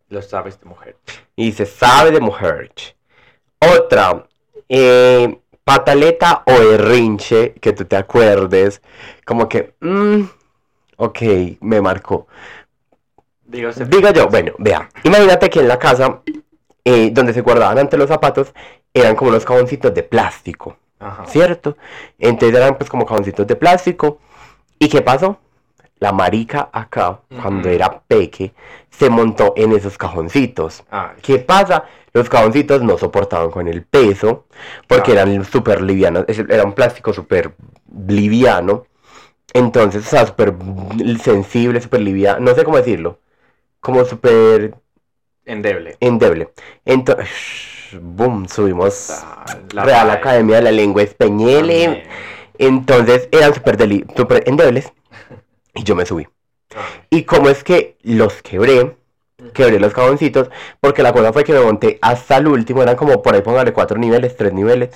Los 0.08 0.26
sabes 0.26 0.60
de 0.60 0.66
mujer. 0.66 0.96
Y 1.34 1.52
se 1.52 1.66
sabe 1.66 2.10
de 2.12 2.20
mujer. 2.20 2.70
Otra, 3.58 4.26
eh, 4.68 5.40
pataleta 5.64 6.44
o 6.46 6.52
errinche, 6.52 7.54
que 7.54 7.72
tú 7.72 7.84
te 7.84 7.96
acuerdes, 7.96 8.82
como 9.24 9.48
que, 9.48 9.74
mm, 9.80 10.22
ok, 10.96 11.18
me 11.60 11.80
marcó. 11.80 12.28
Digo, 13.44 13.70
Diga 13.72 14.12
yo, 14.12 14.28
bueno, 14.28 14.52
vea, 14.58 14.88
imagínate 15.02 15.50
que 15.50 15.60
en 15.60 15.68
la 15.68 15.78
casa, 15.78 16.22
eh, 16.84 17.10
donde 17.12 17.32
se 17.32 17.40
guardaban 17.40 17.78
ante 17.78 17.96
los 17.96 18.08
zapatos, 18.08 18.52
eran 18.94 19.16
como 19.16 19.30
unos 19.30 19.44
cajoncitos 19.44 19.92
de 19.92 20.02
plástico, 20.02 20.76
Ajá. 20.98 21.26
¿cierto? 21.26 21.76
Entonces 22.18 22.56
eran 22.56 22.76
pues 22.76 22.88
como 22.88 23.04
cajoncitos 23.04 23.46
de 23.46 23.56
plástico. 23.56 24.18
¿Y 24.78 24.88
qué 24.88 25.02
pasó? 25.02 25.38
La 25.98 26.12
marica 26.12 26.68
acá, 26.72 27.20
cuando 27.42 27.68
era 27.70 28.00
peque, 28.06 28.52
se 28.90 29.08
montó 29.08 29.54
en 29.56 29.72
esos 29.72 29.96
cajoncitos. 29.96 30.84
Ay, 30.90 31.16
¿Qué 31.22 31.38
pasa? 31.38 31.84
Los 32.12 32.28
cajoncitos 32.28 32.82
no 32.82 32.98
soportaban 32.98 33.50
con 33.50 33.66
el 33.68 33.82
peso, 33.84 34.46
porque 34.88 35.12
eran 35.12 35.44
súper 35.44 35.80
livianos, 35.82 36.24
era 36.28 36.64
un 36.64 36.72
plástico 36.74 37.12
súper 37.12 37.54
liviano, 38.08 38.86
entonces, 39.54 40.06
o 40.06 40.08
sea, 40.10 40.26
súper 40.26 40.54
sensible, 41.22 41.80
súper 41.80 42.00
liviano, 42.02 42.40
no 42.40 42.54
sé 42.54 42.64
cómo 42.64 42.76
decirlo, 42.76 43.20
como 43.80 44.04
súper 44.04 44.74
endeble. 45.44 45.96
endeble. 46.00 46.50
Entonces, 46.84 47.28
boom, 48.00 48.48
subimos 48.48 49.10
Ah, 49.10 49.56
la 49.72 49.84
Real. 49.84 50.10
Academia 50.10 50.56
de 50.56 50.62
la 50.62 50.72
Lengua 50.72 51.02
Española, 51.02 51.98
entonces 52.58 53.28
eran 53.32 53.54
súper 53.54 53.76
deli- 53.76 54.04
súper 54.16 54.42
endebles, 54.46 54.92
y 55.76 55.84
yo 55.84 55.94
me 55.94 56.04
subí. 56.06 56.26
Ah, 56.74 56.80
Y 57.10 57.22
como 57.22 57.48
es 57.48 57.62
que 57.62 57.96
los 58.02 58.42
quebré, 58.42 58.96
quebré 59.54 59.78
los 59.78 59.92
cajoncitos, 59.92 60.50
porque 60.80 61.02
la 61.02 61.12
cosa 61.12 61.32
fue 61.32 61.44
que 61.44 61.52
me 61.52 61.60
monté 61.60 61.98
hasta 62.02 62.38
el 62.38 62.48
último, 62.48 62.82
eran 62.82 62.96
como 62.96 63.22
por 63.22 63.34
ahí 63.34 63.42
póngale 63.42 63.72
cuatro 63.72 63.98
niveles, 63.98 64.36
tres 64.36 64.52
niveles, 64.52 64.90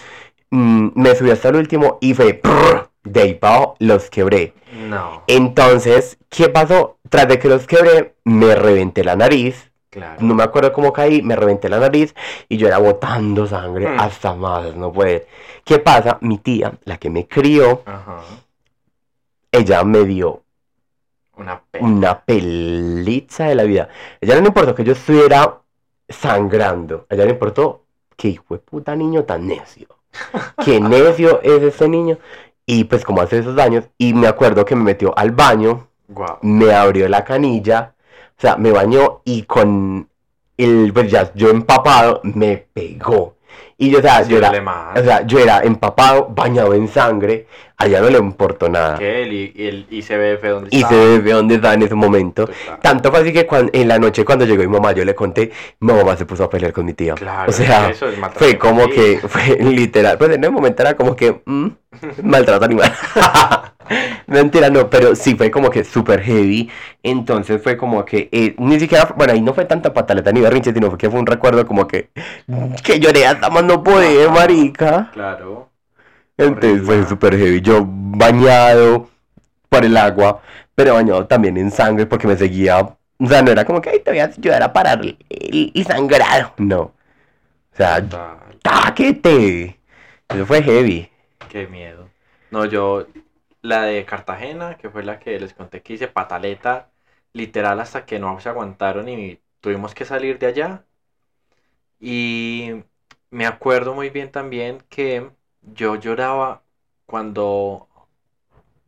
mm, 0.50 0.88
me 0.94 1.14
subí 1.14 1.30
hasta 1.30 1.48
el 1.50 1.56
último 1.56 1.98
y 2.00 2.14
fue 2.14 2.34
prrr, 2.34 2.88
de 3.04 3.20
ahí 3.22 3.34
para 3.34 3.54
abajo 3.56 3.76
los 3.78 4.10
quebré. 4.10 4.54
No, 4.88 5.22
Entonces, 5.26 6.18
¿qué 6.28 6.48
pasó? 6.48 6.98
Tras 7.08 7.28
de 7.28 7.38
que 7.38 7.48
los 7.48 7.66
quebré, 7.66 8.14
me 8.24 8.54
reventé 8.54 9.02
la 9.04 9.16
nariz, 9.16 9.70
claro. 9.90 10.16
no 10.20 10.34
me 10.34 10.42
acuerdo 10.42 10.72
cómo 10.72 10.92
caí, 10.92 11.22
me 11.22 11.34
reventé 11.36 11.68
la 11.68 11.78
nariz 11.80 12.14
y 12.48 12.56
yo 12.56 12.66
era 12.68 12.78
botando 12.78 13.46
sangre 13.46 13.88
Mm. 13.88 14.00
hasta 14.00 14.34
más, 14.34 14.74
no 14.76 14.92
puede. 14.92 15.26
¿Qué 15.64 15.78
pasa? 15.78 16.18
Mi 16.20 16.38
tía, 16.38 16.72
la 16.84 16.98
que 16.98 17.10
me 17.10 17.26
crió, 17.26 17.82
Ajá. 17.86 18.22
ella 19.52 19.84
me 19.84 20.04
dio 20.04 20.42
Una 21.40 21.62
pena. 21.70 21.86
una 21.86 22.20
peliza 22.20 23.46
de 23.46 23.54
la 23.54 23.62
vida. 23.64 23.88
Ella 24.20 24.34
no 24.34 24.42
le 24.42 24.48
importó 24.48 24.74
que 24.74 24.84
yo 24.84 24.92
estuviera 24.92 25.60
sangrando. 26.08 27.06
A 27.08 27.14
ella 27.14 27.24
le 27.24 27.30
importó 27.30 27.84
que 28.16 28.28
hijo 28.28 28.54
de 28.54 28.60
puta 28.60 28.94
niño 28.94 29.24
tan 29.24 29.46
necio. 29.46 29.88
Qué 30.64 30.80
necio 30.80 31.40
es 31.42 31.62
este 31.62 31.88
niño. 31.88 32.18
Y 32.66 32.84
pues 32.84 33.04
como 33.04 33.22
hace 33.22 33.38
esos 33.38 33.56
daños. 33.56 33.84
Y 33.96 34.12
me 34.12 34.26
acuerdo 34.26 34.64
que 34.64 34.76
me 34.76 34.84
metió 34.84 35.16
al 35.16 35.30
baño, 35.32 35.88
me 36.42 36.72
abrió 36.72 37.08
la 37.08 37.24
canilla, 37.24 37.94
o 38.36 38.40
sea, 38.40 38.56
me 38.56 38.70
bañó 38.70 39.22
y 39.24 39.42
con 39.42 40.08
el, 40.56 40.92
pues 40.92 41.10
ya 41.10 41.32
yo 41.34 41.50
empapado, 41.50 42.20
me 42.22 42.58
pegó. 42.72 43.36
Y 43.82 43.88
yo, 43.90 43.98
o 43.98 44.02
sea, 44.02 44.22
yo 44.24 44.36
era, 44.36 44.50
o 44.94 45.02
sea, 45.02 45.26
yo 45.26 45.38
era 45.38 45.60
empapado, 45.60 46.28
bañado 46.28 46.74
en 46.74 46.86
sangre, 46.86 47.46
a 47.78 47.86
ella 47.86 48.02
no 48.02 48.10
le 48.10 48.18
importó 48.18 48.68
nada. 48.68 48.98
que 48.98 49.22
él 49.22 49.32
y, 49.32 49.52
y 49.56 49.66
el 49.68 49.86
ICBF 49.90 50.44
donde 50.48 50.68
Y 50.70 50.82
está. 50.82 50.94
ve 50.94 51.32
dónde 51.32 51.54
está 51.54 51.72
en 51.72 51.82
ese 51.82 51.94
momento. 51.94 52.44
Pues, 52.44 52.58
claro. 52.62 52.78
Tanto 52.82 53.10
fue 53.10 53.20
así 53.20 53.32
que 53.32 53.46
cuan- 53.46 53.70
en 53.72 53.88
la 53.88 53.98
noche 53.98 54.22
cuando 54.22 54.44
llegó 54.44 54.60
mi 54.62 54.68
mamá, 54.68 54.92
yo 54.92 55.02
le 55.02 55.14
conté, 55.14 55.50
mi 55.80 55.94
mamá 55.94 56.14
se 56.14 56.26
puso 56.26 56.44
a 56.44 56.50
pelear 56.50 56.74
con 56.74 56.84
mi 56.84 56.92
tía. 56.92 57.14
Claro, 57.14 57.48
o 57.48 57.52
sea, 57.54 57.88
eso 57.88 58.06
es 58.08 58.18
maltrato 58.18 58.44
fue 58.44 58.58
como 58.58 58.86
que, 58.90 59.18
fue 59.26 59.56
literal, 59.62 60.18
pues 60.18 60.30
en 60.32 60.44
el 60.44 60.52
momento 60.52 60.82
era 60.82 60.94
como 60.94 61.16
que, 61.16 61.40
mm, 61.46 61.66
maltrato 62.24 62.66
animal. 62.66 62.92
Mentira, 64.26 64.70
no, 64.70 64.88
pero 64.90 65.14
sí 65.16 65.34
fue 65.34 65.50
como 65.50 65.70
que 65.70 65.84
súper 65.84 66.20
heavy. 66.22 66.70
Entonces 67.02 67.62
fue 67.62 67.76
como 67.76 68.04
que, 68.04 68.28
eh, 68.32 68.54
ni 68.58 68.78
siquiera, 68.78 69.12
bueno, 69.16 69.32
ahí 69.32 69.40
no 69.40 69.54
fue 69.54 69.64
tanta 69.64 69.92
pataleta 69.92 70.32
ni 70.32 70.40
berrinche, 70.40 70.72
sino 70.72 70.88
fue 70.90 70.98
que 70.98 71.10
fue 71.10 71.18
un 71.20 71.26
recuerdo 71.26 71.66
como 71.66 71.86
que, 71.88 72.10
que 72.84 73.00
lloré 73.00 73.26
hasta 73.26 73.50
más 73.50 73.64
no 73.64 73.82
poder, 73.82 74.30
marica. 74.30 75.10
Claro. 75.12 75.70
Entonces 76.36 76.82
fue 76.84 77.04
súper 77.06 77.36
heavy. 77.36 77.60
Yo 77.60 77.84
bañado 77.86 79.10
por 79.68 79.84
el 79.84 79.96
agua, 79.96 80.42
pero 80.74 80.94
bañado 80.94 81.26
también 81.26 81.56
en 81.58 81.70
sangre 81.70 82.06
porque 82.06 82.26
me 82.26 82.36
seguía. 82.36 82.80
O 82.80 83.26
sea, 83.26 83.42
no 83.42 83.50
era 83.52 83.64
como 83.64 83.80
que 83.82 83.90
"Ay, 83.90 84.00
te 84.00 84.10
voy 84.10 84.20
a 84.20 84.26
ayudar 84.26 84.62
a 84.62 84.72
parar 84.72 85.00
el, 85.02 85.18
el 85.74 85.86
sangrado. 85.86 86.54
No. 86.58 86.80
O 86.82 86.92
sea, 87.76 88.00
Total. 88.02 88.36
¡táquete! 88.62 89.78
Eso 90.28 90.46
fue 90.46 90.62
heavy. 90.62 91.08
Qué 91.48 91.66
miedo. 91.66 92.08
No, 92.50 92.64
yo, 92.64 93.06
la 93.62 93.82
de 93.82 94.04
Cartagena, 94.04 94.76
que 94.76 94.90
fue 94.90 95.02
la 95.02 95.18
que 95.18 95.38
les 95.38 95.54
conté 95.54 95.82
que 95.82 95.94
hice 95.94 96.08
pataleta, 96.08 96.90
literal 97.32 97.80
hasta 97.80 98.06
que 98.06 98.18
no 98.18 98.40
se 98.40 98.48
aguantaron 98.48 99.08
y 99.08 99.40
tuvimos 99.60 99.94
que 99.94 100.04
salir 100.04 100.38
de 100.38 100.46
allá. 100.46 100.84
Y 102.00 102.70
me 103.30 103.46
acuerdo 103.46 103.94
muy 103.94 104.10
bien 104.10 104.30
también 104.30 104.82
que 104.88 105.30
yo 105.62 105.96
lloraba 105.96 106.62
cuando 107.06 107.88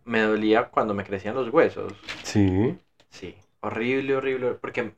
me 0.05 0.21
dolía 0.21 0.69
cuando 0.69 0.95
me 0.95 1.05
crecían 1.05 1.35
los 1.35 1.49
huesos. 1.51 1.93
Sí. 2.23 2.79
Sí, 3.11 3.37
horrible, 3.61 4.17
horrible, 4.17 4.55
porque 4.55 4.95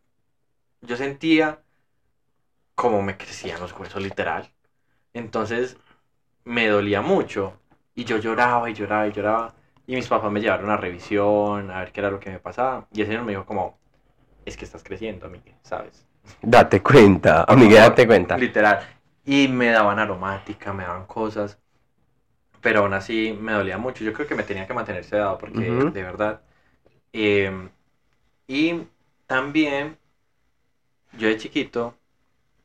yo 0.81 0.97
sentía 0.97 1.61
como 2.75 3.03
me 3.03 3.17
crecían 3.17 3.61
los 3.61 3.73
huesos 3.73 4.03
literal. 4.03 4.51
Entonces 5.13 5.77
me 6.45 6.69
dolía 6.69 7.01
mucho 7.01 7.59
y 7.95 8.05
yo 8.05 8.19
lloraba 8.19 8.71
y 8.71 8.75
lloraba 8.75 9.07
y 9.07 9.13
lloraba. 9.13 9.55
Y 9.87 9.95
mis 9.97 10.09
papás 10.09 10.33
me 10.33 10.41
llevaron 10.41 10.71
a 10.71 10.77
revisión 10.77 11.71
a 11.71 11.81
ver 11.81 11.93
qué 11.93 12.01
era 12.01 12.11
lo 12.11 12.21
que 12.21 12.31
me 12.31 12.39
pasaba. 12.39 12.87
Y 12.93 13.03
ese 13.03 13.11
señor 13.13 13.25
me 13.25 13.33
dijo 13.33 13.45
como, 13.47 13.79
es 14.45 14.57
que 14.57 14.65
estás 14.65 14.83
creciendo, 14.85 15.27
amiga, 15.27 15.55
¿sabes? 15.63 16.07
Date 16.43 16.83
cuenta, 16.83 17.45
amiga, 17.45 17.81
date 17.83 18.07
cuenta. 18.07 18.37
Literal. 18.39 18.81
Y 19.25 19.49
me 19.49 19.69
daban 19.71 19.99
aromática, 19.99 20.73
me 20.73 20.85
daban 20.85 21.07
cosas. 21.07 21.59
Pero 22.61 22.81
aún 22.81 22.95
así 22.95 23.37
me 23.39 23.53
dolía 23.53 23.79
mucho. 23.79 24.05
Yo 24.05 24.13
creo 24.13 24.27
que 24.27 24.35
me 24.35 24.43
tenía 24.43 24.67
que 24.67 24.75
mantener 24.75 25.05
sedado 25.05 25.39
porque 25.39 25.61
de 25.93 26.03
verdad. 26.03 26.43
eh, 27.13 27.71
y 28.49 28.83
también 29.27 29.99
yo 31.19 31.29
de 31.29 31.37
chiquito 31.39 31.95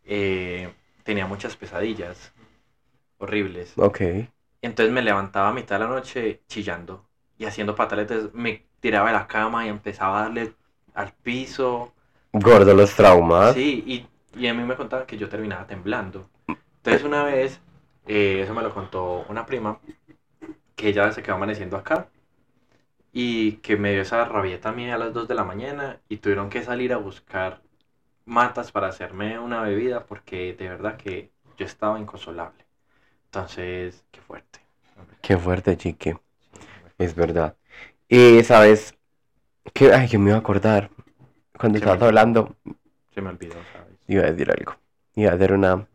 eh, 0.05 0.74
tenía 1.03 1.28
muchas 1.28 1.55
pesadillas 1.57 2.34
horribles. 3.20 3.74
Ok. 3.78 4.01
Entonces 4.61 4.93
me 4.93 5.01
levantaba 5.01 5.49
a 5.49 5.53
mitad 5.53 5.80
de 5.80 5.86
la 5.86 5.91
noche 5.91 6.43
chillando. 6.47 7.09
Y 7.40 7.46
haciendo 7.46 7.76
pataletes 7.76 8.34
me 8.36 8.66
tiraba 8.82 9.10
de 9.10 9.16
la 9.16 9.28
cama 9.28 9.66
y 9.66 9.70
empezaba 9.70 10.20
a 10.20 10.24
darle 10.24 10.56
al 10.96 11.14
piso. 11.14 11.94
Gordo 12.34 12.74
los 12.74 12.96
traumas. 12.96 13.56
Sí, 13.56 13.84
y, 13.88 14.40
y 14.40 14.48
a 14.48 14.54
mí 14.54 14.64
me 14.64 14.76
contaban 14.76 15.06
que 15.08 15.18
yo 15.18 15.30
terminaba 15.30 15.66
temblando. 15.68 16.30
Entonces 16.78 17.04
una 17.04 17.24
vez, 17.24 17.62
eh, 18.08 18.42
eso 18.44 18.54
me 18.54 18.62
lo 18.64 18.74
contó 18.74 19.26
una 19.30 19.46
prima, 19.46 19.80
que 20.76 20.90
ella 20.90 21.12
se 21.12 21.24
quedó 21.24 21.36
amaneciendo 21.36 21.78
acá 21.78 22.10
y 23.12 23.54
que 23.58 23.78
me 23.78 23.92
dio 23.94 24.02
esa 24.02 24.26
rabieta 24.26 24.72
mía 24.72 24.96
a 24.96 24.98
las 24.98 25.14
2 25.14 25.28
de 25.28 25.36
la 25.36 25.44
mañana 25.44 26.02
y 26.10 26.18
tuvieron 26.18 26.50
que 26.50 26.64
salir 26.64 26.94
a 26.94 26.98
buscar 26.98 27.62
matas 28.26 28.72
para 28.72 28.88
hacerme 28.90 29.40
una 29.40 29.62
bebida 29.64 30.06
porque 30.06 30.54
de 30.56 30.70
verdad 30.70 30.98
que 30.98 31.32
yo 31.58 31.66
estaba 31.66 32.00
inconsolable. 32.00 32.66
Entonces, 33.28 34.06
qué 34.12 34.22
fuerte. 34.22 34.62
Qué 35.22 35.38
fuerte, 35.38 35.78
chique. 35.78 36.18
Es 37.00 37.16
verdad. 37.16 37.56
Y 38.08 38.43
sabes 38.43 38.93
que 39.74 39.91
ay, 39.93 40.08
yo 40.08 40.20
me 40.20 40.30
iba 40.30 40.38
a 40.38 40.41
acordar 40.41 40.91
cuando 41.58 41.80
Se 41.80 41.84
estabas 41.86 42.02
hablando, 42.04 42.56
Se 43.14 43.22
me 43.22 43.30
olvidó, 43.30 43.56
¿sabes? 43.74 43.97
iba 44.08 44.24
a 44.24 44.32
decir 44.32 44.52
algo. 44.52 44.76
Iba 45.16 45.32
a 45.32 45.36
hacer 45.36 45.54
una 45.54 45.88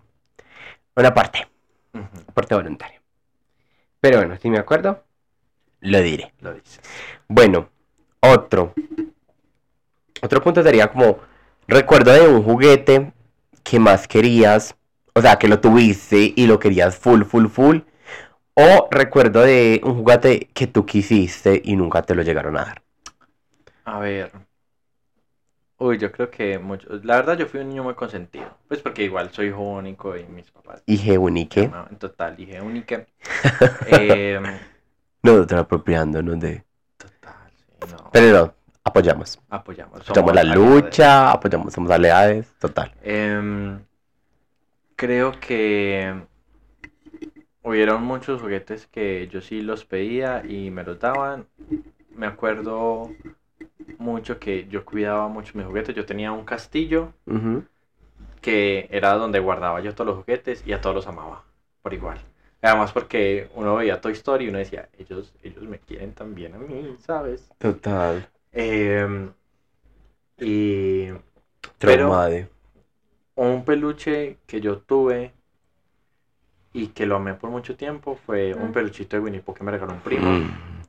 una 0.96 1.14
parte, 1.14 1.46
parte 2.32 2.54
voluntaria. 2.54 3.00
Pero 4.00 4.18
bueno, 4.18 4.36
si 4.40 4.50
me 4.50 4.58
acuerdo, 4.58 5.04
lo 5.80 6.00
diré. 6.00 6.32
Lo 6.40 6.54
dices. 6.54 6.80
Bueno, 7.28 7.68
otro. 8.20 8.74
Otro 10.22 10.42
punto 10.42 10.62
sería 10.62 10.90
como 10.90 11.18
recuerdo 11.66 12.12
de 12.12 12.28
un 12.28 12.42
juguete 12.42 13.12
que 13.62 13.78
más 13.78 14.06
querías, 14.06 14.76
o 15.14 15.20
sea, 15.20 15.36
que 15.36 15.48
lo 15.48 15.60
tuviste 15.60 16.32
y 16.36 16.46
lo 16.46 16.58
querías 16.58 16.96
full, 16.96 17.22
full, 17.24 17.46
full. 17.46 17.78
O 18.54 18.88
recuerdo 18.90 19.42
de 19.42 19.80
un 19.84 19.96
juguete 19.96 20.48
que 20.54 20.66
tú 20.66 20.86
quisiste 20.86 21.60
y 21.64 21.74
nunca 21.76 22.02
te 22.02 22.14
lo 22.14 22.22
llegaron 22.22 22.56
a 22.56 22.64
dar. 22.64 22.82
A 23.84 23.98
ver. 23.98 24.30
Uy, 25.78 25.98
yo 25.98 26.12
creo 26.12 26.30
que 26.30 26.58
mucho. 26.58 26.88
La 27.02 27.16
verdad, 27.16 27.36
yo 27.36 27.46
fui 27.46 27.60
un 27.60 27.68
niño 27.68 27.82
muy 27.82 27.94
consentido. 27.94 28.46
Pues 28.68 28.80
porque 28.80 29.02
igual 29.02 29.30
soy 29.32 29.48
hijo 29.48 29.60
único 29.60 30.16
y 30.16 30.24
mis 30.24 30.50
papás. 30.50 30.82
Y 30.86 30.98
me 30.98 31.18
Unique, 31.18 31.64
amaban. 31.64 31.88
En 31.90 31.98
total, 31.98 32.36
dije 32.36 32.60
única. 32.60 33.06
Eh, 33.86 34.40
nosotros 35.22 35.60
apropiándonos 35.60 36.38
de. 36.38 36.64
total, 36.96 37.50
sí, 37.56 37.64
no. 37.90 38.10
Pero 38.12 38.38
no, 38.38 38.54
apoyamos. 38.84 39.40
Apoyamos. 39.48 40.00
Apoyamos 40.00 40.16
somos 40.16 40.34
la 40.34 40.44
lucha, 40.44 41.32
apoyamos, 41.32 41.72
somos 41.72 41.90
aliados, 41.90 42.46
total. 42.58 42.92
Em, 43.02 43.80
creo 44.96 45.32
que 45.40 46.14
hubieron 47.64 48.02
muchos 48.04 48.40
juguetes 48.40 48.86
que 48.86 49.26
yo 49.28 49.40
sí 49.40 49.60
los 49.62 49.84
pedía 49.84 50.44
y 50.46 50.70
me 50.70 50.84
los 50.84 51.00
daban. 51.00 51.46
Me 52.14 52.26
acuerdo 52.26 53.10
mucho 53.98 54.38
que 54.38 54.68
yo 54.68 54.84
cuidaba 54.84 55.26
mucho 55.28 55.52
mis 55.56 55.66
juguetes. 55.66 55.94
Yo 55.94 56.06
tenía 56.06 56.30
un 56.30 56.44
castillo 56.44 57.12
que 58.40 58.86
era 58.90 59.14
donde 59.14 59.40
guardaba 59.40 59.80
yo 59.80 59.94
todos 59.94 60.06
los 60.08 60.18
juguetes 60.18 60.62
y 60.66 60.72
a 60.72 60.80
todos 60.80 60.94
los 60.94 61.06
amaba 61.06 61.42
por 61.82 61.94
igual. 61.94 62.18
Además 62.62 62.92
porque 62.92 63.50
uno 63.54 63.76
veía 63.76 64.00
Toy 64.00 64.12
Story 64.12 64.46
y 64.46 64.48
uno 64.48 64.58
decía, 64.58 64.88
ellos, 64.98 65.34
ellos 65.42 65.64
me 65.64 65.78
quieren 65.78 66.12
también 66.12 66.54
a 66.54 66.58
mí, 66.58 66.96
¿sabes? 67.00 67.50
Total. 67.58 68.26
Em, 68.52 69.30
y 70.38 71.08
Pero- 71.78 72.12
un 73.36 73.64
peluche 73.64 74.38
que 74.46 74.60
yo 74.60 74.78
tuve 74.78 75.32
y 76.74 76.88
que 76.88 77.06
lo 77.06 77.16
amé 77.16 77.34
por 77.34 77.48
mucho 77.50 77.76
tiempo 77.76 78.16
fue 78.26 78.52
un 78.52 78.72
peluchito 78.72 79.16
de 79.16 79.22
Winnie 79.22 79.40
Pooh 79.40 79.54
que 79.54 79.64
me 79.64 79.70
regaló 79.70 79.92
un 79.94 80.00
primo, 80.00 80.28
Mm. 80.30 80.82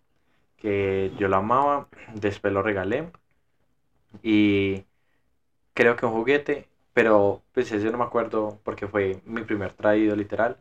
que 0.57 1.11
yo 1.17 1.27
lo 1.27 1.37
amaba, 1.37 1.87
después 2.15 2.51
lo 2.51 2.61
regalé 2.63 3.09
y 4.23 4.83
creo 5.73 5.95
que 5.95 6.05
un 6.05 6.13
juguete, 6.13 6.67
pero 6.93 7.41
pues 7.53 7.71
ese 7.71 7.91
no 7.91 7.97
me 7.99 8.03
acuerdo 8.03 8.59
porque 8.63 8.87
fue 8.87 9.21
mi 9.25 9.41
primer 9.43 9.73
traído 9.73 10.15
literal. 10.15 10.57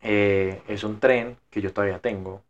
Eh, 0.00 0.60
es 0.66 0.82
un 0.82 0.98
tren 0.98 1.36
que 1.50 1.60
yo 1.60 1.72
todavía 1.72 2.00
tengo. 2.00 2.42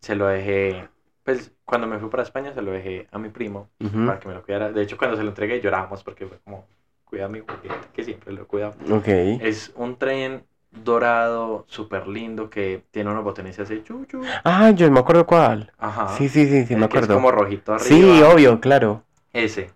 Se 0.00 0.16
lo 0.16 0.26
dejé, 0.26 0.88
pues 1.22 1.52
cuando 1.64 1.86
me 1.86 1.98
fui 2.00 2.08
para 2.08 2.24
España 2.24 2.52
se 2.52 2.60
lo 2.62 2.72
dejé 2.72 3.06
a 3.12 3.18
mi 3.18 3.28
primo 3.28 3.68
Ujú. 3.80 4.06
para 4.06 4.18
que 4.18 4.26
me 4.28 4.34
lo 4.34 4.42
cuidara. 4.42 4.72
De 4.72 4.82
hecho, 4.82 4.96
cuando 4.98 5.16
se 5.16 5.22
lo 5.22 5.28
entregué 5.28 5.60
lloramos 5.60 6.02
porque 6.02 6.26
fue 6.26 6.38
como, 6.40 6.66
cuida 7.04 7.28
mi 7.28 7.38
juguete, 7.38 7.68
que 7.92 8.02
siempre 8.02 8.32
lo 8.32 8.42
he 8.42 8.46
cuidado. 8.46 8.74
Ok. 8.90 9.06
Es 9.40 9.72
un 9.76 9.96
tren 9.96 10.44
dorado, 10.84 11.64
súper 11.68 12.06
lindo, 12.06 12.50
que 12.50 12.84
tiene 12.90 13.10
unos 13.10 13.24
botones 13.24 13.58
y 13.58 13.62
hace 13.62 13.82
chuchu. 13.82 14.20
Ah, 14.44 14.70
yo 14.70 14.90
me 14.90 15.00
acuerdo 15.00 15.26
cuál. 15.26 15.72
Ajá. 15.78 16.16
Sí, 16.16 16.28
sí, 16.28 16.46
sí, 16.46 16.64
sí, 16.66 16.74
El 16.74 16.80
me 16.80 16.84
que 16.88 16.98
es 16.98 17.06
acuerdo. 17.06 17.16
como 17.16 17.30
rojito 17.30 17.72
arriba. 17.74 17.88
Sí, 17.88 18.22
obvio, 18.22 18.60
claro. 18.60 19.02
Ese. 19.32 19.70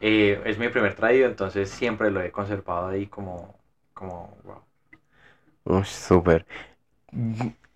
Eh, 0.00 0.40
es 0.44 0.58
mi 0.58 0.68
primer 0.68 0.94
traído, 0.94 1.26
entonces 1.28 1.68
siempre 1.70 2.10
lo 2.10 2.20
he 2.22 2.30
conservado 2.30 2.88
ahí 2.88 3.06
como, 3.06 3.54
como, 3.94 4.36
wow. 4.44 4.62
Uy, 5.64 5.84
súper. 5.84 6.46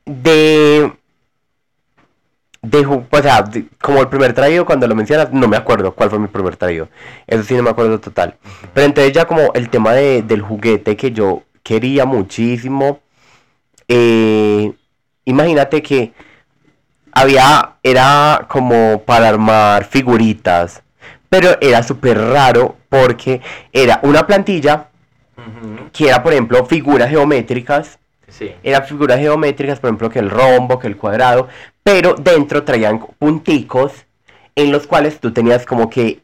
De. 0.06 0.92
De, 2.62 2.86
o 2.86 3.22
sea, 3.22 3.42
de- 3.42 3.66
como 3.80 4.00
el 4.00 4.08
primer 4.08 4.32
traído, 4.34 4.64
cuando 4.64 4.86
lo 4.86 4.94
mencionas, 4.94 5.32
no 5.32 5.48
me 5.48 5.56
acuerdo 5.56 5.92
cuál 5.94 6.10
fue 6.10 6.20
mi 6.20 6.28
primer 6.28 6.56
traído. 6.56 6.88
Eso 7.26 7.42
sí, 7.42 7.54
no 7.56 7.62
me 7.64 7.70
acuerdo 7.70 7.98
total. 7.98 8.36
Pero 8.72 8.86
entonces, 8.86 9.12
ya 9.12 9.24
como 9.24 9.52
el 9.54 9.68
tema 9.68 9.92
de- 9.94 10.22
del 10.22 10.42
juguete 10.42 10.96
que 10.96 11.10
yo 11.10 11.42
quería 11.62 12.04
muchísimo. 12.06 13.00
eh, 13.88 14.72
imagínate 15.24 15.82
que 15.82 16.12
había. 17.12 17.76
Era 17.82 18.46
como 18.48 19.02
para 19.04 19.28
armar 19.28 19.84
figuritas. 19.84 20.82
Pero 21.28 21.56
era 21.60 21.82
súper 21.82 22.18
raro 22.18 22.76
porque 22.88 23.40
era 23.72 24.00
una 24.02 24.26
plantilla 24.26 24.88
que 25.92 26.08
era, 26.08 26.22
por 26.22 26.32
ejemplo, 26.32 26.64
figuras 26.66 27.08
geométricas. 27.08 27.98
Sí. 28.28 28.52
Eran 28.62 28.84
figuras 28.84 29.18
geométricas, 29.18 29.80
por 29.80 29.88
ejemplo, 29.88 30.10
que 30.10 30.18
el 30.18 30.30
rombo, 30.30 30.78
que 30.78 30.86
el 30.86 30.96
cuadrado, 30.96 31.48
pero 31.82 32.14
dentro 32.14 32.64
traían 32.64 32.98
punticos 33.18 33.92
en 34.54 34.72
los 34.72 34.86
cuales 34.86 35.20
tú 35.20 35.32
tenías 35.32 35.66
como 35.66 35.88
que 35.90 36.20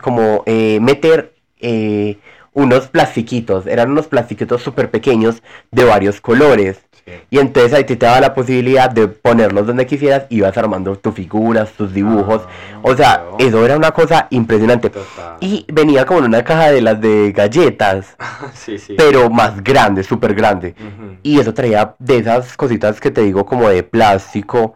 como 0.00 0.42
eh, 0.46 0.78
meter 0.80 1.34
eh, 1.60 2.18
unos 2.60 2.88
plastiquitos, 2.88 3.66
eran 3.66 3.90
unos 3.90 4.06
plastiquitos 4.06 4.62
súper 4.62 4.90
pequeños 4.90 5.42
de 5.70 5.84
varios 5.84 6.20
colores. 6.20 6.80
sí. 7.04 7.12
Y 7.30 7.38
entonces 7.38 7.72
ahí 7.72 7.84
te 7.84 7.96
daba 7.96 8.20
la 8.20 8.34
posibilidad 8.34 8.88
de 8.90 9.08
ponerlos 9.08 9.66
donde 9.66 9.86
quisieras 9.86 10.24
y 10.28 10.36
ibas 10.36 10.56
armando 10.58 10.96
tus 10.96 11.14
figuras, 11.14 11.72
tus 11.72 11.92
dibujos. 11.92 12.42
Ah, 12.46 12.78
O 12.82 12.96
sea, 12.96 13.24
eso 13.38 13.64
era 13.64 13.76
una 13.76 13.90
cosa 13.92 14.26
impresionante. 14.30 14.90
Total. 14.90 15.36
Y 15.40 15.64
venía 15.72 16.04
como 16.04 16.20
en 16.20 16.26
una 16.26 16.44
caja 16.44 16.70
de 16.70 16.80
las 16.82 17.00
de 17.00 17.32
galletas, 17.32 18.16
sí, 18.54 18.78
sí. 18.78 18.94
pero 18.96 19.28
más 19.30 19.62
grande, 19.64 20.02
súper 20.04 20.34
grande. 20.34 20.74
Y 21.22 21.40
eso 21.40 21.52
traía 21.54 21.94
de 21.98 22.18
esas 22.18 22.56
cositas 22.56 23.00
que 23.00 23.10
te 23.10 23.22
digo 23.22 23.44
como 23.46 23.68
de 23.68 23.82
plástico, 23.82 24.74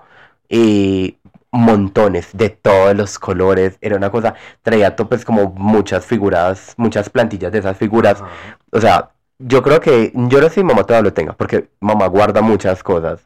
eh, 0.49 1.15
montones 1.55 2.29
de 2.33 2.51
todos 2.51 2.95
los 2.97 3.19
colores. 3.19 3.79
Era 3.81 3.97
una 3.97 4.11
cosa, 4.11 4.35
traía 4.63 4.97
topes 4.97 5.25
como 5.25 5.53
muchas 5.57 6.05
figuras, 6.05 6.75
muchas 6.77 7.09
plantillas 7.09 7.53
de 7.53 7.61
esas 7.61 7.77
figuras. 7.77 8.23
O 8.73 8.81
sea, 8.81 9.11
yo 9.39 9.63
creo 9.63 9.81
que, 9.81 10.13
yo 10.15 10.41
no 10.41 10.49
sé 10.49 10.57
si 10.57 10.65
mamá 10.65 10.85
todavía 10.85 11.09
lo 11.11 11.13
tenga, 11.15 11.33
porque 11.35 11.69
mamá 11.81 12.07
guarda 12.09 12.43
muchas 12.43 12.83
cosas. 12.83 13.21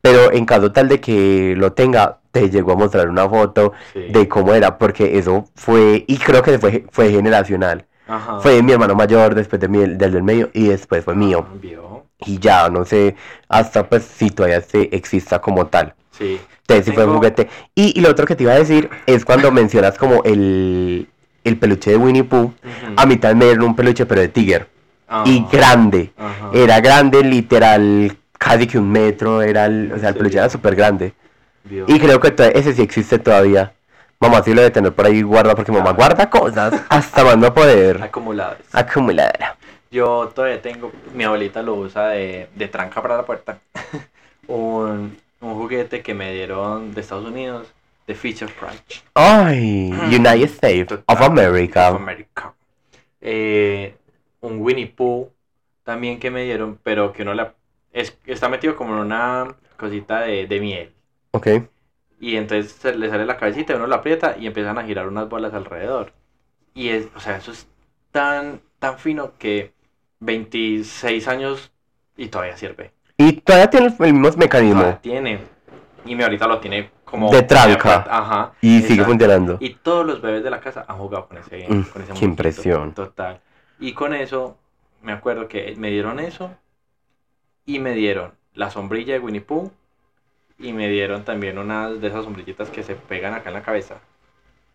Pero 0.00 0.32
en 0.32 0.46
caso 0.46 0.72
tal 0.72 0.88
de 0.88 1.00
que 1.00 1.54
lo 1.56 1.72
tenga, 1.72 2.18
te 2.30 2.50
llegó 2.50 2.72
a 2.72 2.76
mostrar 2.76 3.08
una 3.08 3.28
foto 3.28 3.72
Sí. 3.92 4.06
de 4.10 4.28
cómo 4.28 4.54
era, 4.54 4.78
porque 4.78 5.18
eso 5.18 5.44
fue, 5.54 6.04
y 6.06 6.18
creo 6.18 6.42
que 6.42 6.58
fue, 6.58 6.86
fue 6.90 7.10
generacional. 7.10 7.86
Ajá. 8.08 8.40
Fue 8.40 8.52
de 8.54 8.62
mi 8.62 8.72
hermano 8.72 8.94
mayor, 8.94 9.34
después 9.34 9.60
de 9.60 9.68
mi, 9.68 9.78
del 9.78 9.98
del 10.12 10.22
medio, 10.22 10.50
y 10.52 10.68
después 10.68 11.04
fue 11.04 11.14
mío. 11.14 11.46
Ah, 11.48 11.54
vio. 11.60 12.06
Y 12.24 12.38
ya, 12.38 12.68
no 12.68 12.84
sé, 12.84 13.16
hasta 13.48 13.88
pues 13.88 14.04
si 14.04 14.30
todavía 14.30 14.60
se 14.60 14.88
exista 14.94 15.40
como 15.40 15.66
tal. 15.66 15.94
Sí. 16.22 16.40
Entonces 16.60 16.86
sí 16.86 16.92
fue 16.92 17.04
un 17.06 17.14
juguete. 17.16 17.48
Y, 17.74 17.98
y 17.98 18.00
lo 18.02 18.10
otro 18.10 18.26
que 18.26 18.36
te 18.36 18.44
iba 18.44 18.52
a 18.52 18.58
decir 18.58 18.88
es 19.06 19.24
cuando 19.24 19.50
mencionas 19.50 19.98
como 19.98 20.22
el, 20.24 21.08
el 21.44 21.58
peluche 21.58 21.90
de 21.90 21.96
Winnie 21.96 22.24
Pooh. 22.24 22.52
A 22.96 23.04
mí 23.06 23.16
también 23.16 23.38
me 23.38 23.44
dieron 23.46 23.64
un 23.64 23.76
peluche, 23.76 24.06
pero 24.06 24.20
de 24.20 24.28
Tiger. 24.28 24.68
Ah, 25.08 25.24
Y 25.26 25.44
grande. 25.50 26.12
ajá. 26.16 26.50
Era 26.54 26.80
grande, 26.80 27.22
literal, 27.22 28.16
casi 28.38 28.66
que 28.66 28.78
un 28.78 28.90
metro. 28.90 29.42
Era 29.42 29.66
el, 29.66 29.92
o 29.94 29.98
sea, 29.98 30.10
el 30.10 30.14
peluche 30.14 30.38
era 30.38 30.48
súper 30.48 30.74
grande. 30.76 31.12
Y 31.86 31.98
creo 32.00 32.18
que 32.20 32.34
ese 32.54 32.72
sí 32.72 32.82
existe 32.82 33.18
todavía. 33.18 33.72
Mamá 34.20 34.42
sí 34.44 34.54
lo 34.54 34.60
debe 34.62 34.70
tener 34.72 34.92
por 34.92 35.06
ahí 35.06 35.22
guarda, 35.22 35.54
porque 35.56 35.72
mamá 35.72 35.90
Ah. 35.90 35.94
guarda 35.94 36.30
cosas 36.30 36.74
hasta 36.88 37.24
más 37.24 37.36
no 37.38 37.52
poder. 37.52 38.00
Acumuladas. 38.02 38.58
Acumuladora. 38.72 39.56
Yo 39.90 40.32
todavía 40.34 40.62
tengo, 40.62 40.90
mi 41.14 41.24
abuelita 41.24 41.60
lo 41.62 41.74
usa 41.74 42.08
de, 42.08 42.48
de 42.54 42.68
tranca 42.68 43.02
para 43.02 43.16
la 43.16 43.26
puerta. 43.26 43.58
un, 44.46 45.16
un 45.42 45.54
juguete 45.56 46.02
que 46.02 46.14
me 46.14 46.32
dieron 46.32 46.94
de 46.94 47.00
Estados 47.02 47.26
Unidos, 47.26 47.74
de 48.06 48.14
Feature 48.14 48.52
Crunch. 48.54 49.04
Ay, 49.14 49.90
United 50.06 50.48
States 50.50 50.92
of 51.08 51.20
Total, 51.20 51.22
America. 51.22 51.90
of 51.90 51.96
America. 51.96 52.54
Eh, 53.20 53.96
un 54.40 54.60
Winnie 54.60 54.86
Pooh 54.88 55.30
también 55.84 56.20
que 56.20 56.30
me 56.30 56.44
dieron, 56.44 56.78
pero 56.82 57.12
que 57.12 57.22
uno 57.22 57.34
la... 57.34 57.54
Es, 57.92 58.18
está 58.26 58.48
metido 58.48 58.76
como 58.76 58.94
en 58.94 59.00
una 59.00 59.56
cosita 59.76 60.22
de, 60.22 60.46
de 60.46 60.60
miel. 60.60 60.94
Ok. 61.32 61.46
Y 62.20 62.36
entonces 62.36 62.72
se 62.72 62.94
le 62.94 63.08
sale 63.10 63.26
la 63.26 63.36
cabecita, 63.36 63.74
uno 63.76 63.86
la 63.86 63.96
aprieta 63.96 64.36
y 64.38 64.46
empiezan 64.46 64.78
a 64.78 64.84
girar 64.84 65.08
unas 65.08 65.28
bolas 65.28 65.54
alrededor. 65.54 66.12
Y 66.74 66.88
es, 66.90 67.08
o 67.16 67.20
sea, 67.20 67.36
eso 67.38 67.52
es 67.52 67.68
tan, 68.12 68.62
tan 68.78 68.98
fino 68.98 69.36
que 69.38 69.74
26 70.20 71.28
años 71.28 71.72
y 72.16 72.28
todavía 72.28 72.56
sirve. 72.56 72.92
Y 73.16 73.32
todavía 73.32 73.70
tiene 73.70 73.94
el 73.98 74.14
mismo 74.14 74.36
mecanismo. 74.36 74.98
Tiene. 75.00 75.40
Y 76.04 76.20
ahorita 76.20 76.46
lo 76.46 76.58
tiene 76.58 76.90
como... 77.04 77.30
De 77.30 77.42
tranca. 77.42 78.04
Ajá. 78.10 78.52
Y 78.60 78.82
sigue 78.82 79.04
funcionando. 79.04 79.58
Y 79.60 79.74
todos 79.74 80.04
los 80.04 80.20
bebés 80.20 80.42
de 80.42 80.50
la 80.50 80.60
casa 80.60 80.84
han 80.88 80.98
jugado 80.98 81.28
con 81.28 81.38
ese, 81.38 81.66
Mm, 81.68 81.82
con 81.84 82.02
ese 82.02 82.12
qué 82.14 82.24
impresión. 82.24 82.92
Total. 82.92 83.40
Y 83.78 83.92
con 83.92 84.14
eso, 84.14 84.56
me 85.02 85.12
acuerdo 85.12 85.48
que 85.48 85.74
me 85.76 85.90
dieron 85.90 86.18
eso 86.20 86.50
y 87.66 87.78
me 87.78 87.92
dieron 87.94 88.32
la 88.54 88.70
sombrilla 88.70 89.14
de 89.14 89.20
Winnie 89.20 89.40
Pooh 89.40 89.70
y 90.58 90.72
me 90.72 90.88
dieron 90.88 91.24
también 91.24 91.58
unas 91.58 92.00
de 92.00 92.08
esas 92.08 92.24
sombrillitas 92.24 92.70
que 92.70 92.82
se 92.82 92.94
pegan 92.94 93.34
acá 93.34 93.50
en 93.50 93.54
la 93.54 93.62
cabeza. 93.62 93.96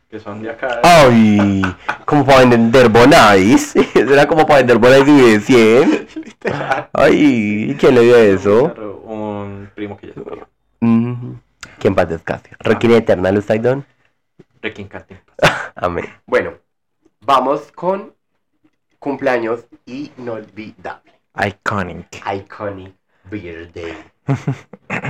Que 0.09 0.19
son 0.19 0.41
de 0.41 0.49
acá. 0.49 0.79
Ay, 0.83 1.61
como 2.05 2.25
para 2.25 2.45
vender 2.45 2.89
Bonais. 2.89 3.75
Era 3.95 4.27
como 4.27 4.45
para 4.45 4.59
vender 4.59 4.77
Bonais 4.77 5.05
de 5.05 5.39
100. 5.39 6.07
Ay, 6.93 7.75
¿quién 7.79 7.95
le 7.95 8.01
dio 8.01 8.15
eso? 8.15 8.73
Un 9.03 9.69
primo 9.75 9.97
que 9.97 10.07
ya 10.07 10.13
se 10.13 10.19
murió. 10.21 10.47
¿Quién 11.79 11.93
paz 11.93 12.09
descanse? 12.09 12.51
Requiere 12.59 12.97
eterna 12.97 13.31
luz, 13.31 13.45
Taidon. 13.45 13.85
Requincatín. 14.61 15.19
Amén. 15.75 16.05
Bueno, 16.25 16.53
vamos 17.21 17.71
con 17.73 18.13
cumpleaños 18.99 19.65
inolvidable. 19.85 21.13
Iconic. 21.35 22.23
Iconic 22.25 22.93
birthday. 23.29 23.97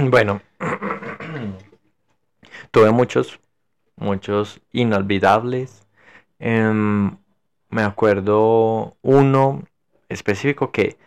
Bueno, 0.09 0.41
tuve 2.71 2.91
muchos, 2.91 3.39
muchos 3.97 4.59
inolvidables. 4.71 5.85
Em, 6.39 7.11
me 7.69 7.81
acuerdo 7.83 8.95
uno 9.01 9.63
específico 10.09 10.71
que 10.71 10.97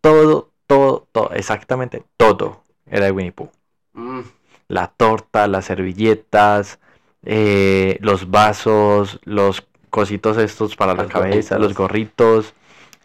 todo, 0.00 0.50
todo, 0.66 1.06
todo, 1.12 1.30
exactamente 1.34 2.02
todo 2.16 2.62
era 2.90 3.06
de 3.06 3.12
Winnie 3.12 3.32
Pooh. 3.32 3.50
Mm, 3.92 4.20
La 4.68 4.88
torta, 4.88 5.46
las 5.46 5.66
servilletas, 5.66 6.78
eh, 7.24 7.98
los 8.00 8.30
vasos, 8.30 9.20
los 9.24 9.64
cositos 9.90 10.36
estos 10.38 10.74
para 10.76 10.94
la 10.94 11.06
cabeza, 11.06 11.56
gorritos. 11.56 11.58
los 11.60 11.74
gorritos, 11.74 12.54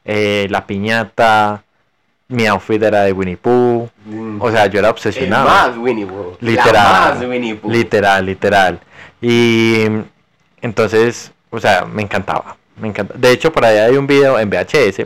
eh, 0.06 0.48
la 0.50 0.66
piñata. 0.66 1.64
Mi 2.30 2.46
outfit 2.46 2.82
era 2.82 3.02
de 3.04 3.12
Winnie 3.12 3.38
Pooh. 3.38 3.90
mm. 4.06 4.42
O 4.42 4.52
sea, 4.52 4.68
yo 4.68 4.80
era 4.80 4.90
el 4.90 4.94
obsesionado. 4.94 5.46
más 5.50 5.78
Winnie 5.78 6.06
Pooh. 6.06 6.38
Literal. 6.42 6.74
La 6.74 7.16
más 7.16 7.22
Winnie 7.28 7.56
Pooh. 7.56 7.70
Literal, 7.72 8.26
literal. 8.26 8.80
Y 9.22 9.86
entonces, 10.62 11.32
o 11.50 11.60
sea, 11.60 11.86
me 11.86 12.02
encantaba. 12.02 12.58
Me 12.78 12.88
encanta. 12.88 13.14
De 13.18 13.32
hecho, 13.32 13.52
por 13.52 13.66
allá 13.66 13.86
hay 13.86 13.98
un 13.98 14.08
video 14.08 14.40
en 14.40 14.50
VHS, 14.50 15.06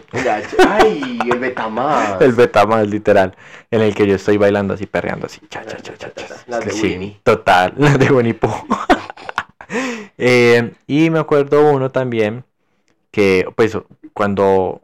Ay, 0.70 1.18
el 1.32 1.40
Betamax. 1.40 2.22
el 2.22 2.34
Betamax 2.34 2.88
literal, 2.88 3.36
en 3.72 3.82
el 3.82 3.96
que 3.96 4.06
yo 4.06 4.16
estoy 4.16 4.38
bailando 4.38 4.76
así, 4.76 4.86
perreando 4.86 5.26
así. 5.26 5.42
Cha, 5.50 5.66
cha, 5.66 5.78
cha, 5.78 5.98
cha, 5.98 6.14
cha. 6.14 6.26
Las 6.46 6.66
de 6.66 6.72
Sí, 6.72 6.84
Winnie. 6.84 7.20
Total, 7.24 7.74
las 7.78 7.98
de 7.98 8.12
Winnie 8.12 8.34
Pooh. 8.36 8.52
Eh, 10.20 10.74
y 10.86 11.10
me 11.10 11.18
acuerdo 11.18 11.72
uno 11.72 11.90
también 11.90 12.44
que, 13.10 13.48
pues, 13.56 13.76
cuando 14.14 14.82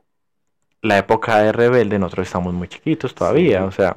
la 0.82 0.98
época 0.98 1.38
de 1.40 1.52
Rebelde, 1.52 2.00
nosotros 2.00 2.26
estamos 2.28 2.54
muy 2.56 2.68
chiquitos 2.68 3.14
todavía, 3.14 3.60
Sí. 3.60 3.66
o 3.68 3.72
sea, 3.72 3.96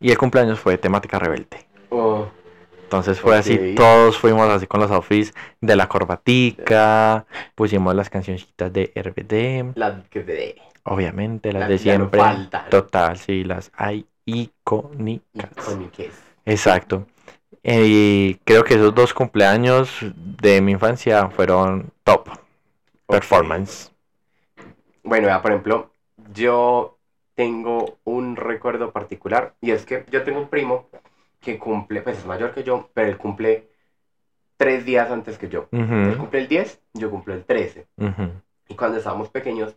y 0.00 0.10
el 0.10 0.18
cumpleaños 0.18 0.60
fue 0.60 0.72
de 0.72 0.78
temática 0.78 1.18
rebelde. 1.18 1.66
Oh, 1.88 2.28
Entonces 2.88 3.20
fue 3.20 3.36
así, 3.36 3.60
todos 3.76 4.16
fuimos 4.18 4.48
así 4.48 4.66
con 4.66 4.80
los 4.80 4.90
outfits 4.90 5.34
de 5.60 5.76
la 5.76 5.88
corbatica, 5.88 7.26
pusimos 7.54 7.94
las 7.94 8.08
cancioncitas 8.08 8.72
de 8.72 8.90
RBD, 8.94 9.76
la 9.76 10.02
que 10.08 10.22
de. 10.22 10.62
obviamente 10.84 11.52
las 11.52 11.60
Las 11.60 11.68
de 11.68 11.78
que 11.78 11.84
ya 11.84 11.96
no 11.98 12.08
siempre. 12.10 12.20
Total, 12.70 13.18
sí, 13.18 13.44
las 13.44 13.70
hay 13.76 14.06
icónicas. 14.24 15.50
Iconiques. 15.52 16.14
Exacto. 16.46 17.06
Eh, 17.62 17.84
Y 17.86 18.34
creo 18.44 18.64
que 18.64 18.74
esos 18.74 18.94
dos 18.94 19.12
cumpleaños 19.12 19.98
de 20.14 20.60
mi 20.62 20.72
infancia 20.72 21.28
fueron 21.30 21.90
top 22.04 22.28
performance. 23.06 23.92
Bueno, 25.02 25.26
vea, 25.26 25.42
por 25.42 25.52
ejemplo, 25.52 25.90
yo 26.32 26.98
tengo 27.34 27.98
un 28.04 28.36
recuerdo 28.36 28.92
particular 28.92 29.54
y 29.60 29.70
es 29.70 29.86
que 29.86 30.04
yo 30.10 30.24
tengo 30.24 30.40
un 30.40 30.48
primo 30.48 30.86
que 31.40 31.58
cumple, 31.58 32.02
pues 32.02 32.18
es 32.18 32.26
mayor 32.26 32.52
que 32.54 32.64
yo, 32.64 32.90
pero 32.94 33.08
él 33.08 33.16
cumple 33.16 33.68
tres 34.56 34.84
días 34.84 35.10
antes 35.10 35.38
que 35.38 35.48
yo. 35.48 35.68
Él 35.72 36.16
cumple 36.16 36.40
el 36.40 36.48
10, 36.48 36.80
yo 36.94 37.10
cumplo 37.10 37.34
el 37.34 37.44
13. 37.44 37.86
ujú. 37.96 38.32
Y 38.68 38.74
cuando 38.74 38.98
estábamos 38.98 39.30
pequeños, 39.30 39.76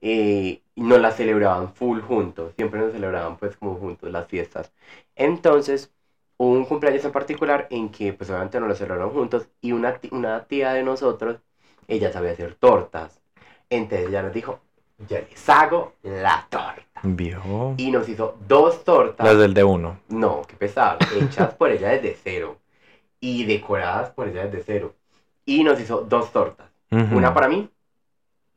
eh, 0.00 0.62
nos 0.76 1.00
las 1.00 1.16
celebraban 1.16 1.74
full 1.74 2.00
juntos. 2.00 2.54
Siempre 2.56 2.80
nos 2.80 2.92
celebraban 2.92 3.36
pues 3.36 3.56
como 3.56 3.76
juntos 3.76 4.10
las 4.10 4.26
fiestas. 4.28 4.72
Entonces, 5.16 5.92
hubo 6.38 6.52
un 6.52 6.64
cumpleaños 6.66 7.04
en 7.04 7.12
particular 7.12 7.66
en 7.70 7.90
que 7.90 8.12
pues 8.12 8.30
obviamente 8.30 8.60
nos 8.60 8.68
lo 8.68 8.74
celebraron 8.74 9.10
juntos. 9.12 9.48
Y 9.60 9.72
una, 9.72 10.00
una 10.12 10.44
tía 10.46 10.72
de 10.72 10.82
nosotros, 10.82 11.40
ella 11.88 12.12
sabía 12.12 12.32
hacer 12.32 12.54
tortas. 12.56 13.20
Entonces 13.70 14.08
ella 14.08 14.22
nos 14.22 14.32
dijo, 14.34 14.60
yo 15.08 15.18
les 15.18 15.48
hago 15.48 15.94
la 16.02 16.46
torta. 16.48 17.00
Vio. 17.02 17.74
Y 17.76 17.90
nos 17.90 18.08
hizo 18.08 18.36
dos 18.46 18.84
tortas. 18.84 19.26
Las 19.26 19.38
del 19.38 19.54
de 19.54 19.64
uno. 19.64 20.00
No, 20.08 20.42
qué 20.46 20.56
pesado. 20.56 20.98
Hechas 21.16 21.54
por 21.54 21.70
ella 21.70 21.88
desde 21.90 22.16
cero. 22.22 22.58
Y 23.20 23.44
decoradas 23.44 24.10
por 24.10 24.28
ella 24.28 24.44
desde 24.46 24.62
cero. 24.64 24.94
Y 25.44 25.64
nos 25.64 25.80
hizo 25.80 26.02
dos 26.02 26.32
tortas. 26.32 26.68
Ujú, 26.90 27.16
Una 27.16 27.32
para 27.34 27.48
mí 27.48 27.68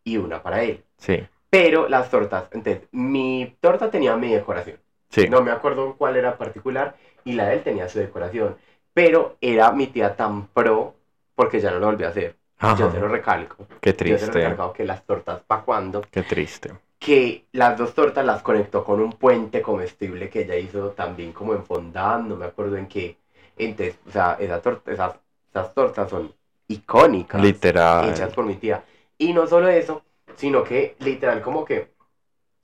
y 0.04 0.18
una 0.18 0.41
para 0.43 0.64
él. 0.64 0.84
Sí, 0.98 1.26
Pero 1.50 1.88
las 1.88 2.10
tortas, 2.10 2.50
entonces, 2.52 2.84
mi 2.91 3.56
torta 3.60 3.89
tenía 3.89 4.16
mi 4.18 4.32
decoración. 4.32 4.78
sí. 5.10 5.28
No 5.30 5.41
me 5.41 5.52
acuerdo 5.52 5.96
cuál 5.98 6.16
era 6.18 6.38
particular 6.38 6.96
y 7.24 7.34
la 7.34 7.48
de 7.48 7.56
él 7.56 7.64
tenía 7.64 7.88
su 7.89 8.00
decoración. 8.00 8.58
Pero 8.93 9.38
era 9.41 9.72
mi 9.72 9.88
tía 9.88 10.16
tan 10.16 10.48
pro 10.48 10.96
porque 11.34 11.60
ya 11.60 11.72
no 11.72 11.80
lo 11.80 11.88
volví 11.88 12.04
a 12.04 12.10
hacer. 12.10 12.36
Yo 12.62 12.88
te 12.89 12.99
lo 12.99 13.08
recalco. 13.08 13.68
Qué 13.82 13.91
Yo 13.91 13.95
te 13.95 14.12
lo 14.12 14.18
triste, 14.18 14.32
recalcado 14.32 14.74
que 14.74 14.86
las 14.86 15.03
tortas, 15.03 15.41
¿pa' 15.41 15.62
cuándo? 15.62 16.01
qué 16.10 16.24
triste. 16.24 16.74
Que 16.97 17.45
las 17.51 17.78
dos 17.78 17.93
tortas 17.93 18.26
las 18.26 18.41
conectó 18.41 18.84
con 18.84 18.99
un 19.01 19.12
puente 19.12 19.62
comestible 19.62 20.30
que 20.30 20.41
ella 20.41 20.56
hizo 20.56 20.89
también 20.91 21.34
como 21.34 21.53
en 21.53 21.64
fondant, 21.64 22.28
no 22.28 22.36
me 22.36 22.45
acuerdo 22.45 22.78
en 22.78 22.88
qué. 22.88 23.18
Entonces, 23.58 23.97
o 24.08 24.12
sea, 24.12 24.38
esa 24.39 24.62
torta, 24.62 24.91
esas, 24.91 25.16
esas 25.49 25.74
tortas 25.74 26.10
son 26.10 26.34
icónicas. 26.68 27.41
Literal. 27.41 28.10
hechas 28.10 28.34
por 28.34 28.45
mi 28.45 28.56
tía. 28.56 28.84
Y 29.18 29.34
no 29.34 29.45
solo 29.45 29.68
eso, 29.68 30.03
sino 30.36 30.64
que 30.64 30.95
literal 30.99 31.41
como 31.41 31.64
que, 31.66 31.91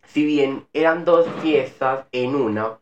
si 0.06 0.26
bien 0.26 0.66
eran 0.74 1.06
dos 1.06 1.28
fiestas 1.42 2.06
en 2.12 2.36
una, 2.36 2.80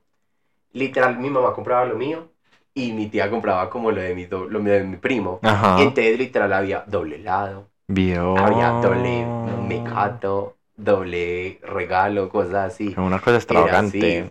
literal 0.71 1.17
mi 1.17 1.29
mamá 1.29 1.53
compraba 1.53 1.85
lo 1.85 1.95
mío 1.95 2.29
y 2.73 2.93
mi 2.93 3.07
tía 3.07 3.29
compraba 3.29 3.69
como 3.69 3.91
lo 3.91 4.01
de 4.01 4.15
mi, 4.15 4.25
do- 4.25 4.45
lo 4.45 4.59
de 4.61 4.83
mi 4.83 4.97
primo. 4.97 5.39
Ajá. 5.43 5.79
Y 5.79 5.83
entonces 5.83 6.17
literal 6.17 6.53
había 6.53 6.83
doble 6.87 7.17
helado, 7.17 7.67
Vio. 7.87 8.37
había 8.37 8.69
doble 8.81 9.25
mecato, 9.67 10.57
doble 10.75 11.59
regalo, 11.63 12.29
cosas 12.29 12.73
así. 12.73 12.93
Una 12.97 13.19
cosa 13.19 13.37
extravagante. 13.37 14.29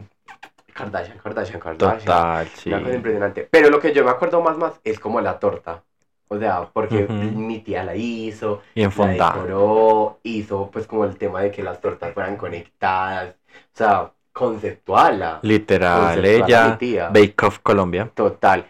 Kardashian, 0.75 1.19
Kardashian, 1.19 1.61
Kardashian. 1.61 2.01
Total, 2.01 2.47
sí. 2.55 2.71
Una 2.71 2.83
cosa 2.83 2.95
impresionante. 2.95 3.49
Pero 3.51 3.71
lo 3.71 3.81
que 3.81 3.93
yo 3.93 4.05
me 4.05 4.11
acuerdo 4.11 4.41
más 4.41 4.57
más 4.57 4.81
es 4.85 5.01
como 5.01 5.21
la 5.21 5.39
torta. 5.39 5.83
O 6.29 6.39
sea, 6.39 6.69
porque 6.73 7.05
Ujú. 7.05 7.15
mi 7.15 7.61
tía 7.61 7.83
la 7.85 7.97
hizo, 7.97 8.61
Y 8.75 8.83
en 8.83 8.91
la 8.97 9.33
decoró, 9.33 10.21
hizo 10.23 10.71
pues 10.71 10.87
como 10.87 11.05
el 11.05 11.17
tema 11.17 11.41
de 11.43 11.51
que 11.51 11.63
las 11.63 11.81
tortas 11.81 12.13
fueran 12.13 12.37
conectadas. 12.37 13.35
O 13.75 13.77
sea, 13.77 14.13
conceptual. 14.39 15.19
la- 15.19 15.39
Literal, 15.43 16.15
conceptual 16.15 16.51
ella. 16.51 16.79
tía. 16.79 17.09
Bake 17.09 17.43
Off 17.47 17.59
Colombia. 17.61 18.11
Total. 18.15 18.65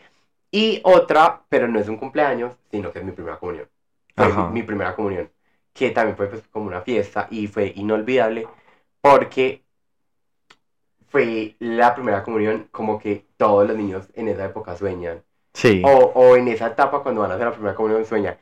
Y 0.50 0.80
otra, 0.84 1.42
pero 1.48 1.68
no 1.68 1.78
es 1.78 1.88
un 1.88 1.96
cumpleaños, 1.98 2.52
sino 2.70 2.90
que 2.90 3.00
es 3.00 3.04
mi 3.04 3.12
primera 3.12 3.38
comunión. 3.38 3.68
Fue 4.16 4.26
Ajá. 4.26 4.48
mi, 4.48 4.54
mi 4.54 4.62
primera 4.62 4.94
comunión. 4.96 5.30
Que 5.74 5.90
también 5.90 6.16
fue 6.16 6.26
pues, 6.26 6.42
como 6.50 6.66
una 6.66 6.80
fiesta 6.80 7.28
y 7.30 7.46
fue 7.46 7.72
inolvidable 7.76 8.48
porque 9.00 9.62
fue 11.08 11.54
la 11.58 11.94
primera 11.94 12.22
comunión 12.22 12.68
como 12.70 12.98
que 12.98 13.24
todos 13.36 13.66
los 13.66 13.76
niños 13.76 14.08
en 14.14 14.28
esa 14.28 14.44
época 14.46 14.76
sueñan. 14.76 15.22
Sí. 15.54 15.82
O, 15.84 15.90
o 16.14 16.36
en 16.36 16.48
esa 16.48 16.68
etapa 16.68 17.02
cuando 17.02 17.20
van 17.22 17.30
a 17.30 17.34
hacer 17.34 17.46
la 17.46 17.52
primera 17.52 17.74
comunión 17.74 18.04
sueñan 18.04 18.36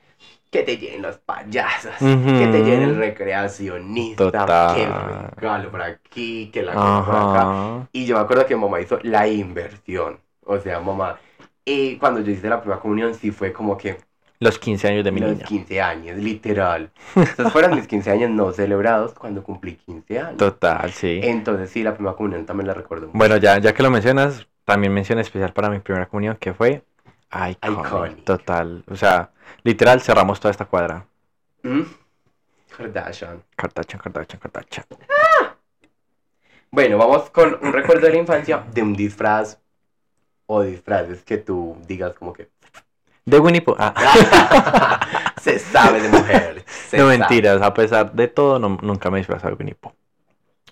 que 0.50 0.62
te 0.62 0.76
llenen 0.78 1.02
los 1.02 1.18
payasos, 1.18 1.92
que 1.98 2.48
te 2.50 2.62
llenen 2.62 2.90
el 2.90 2.96
recreacionista, 2.96 4.24
Total. 4.24 4.74
que 4.74 4.82
el 4.84 4.92
regalo 5.36 5.70
por 5.70 5.82
aquí, 5.82 6.50
que 6.52 6.62
la 6.62 6.72
cosa 6.74 7.04
por 7.04 7.14
acá. 7.16 7.88
Y 7.92 8.06
yo 8.06 8.16
me 8.16 8.22
acuerdo 8.22 8.46
que 8.46 8.56
mamá 8.56 8.80
hizo 8.80 8.98
la 9.02 9.26
inversión. 9.28 10.18
O 10.44 10.58
sea, 10.58 10.80
mamá. 10.80 11.18
Y 11.64 11.96
cuando 11.96 12.20
yo 12.20 12.30
hice 12.30 12.48
la 12.48 12.60
primera 12.60 12.80
comunión, 12.80 13.14
sí 13.14 13.32
fue 13.32 13.52
como 13.52 13.76
que 13.76 13.98
Los 14.38 14.58
15 14.58 14.88
años 14.88 15.04
de 15.04 15.10
mi 15.10 15.20
los 15.20 15.30
niña. 15.32 15.44
15 15.44 15.80
años, 15.82 16.16
literal. 16.18 16.90
Esos 17.16 17.52
fueron 17.52 17.74
mis 17.74 17.86
15 17.88 18.10
años 18.10 18.30
no 18.30 18.52
celebrados 18.52 19.14
cuando 19.14 19.42
cumplí 19.42 19.74
15 19.74 20.18
años. 20.20 20.36
Total, 20.36 20.90
sí. 20.92 21.20
Entonces, 21.22 21.70
sí, 21.70 21.82
la 21.82 21.94
primera 21.94 22.14
comunión 22.14 22.46
también 22.46 22.68
la 22.68 22.74
recuerdo 22.74 23.06
mucho. 23.08 23.18
Bueno, 23.18 23.36
ya, 23.38 23.58
ya 23.58 23.74
que 23.74 23.82
lo 23.82 23.90
mencionas, 23.90 24.46
también 24.64 24.92
mención 24.94 25.18
especial 25.18 25.52
para 25.52 25.68
mi 25.70 25.80
primera 25.80 26.06
comunión, 26.06 26.36
que 26.38 26.54
fue 26.54 26.82
iconic, 27.32 27.86
Iconic. 27.86 28.24
Total. 28.24 28.84
O 28.88 28.96
sea, 28.96 29.30
literal, 29.62 30.00
cerramos 30.00 30.38
toda 30.40 30.50
esta 30.52 30.64
cuadra. 30.64 31.06
¿Mm? 31.62 31.82
Kardashian. 32.76 33.42
Kardashian, 33.56 34.00
Kardashian, 34.02 34.40
Kardashian. 34.40 34.86
Bueno, 36.70 36.98
vamos 36.98 37.30
con 37.30 37.58
un 37.62 37.72
recuerdo 37.72 38.06
de 38.06 38.12
la 38.12 38.18
infancia 38.18 38.64
de 38.72 38.82
un 38.82 38.94
disfraz 38.94 39.58
o 40.46 40.62
disfraces 40.62 41.22
que 41.22 41.38
tú 41.38 41.76
digas 41.86 42.12
como 42.14 42.32
que 42.32 42.50
De 43.24 43.38
Winnie 43.38 43.62
Pooh. 43.62 43.76
Ah. 43.78 45.00
se 45.40 45.58
sabe 45.58 46.00
de 46.02 46.08
mujer. 46.08 46.64
se 46.88 46.98
no 46.98 47.04
sabe. 47.04 47.18
mentiras, 47.18 47.62
a 47.62 47.72
pesar 47.72 48.12
de 48.12 48.28
todo, 48.28 48.58
no- 48.58 48.78
nunca 48.82 49.10
me 49.10 49.18
he 49.18 49.20
disfrazado 49.20 49.54
de 49.54 49.58
Winnie 49.58 49.74
Pooh. 49.74 49.92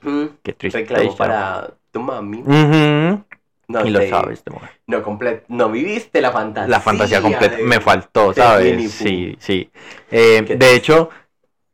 Mm, 0.03 0.27
Qué 0.43 0.53
triste. 0.53 0.81
Reclamo 0.81 1.17
para 1.17 1.73
tu 1.91 2.01
mami. 2.01 2.43
Ujú, 2.43 3.25
No 3.69 3.85
y 3.85 3.91
lo 3.91 4.01
sabes, 4.07 4.45
de 4.45 4.51
mujer. 4.53 4.71
No, 4.87 5.03
no 5.49 5.71
viviste 5.71 6.21
la 6.21 6.31
fantasía. 6.31 6.69
La 6.69 6.81
fantasía 6.81 7.23
completa. 7.23 7.57
de- 7.57 7.63
Me 7.65 7.81
faltó, 7.81 8.33
de 8.33 8.43
Winnie 8.43 8.89
¿sabes? 8.89 8.93
Sí, 8.93 9.37
sí. 9.39 9.71
Eh, 10.11 10.43
de 10.59 10.75
hecho, 10.75 11.11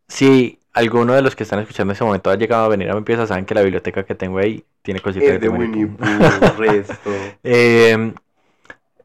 si 0.08 0.58
alguno 0.72 1.14
de 1.14 1.22
los 1.22 1.34
que 1.34 1.42
están 1.42 1.58
escuchando 1.58 1.92
en 1.92 1.96
ese 1.96 2.04
momento 2.04 2.30
ha 2.30 2.36
llegado 2.36 2.64
a 2.64 2.68
venir 2.68 2.90
a 2.90 2.94
mi 2.94 3.02
pieza, 3.02 3.26
saben 3.26 3.44
que 3.44 3.54
la 3.54 3.62
biblioteca 3.62 4.04
que 4.04 4.14
tengo 4.14 4.38
ahí 4.38 4.64
tiene 4.82 5.00
cositas 5.00 5.28
Es 5.28 5.40
de 5.40 5.48
Winnie 5.48 5.86
Pooh. 5.86 5.96
Pooh, 5.96 6.56
resto. 6.58 7.10
Eh, 7.42 8.12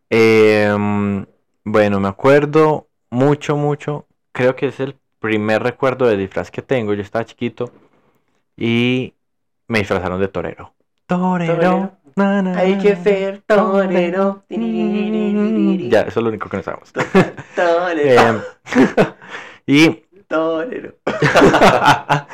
eh, 0.10 1.26
bueno, 1.64 2.00
me 2.00 2.08
acuerdo 2.08 2.88
mucho, 3.10 3.58
mucho. 3.58 4.06
Creo 4.32 4.56
que 4.56 4.68
es 4.68 4.80
el 4.80 4.96
primer 5.20 5.64
recuerdo 5.64 6.06
de 6.06 6.18
disfraz 6.18 6.52
que 6.52 6.62
tengo. 6.62 6.94
Yo 6.94 7.02
estaba 7.02 7.26
chiquito 7.26 7.72
y 8.56 9.14
me 9.68 9.80
disfrazaron 9.80 10.20
de 10.20 10.28
torero. 10.28 10.74
Torero. 11.08 11.56
Torero. 11.56 11.92
Na, 12.16 12.42
na, 12.42 12.58
Hay 12.58 12.78
que 12.78 12.96
ser 12.96 13.42
torero. 13.46 14.44
Ya, 14.50 16.02
eso 16.02 16.20
es 16.20 16.24
lo 16.24 16.30
único 16.30 16.50
que 16.50 16.58
no 16.58 16.64
sabemos. 16.64 16.92
Torero. 17.56 17.96
Eh, 17.96 18.42
y, 19.68 19.90
Torero. 20.28 20.96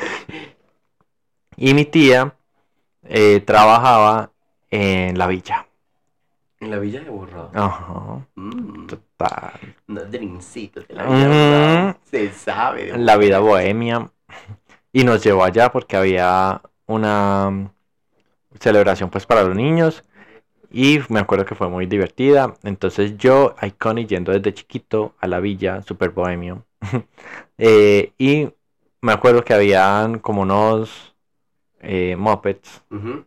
y 1.56 1.74
mi 1.74 1.84
tía 1.84 2.34
eh, 3.04 3.40
trabajaba 3.40 4.30
en 4.70 5.18
la 5.18 5.26
villa. 5.26 5.66
En 6.60 6.70
la 6.70 6.78
villa 6.78 7.00
de 7.00 7.10
Borrado. 7.10 7.50
Ajá, 7.54 8.24
Mm, 8.36 8.86
total. 8.86 9.74
unos 9.88 10.10
drincitos 10.10 10.86
de 10.88 10.94
la 10.94 11.04
villa 11.06 11.28
Mm. 11.28 11.94
Se 12.08 12.30
sabe. 12.32 12.92
de 12.92 12.98
La 12.98 13.16
vida 13.16 13.40
bohemia. 13.40 14.10
Y 14.92 15.04
nos 15.04 15.22
llevó 15.24 15.44
allá 15.44 15.70
porque 15.72 15.96
había 15.96 16.60
una 16.86 17.70
celebración 18.60 19.10
pues 19.10 19.26
para 19.26 19.42
los 19.44 19.56
niños. 19.56 20.04
Y 20.70 21.00
me 21.10 21.20
acuerdo 21.20 21.44
que 21.44 21.54
fue 21.54 21.68
muy 21.68 21.86
divertida. 21.86 22.54
Entonces 22.62 23.16
yo, 23.18 23.54
Iconic, 23.62 24.08
yendo 24.08 24.32
desde 24.32 24.54
chiquito 24.54 25.14
a 25.20 25.26
la 25.26 25.40
villa, 25.40 25.82
super 25.82 26.10
bohemio. 26.10 26.64
Eh, 27.58 28.12
y 28.18 28.48
me 29.02 29.12
acuerdo 29.12 29.44
que 29.44 29.54
habían 29.54 30.18
como 30.18 30.42
unos 30.42 31.14
eh, 31.80 32.16
mopeds. 32.16 32.82
Ujú. 32.90 33.24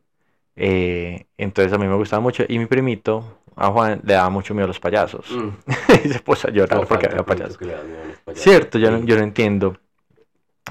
eh, 0.57 1.25
entonces 1.37 1.71
a 1.71 1.77
mí 1.77 1.87
me 1.87 1.95
gustaba 1.95 2.21
mucho. 2.21 2.43
Y 2.47 2.59
mi 2.59 2.65
primito, 2.65 3.39
a 3.55 3.69
Juan, 3.71 4.01
le 4.03 4.13
daba 4.15 4.29
mucho 4.29 4.53
miedo 4.53 4.65
a 4.65 4.67
los 4.67 4.79
payasos. 4.79 5.31
Mm. 5.31 5.49
y 6.05 6.09
se 6.09 6.19
puso 6.19 6.47
a 6.47 6.51
llorar 6.51 6.81
No 6.81 6.85
porque 6.85 7.05
había 7.07 7.23
payasos. 7.23 7.57
payasos. 7.57 8.43
Cierto, 8.43 8.77
yo 8.77 8.91
no, 8.91 9.05
yo 9.05 9.15
no 9.15 9.23
entiendo. 9.23 9.77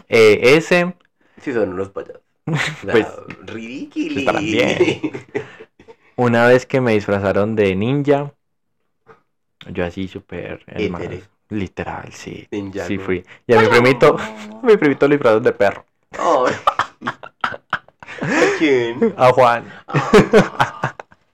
Ese, 0.09 0.95
Sí, 1.41 1.53
son 1.53 1.73
unos 1.73 1.89
payasos. 1.91 2.23
Pues, 2.83 3.07
bien. 4.41 5.01
una 6.17 6.47
vez 6.47 6.67
que 6.67 6.81
me 6.81 6.93
disfrazaron 6.93 7.57
de 7.57 7.75
ninja, 7.75 8.35
yo 9.71 9.85
así 9.85 10.09
súper 10.09 10.65
literal, 11.49 12.13
sí. 12.13 12.47
Ninja, 12.51 12.85
sí 12.85 12.99
¿no? 12.99 13.05
fui. 13.05 13.25
Y 13.47 13.55
a 13.55 13.61
mi 13.61 13.69
primito, 13.69 14.17
a 14.19 14.61
mi 14.63 14.77
primito 14.77 15.09
lo 15.09 15.13
disfrazaron 15.15 15.43
de 15.43 15.53
perro. 15.53 15.85
¿A 18.21 18.59
quién? 18.59 19.15
A 19.17 19.33
Juan. 19.33 19.65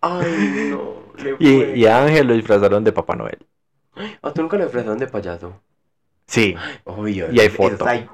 Ay, 0.01 0.71
no. 0.71 1.01
Y, 1.39 1.81
y 1.81 1.87
a 1.87 2.03
Ángel 2.05 2.27
lo 2.29 2.35
disfrazaron 2.35 2.85
de 2.85 2.93
Papá 2.93 3.17
Noel. 3.17 3.47
¿A 4.23 4.33
tú 4.33 4.43
nunca 4.43 4.57
lo 4.57 4.65
disfrazaron 4.65 4.99
de 4.99 5.07
payaso? 5.07 5.61
Sí. 6.27 6.55
Obvio. 6.85 7.31
Y 7.33 7.41
hay 7.41 7.49
eso 7.49 7.57
foto. 7.57 7.87
hay 7.87 8.09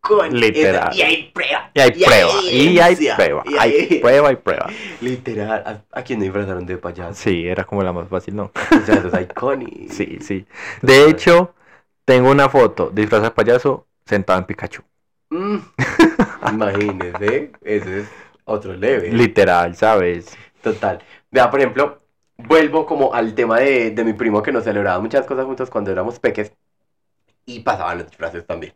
con- 0.00 0.32
Literal. 0.34 0.94
Y 0.94 1.02
hay 1.02 1.30
prueba. 1.32 1.70
Y 1.74 1.80
hay 1.80 1.90
prueba. 1.92 2.32
Y 2.50 2.78
hay 2.78 2.96
prueba. 3.16 3.42
y 3.46 3.54
Hay 3.58 3.98
prueba 4.00 4.32
y 4.32 4.36
prueba. 4.36 4.66
Literal. 5.00 5.84
¿A, 5.92 5.98
a 5.98 6.02
quién 6.02 6.20
disfrazaron 6.20 6.66
de 6.66 6.78
payaso? 6.78 7.14
Sí, 7.14 7.46
era 7.46 7.64
como 7.64 7.82
la 7.82 7.92
más 7.92 8.08
fácil, 8.08 8.36
¿no? 8.36 8.50
O 8.82 8.86
sea, 8.86 8.96
eso 8.96 9.08
es 9.08 9.20
iconic. 9.22 9.90
Sí, 9.90 10.18
sí. 10.20 10.46
De 10.82 11.08
hecho, 11.08 11.54
tengo 12.04 12.30
una 12.30 12.48
foto 12.48 12.90
de 12.90 13.02
disfraz 13.02 13.22
de 13.22 13.30
payaso 13.30 13.86
sentado 14.04 14.38
en 14.38 14.44
Pikachu. 14.46 14.82
Mm. 15.30 15.58
Imagínese, 16.52 17.52
ese 17.62 18.00
es 18.00 18.08
otro 18.44 18.74
level. 18.74 19.16
Literal, 19.16 19.76
¿sabes? 19.76 20.36
Total. 20.62 21.00
Vea, 21.30 21.50
por 21.50 21.60
ejemplo, 21.60 22.02
vuelvo 22.36 22.86
como 22.86 23.14
al 23.14 23.34
tema 23.34 23.60
de, 23.60 23.90
de 23.90 24.04
mi 24.04 24.12
primo 24.14 24.42
que 24.42 24.52
nos 24.52 24.64
celebraba 24.64 25.00
muchas 25.00 25.26
cosas 25.26 25.44
juntos 25.46 25.70
cuando 25.70 25.92
éramos 25.92 26.18
peques 26.18 26.52
y 27.46 27.60
pasaban 27.60 27.98
los 27.98 28.08
disfraces 28.08 28.46
también. 28.46 28.74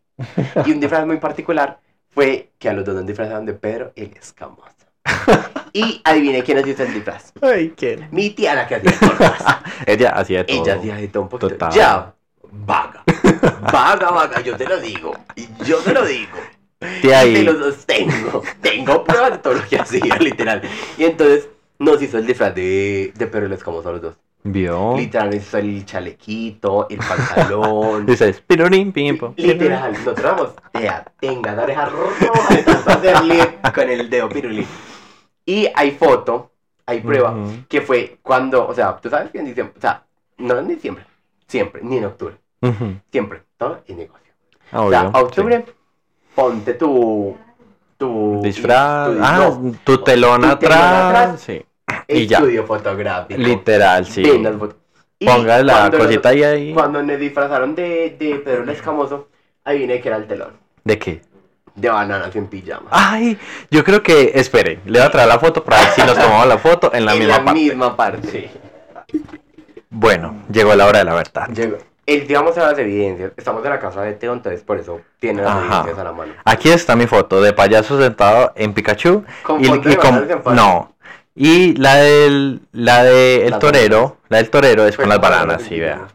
Y 0.67 0.73
un 0.73 0.81
disfraz 0.81 1.07
muy 1.07 1.19
particular 1.19 1.81
fue 2.11 2.51
que 2.59 2.69
a 2.69 2.73
los 2.73 2.85
dos 2.85 2.95
nos 2.95 3.07
disfrazaban 3.07 3.45
de 3.45 3.55
Pedro 3.55 3.93
el 3.97 4.13
Escamoso. 4.17 4.71
Y 5.73 6.01
adivine 6.05 6.43
quién 6.45 6.59
nos 6.59 6.67
hizo 6.69 6.85
el 6.85 6.95
disfraz. 6.95 7.33
Ay, 7.43 7.75
¿quién? 7.77 8.09
Mi 8.13 8.31
tía 8.31 8.55
la 8.55 8.67
que 8.67 8.77
hacía 8.77 8.93
cosas. 8.99 9.43
Ella 9.87 10.11
hacía 10.11 10.39
de 10.39 10.45
todo. 10.45 10.63
Ella 10.63 10.75
hacía 10.77 10.95
de 10.97 11.09
todo 11.09 11.23
un 11.25 11.29
poquito. 11.29 11.49
Total. 11.49 11.73
Ya, 11.73 12.15
vaga. 12.53 13.03
Vaga, 13.73 14.11
vaga, 14.11 14.41
yo 14.41 14.57
te 14.57 14.67
lo 14.67 14.81
digo. 14.81 15.13
Yo 15.67 15.79
te 15.79 15.93
lo 15.93 16.07
digo. 16.07 16.39
Tía, 17.03 17.27
Y 17.27 17.35
te 17.35 17.43
lo 17.43 17.59
sostengo. 17.59 18.43
Tengo 18.61 19.05
pruebas 19.05 19.33
de 19.33 19.39
todo 19.39 19.55
lo 19.55 19.69
que 19.69 19.79
hacía, 19.79 20.17
literal. 20.21 20.63
Y 20.97 21.05
entonces 21.05 21.49
nos 21.79 22.01
hizo 22.01 22.19
el 22.19 22.27
disfraz 22.27 22.55
de, 22.55 23.13
de 23.17 23.27
Pedro 23.27 23.47
el 23.47 23.53
Escamoso 23.53 23.89
a 23.89 23.93
los 23.93 24.03
dos. 24.03 24.17
¿Vio? 24.47 24.95
Literal, 24.97 25.35
hizo 25.35 25.57
el 25.59 25.87
chalequito, 25.87 26.87
el 26.91 26.99
pantalón. 26.99 28.05
Dices, 28.07 28.43
pirurín, 28.43 28.93
pim, 28.93 29.17
pum, 29.17 29.33
Literal, 29.37 29.93
nosotros 29.93 30.23
vamos, 30.23 30.49
tea, 30.71 31.05
tenga 31.19 31.53
la 31.55 31.63
oreja 31.63 31.87
roja 31.87 33.73
con 33.75 33.89
el 33.91 34.11
dedo 34.11 34.29
pirulín. 34.29 34.67
Y 35.47 35.69
hay 35.75 35.93
foto, 35.93 36.51
hay 36.87 37.01
prueba, 37.01 37.33
Ujú. 37.33 37.53
que 37.69 37.81
fue 37.81 38.19
cuando, 38.23 38.67
o 38.69 38.75
sea, 38.75 38.97
tú 38.97 39.09
sabes 39.09 39.31
que 39.31 39.39
en 39.39 39.47
diciembre, 39.47 39.75
o 39.77 39.81
sea, 39.81 40.03
no 40.39 40.59
en 40.59 40.69
diciembre, 40.69 41.07
siempre, 41.47 41.81
ni 41.83 41.97
en 41.99 42.05
octubre, 42.07 42.37
Ujú. 42.61 42.97
siempre, 43.11 43.43
todo 43.57 43.81
es 43.87 43.97
negocio. 43.97 44.33
Ah, 44.73 44.83
O 44.83 44.91
sea, 44.91 45.01
obvio, 45.09 45.17
a 45.17 45.23
octubre, 45.23 45.65
ponte 46.35 46.75
tu, 46.75 47.37
tu 47.97 48.41
sí. 48.43 48.49
Disfraz. 48.49 49.11
tu- 49.11 49.19
ah, 49.23 49.39
no, 49.39 49.73
tu 49.85 49.99
telón 50.05 50.41
tu 50.43 50.47
telón 50.49 50.51
atrás. 50.51 51.05
atrás. 51.07 51.41
Sí. 51.41 51.65
Y 52.09 52.27
ya. 52.27 52.39
estudio 52.39 52.65
fotográfico. 52.67 53.41
Literal, 53.41 54.07
sí. 54.07 54.23
Ponga 55.25 55.63
la 55.63 55.73
cuando 55.73 55.99
nos- 55.99 56.07
cosita 56.07 56.29
ahí, 56.31 56.43
ahí. 56.43 56.75
Cuando 56.75 57.03
nos 57.03 57.19
disfrazaron 57.19 57.75
de, 57.75 58.17
de 58.19 58.35
Pedro 58.45 58.63
el 58.65 58.69
Escamoso, 58.71 59.29
ahí 59.65 59.79
viene 59.79 60.01
que 60.01 60.09
era 60.09 60.17
el 60.19 60.27
telón. 60.27 60.53
¿De 60.85 60.99
qué? 60.99 61.23
De 61.75 61.89
bananas 61.89 62.35
en 62.37 62.47
pijama. 62.47 62.87
Ay, 62.91 63.39
yo 63.71 63.83
creo 63.85 64.03
que, 64.03 64.33
espere, 64.35 64.81
le 64.85 64.99
voy 64.99 65.07
a 65.07 65.11
traer 65.11 65.29
la 65.29 65.39
foto 65.39 65.65
para 65.65 65.79
ver 65.81 65.89
si 65.91 66.03
nos 66.03 66.17
tomamos 66.19 66.47
la 66.47 66.59
foto 66.59 66.93
en 66.95 67.05
la 67.05 67.13
en 67.15 67.19
misma 67.21 67.39
la 67.39 67.45
parte. 67.45 67.61
misma 67.61 67.97
parte. 67.97 68.51
Bueno, 69.91 70.43
llegó 70.53 70.75
la 70.75 70.87
hora 70.87 70.99
de 71.01 71.05
la 71.05 71.15
verdad. 71.15 71.49
Llegó. 71.49 71.79
El 72.07 72.27
día 72.27 72.41
vamos 72.41 72.59
a 72.59 72.71
las 72.71 72.79
evidencias. 72.79 73.33
Estamos 73.37 73.65
en 73.65 73.71
la 73.71 73.79
casa 73.81 74.03
de 74.03 74.13
Teo, 74.13 74.35
entonces 74.35 74.63
por 74.63 74.79
eso 74.79 75.01
tiene 75.19 75.41
las 75.43 75.53
Ajá. 75.53 75.65
evidencias 75.79 75.99
a 75.99 76.05
la 76.05 76.13
mano. 76.13 76.33
Aquí 76.45 76.69
está 76.69 76.95
mi 76.97 77.07
foto 77.07 77.41
de 77.41 77.55
payaso 77.55 77.99
sentado 78.01 78.53
en 78.57 78.75
Pikachu. 78.75 79.25
Con 79.43 79.65
y, 79.65 79.67
y 79.67 79.97
con- 79.97 80.31
en 80.31 80.55
no. 80.55 80.94
Y 81.37 81.75
la 81.77 81.97
del 81.97 82.61
la 82.73 83.03
de 83.03 83.47
el 83.47 83.59
torero, 83.59 84.19
la 84.29 84.37
del 84.39 84.51
torero 84.51 84.87
es 84.87 84.97
con 84.97 85.09
las 85.09 85.21
bananas, 85.21 85.63
sí, 85.63 85.81
vea. 85.81 86.07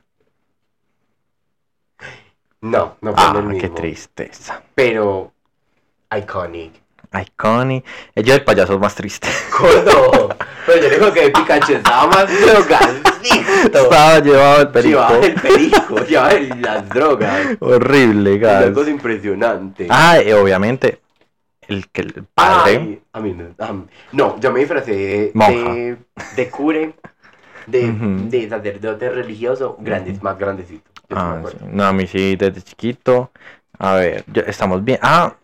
No, 2.61 2.97
no 3.01 3.13
fue 3.13 3.23
Ah, 3.25 3.33
el 3.37 3.43
mismo. 3.43 3.61
qué 3.61 3.69
tristeza. 3.69 4.61
Pero 4.75 5.31
iconic. 6.15 6.73
Iconic. 7.21 7.85
Yo 8.17 8.33
el 8.35 8.43
payaso 8.43 8.73
es 8.73 8.79
más 8.79 8.95
triste. 8.95 9.27
Pero 10.65 10.81
yo 10.83 10.89
digo 10.89 11.11
que 11.13 11.29
Pikachu 11.31 11.73
estaba 11.73 12.07
más 12.07 12.25
drogadicto. 12.41 13.09
Estaba 13.63 14.19
llevado 14.19 14.61
el 14.61 14.67
perico. 14.69 14.99
Llevaba 14.99 15.25
el 15.25 15.33
perico, 15.33 16.05
llevaba 16.05 16.31
el- 16.31 16.61
las 16.61 16.89
drogas. 16.89 17.47
Horrible, 17.59 18.37
gas. 18.37 18.63
algo 18.65 18.87
impresionante. 18.87 19.87
Ah, 19.89 20.21
y 20.21 20.31
obviamente 20.33 20.99
el 21.69 21.89
que 21.89 22.01
el 22.01 22.23
padre. 22.33 22.71
Ay, 22.75 23.01
a 23.13 23.19
mí 23.19 23.33
no. 23.33 23.65
a 23.65 23.73
mí- 23.73 23.85
no, 24.13 24.39
yo 24.39 24.51
me 24.51 24.59
disfracé 24.59 24.91
de, 24.93 25.31
Monja. 25.33 25.73
de, 25.73 25.97
de 26.35 26.49
cure, 26.49 26.93
de, 27.67 27.89
Ujú. 27.89 28.29
de 28.29 28.49
sacerdote 28.49 29.09
religioso, 29.09 29.77
grandes, 29.79 30.21
más 30.23 30.37
grandecito. 30.37 30.89
Yo 31.09 31.15
sí 31.15 31.15
me 31.15 31.19
Ah, 31.19 31.35
acuerdo. 31.37 31.59
No, 31.71 31.83
a 31.85 31.93
mí 31.93 32.07
sí, 32.07 32.35
desde 32.35 32.61
chiquito. 32.61 33.31
A 33.77 33.95
ver, 33.95 34.23
yo- 34.27 34.41
estamos 34.43 34.83
bien. 34.83 34.99
Ah, 35.01 35.35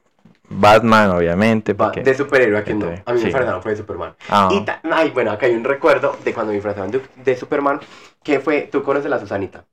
Batman, 0.49 1.09
obviamente. 1.11 1.73
Va- 1.73 1.85
Porque... 1.87 2.01
De 2.01 2.13
superhéroe, 2.13 2.59
¿a 2.59 2.63
quién 2.63 2.79
no? 2.79 2.85
Entonces, 2.85 3.07
A 3.07 3.11
mí 3.11 3.15
me 3.15 3.21
sí. 3.21 3.25
disfrazaron 3.27 3.61
fue 3.63 3.71
de 3.71 3.77
Superman. 3.77 4.15
Ah, 4.29 4.49
Y 4.51 4.65
ta- 4.65 4.79
ay, 4.91 5.09
bueno, 5.11 5.31
acá 5.31 5.45
hay 5.47 5.55
un 5.55 5.63
recuerdo 5.63 6.17
de 6.23 6.33
cuando 6.33 6.49
me 6.51 6.55
disfrazaron 6.55 6.91
de, 6.91 7.01
de 7.23 7.35
Superman, 7.35 7.79
que 8.23 8.39
fue, 8.39 8.69
¿tú 8.71 8.83
conoces 8.83 9.09
la 9.09 9.19
Susanita? 9.19 9.65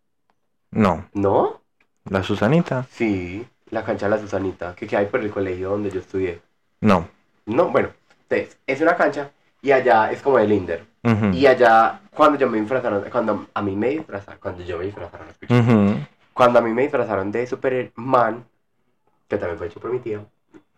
no, 0.72 1.04
¿No? 1.14 1.62
la 2.04 2.22
Susanita. 2.22 2.86
Sí, 2.90 3.46
la 3.72 3.82
cancha 3.82 4.06
de 4.06 4.10
la 4.10 4.18
Susanita, 4.18 4.74
que 4.74 4.86
queda 4.86 5.00
ahí 5.00 5.06
por 5.06 5.20
el 5.20 5.30
colegio 5.30 5.70
donde 5.70 5.90
yo 5.90 6.00
estudié. 6.00 6.40
No. 6.82 7.08
No, 7.46 7.70
bueno, 7.70 7.88
entonces, 8.28 8.58
es 8.66 8.80
una 8.82 8.94
cancha 8.96 9.30
y 9.62 9.72
allá 9.72 10.12
es 10.12 10.20
como 10.20 10.38
el 10.38 10.52
Inder. 10.52 10.84
Ujú. 11.02 11.30
Y 11.32 11.46
allá, 11.46 12.00
cuando 12.14 12.38
yo 12.38 12.48
me 12.48 12.60
disfrazaron, 12.60 13.02
cuando 13.10 13.46
a 13.52 13.62
mí 13.62 13.74
me 13.74 13.88
disfrazaron, 13.88 14.38
cuando 14.40 14.62
yo 14.62 14.78
me 14.78 14.84
disfrazaron, 14.84 15.26
Ujú. 15.48 16.06
cuando 16.34 16.58
a 16.58 16.62
mí 16.62 16.70
me 16.70 16.82
disfrazaron 16.82 17.32
de 17.32 17.46
Superman, 17.46 18.44
que 19.26 19.38
también 19.38 19.58
fue 19.58 19.68
hecho 19.68 19.80
por 19.80 19.90
mi 19.90 20.00
tío, 20.00 20.26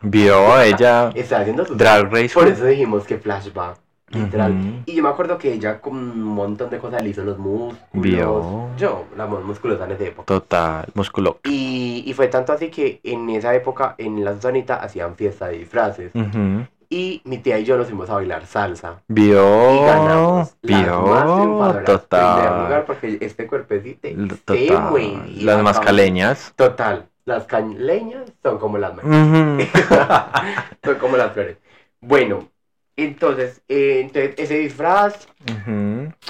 Vio 0.03 0.61
ella 0.61 1.11
estaba 1.14 1.42
haciendo 1.42 1.66
su 1.66 1.74
Drag 1.74 2.12
Race. 2.12 2.34
Por 2.34 2.47
eso 2.47 2.64
dijimos 2.66 3.05
que 3.05 3.18
flashback, 3.18 3.78
literal. 4.14 4.52
Ujú. 4.52 4.82
Y 4.86 4.94
yo 4.94 5.02
me 5.02 5.08
acuerdo 5.08 5.38
que 5.38 5.52
ella 5.52 5.80
con 5.80 5.96
un 5.96 6.22
montón 6.22 6.70
de 6.70 6.78
cosas 6.78 7.02
le 7.02 7.10
hizo 7.10 7.22
los 7.24 7.38
músculos. 7.38 7.78
Vio. 7.92 8.68
Yo, 8.76 9.04
la 9.16 9.26
más 9.26 9.42
musculosa 9.44 9.84
en 9.84 9.92
esa 9.92 10.04
época. 10.04 10.26
Total, 10.26 10.86
músculo. 10.94 11.38
Y, 11.44 12.02
y 12.06 12.12
fue 12.14 12.28
tanto 12.28 12.52
así 12.52 12.68
que 12.70 13.00
en 13.02 13.28
esa 13.30 13.54
época, 13.54 13.94
en 13.98 14.24
la 14.24 14.34
Susanita, 14.34 14.76
hacían 14.76 15.14
fiesta 15.16 15.48
de 15.48 15.58
disfraces. 15.58 16.12
Ujú. 16.14 16.66
Y 16.90 17.22
mi 17.24 17.38
tía 17.38 17.58
y 17.58 17.64
yo 17.64 17.76
nos 17.76 17.86
fuimos 17.88 18.08
a 18.10 18.14
bailar 18.14 18.46
salsa. 18.46 19.02
Y 19.08 19.14
Vio. 19.14 19.84
ganamos. 19.84 20.36
las 20.38 20.46
más 20.46 20.56
Vio. 20.62 20.76
triunfadoras. 20.78 21.42
Primer 21.42 21.46
lugar 21.48 21.84
Total. 21.84 22.84
porque 22.86 23.18
este 23.20 23.46
cuerpecito 23.46 24.08
Total. 24.44 24.90
mueve. 24.90 25.22
Las 25.40 25.62
mascaleñas. 25.62 26.52
Total. 26.54 27.06
Las 27.24 27.44
cañleñas 27.44 28.24
son 28.42 28.58
como 28.58 28.76
las 28.78 28.92
Ujú. 28.92 29.02
son 30.84 30.94
como 31.00 31.16
las 31.16 31.32
flores. 31.32 31.56
Bueno, 32.00 32.48
entonces, 32.97 33.62
eh, 33.68 34.01
entonces 34.01 34.34
ese 34.38 34.59
disfraz. 34.59 35.28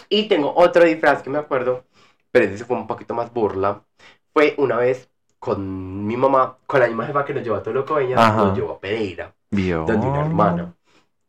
Y 0.08 0.28
tengo 0.28 0.52
otro 0.56 0.84
disfraz 0.84 1.22
que 1.22 1.30
me 1.30 1.38
acuerdo, 1.38 1.84
pero 2.32 2.46
ese 2.46 2.64
fue 2.64 2.76
un 2.76 2.86
poquito 2.86 3.14
más 3.14 3.32
burla. 3.32 3.82
Fue 4.32 4.54
una 4.58 4.76
vez 4.76 5.08
con 5.38 6.06
mi 6.06 6.16
mamá, 6.16 6.56
con 6.66 6.80
la 6.80 6.86
misma 6.86 7.06
jefa 7.06 7.24
que 7.24 7.34
nos 7.34 7.42
llevó 7.44 7.56
a 7.56 7.62
Tolocoeña, 7.62 8.16
Ajá. 8.18 8.36
nos 8.46 8.56
llevó 8.56 8.72
a 8.72 8.78
Pereira, 8.80 9.32
Vio. 9.50 9.84
donde 9.84 10.06
una 10.06 10.20
hermana. 10.20 10.74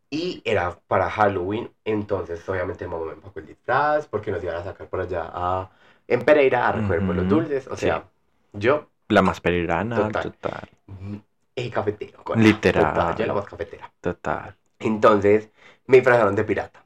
Y 0.10 0.42
era 0.46 0.78
para 0.88 1.10
Halloween, 1.10 1.70
entonces 1.84 2.48
obviamente 2.48 2.88
mamá 2.88 3.06
me 3.08 3.12
empacó 3.14 3.40
el 3.40 3.48
disfraz 3.48 4.08
porque 4.08 4.32
nos 4.32 4.42
iban 4.44 4.56
a 4.56 4.64
sacar 4.64 4.88
por 4.88 5.02
allá 5.02 5.30
a, 5.34 5.70
en 6.08 6.22
Pereira 6.22 6.68
a 6.68 6.72
recoger 6.72 7.06
por 7.06 7.16
los 7.16 7.28
dulces. 7.28 7.68
O 7.68 7.76
Sí. 7.76 7.88
sea, 7.88 8.06
yo, 8.54 8.88
La 9.10 9.22
más 9.22 9.42
perirana. 9.42 9.96
Total. 9.98 10.24
Total. 10.24 10.70
mm, 10.88 11.16
el 11.58 11.72
cafetero. 11.72 12.24
con- 12.24 12.42
Literal. 12.42 12.94
Total, 12.94 13.16
yo 13.18 13.24
era 13.26 13.34
más 13.34 13.46
cafetera. 13.46 13.92
Total. 14.00 14.56
Entonces 14.86 15.50
me 15.88 15.98
disfrazaron 15.98 16.36
de 16.36 16.44
pirata. 16.44 16.86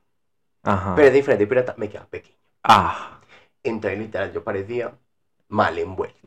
Ajá. 0.64 0.96
Pero 0.96 1.08
ese 1.08 1.18
disfraz 1.18 1.40
de 1.40 1.48
pirata 1.48 1.74
me 1.78 1.90
queda 1.90 2.06
pequeño. 2.06 2.38
Ah. 2.64 3.20
Entonces, 3.64 4.00
literal, 4.00 4.32
yo 4.34 4.44
parecía 4.44 4.94
mal 5.50 5.78
envuelto. 5.78 6.18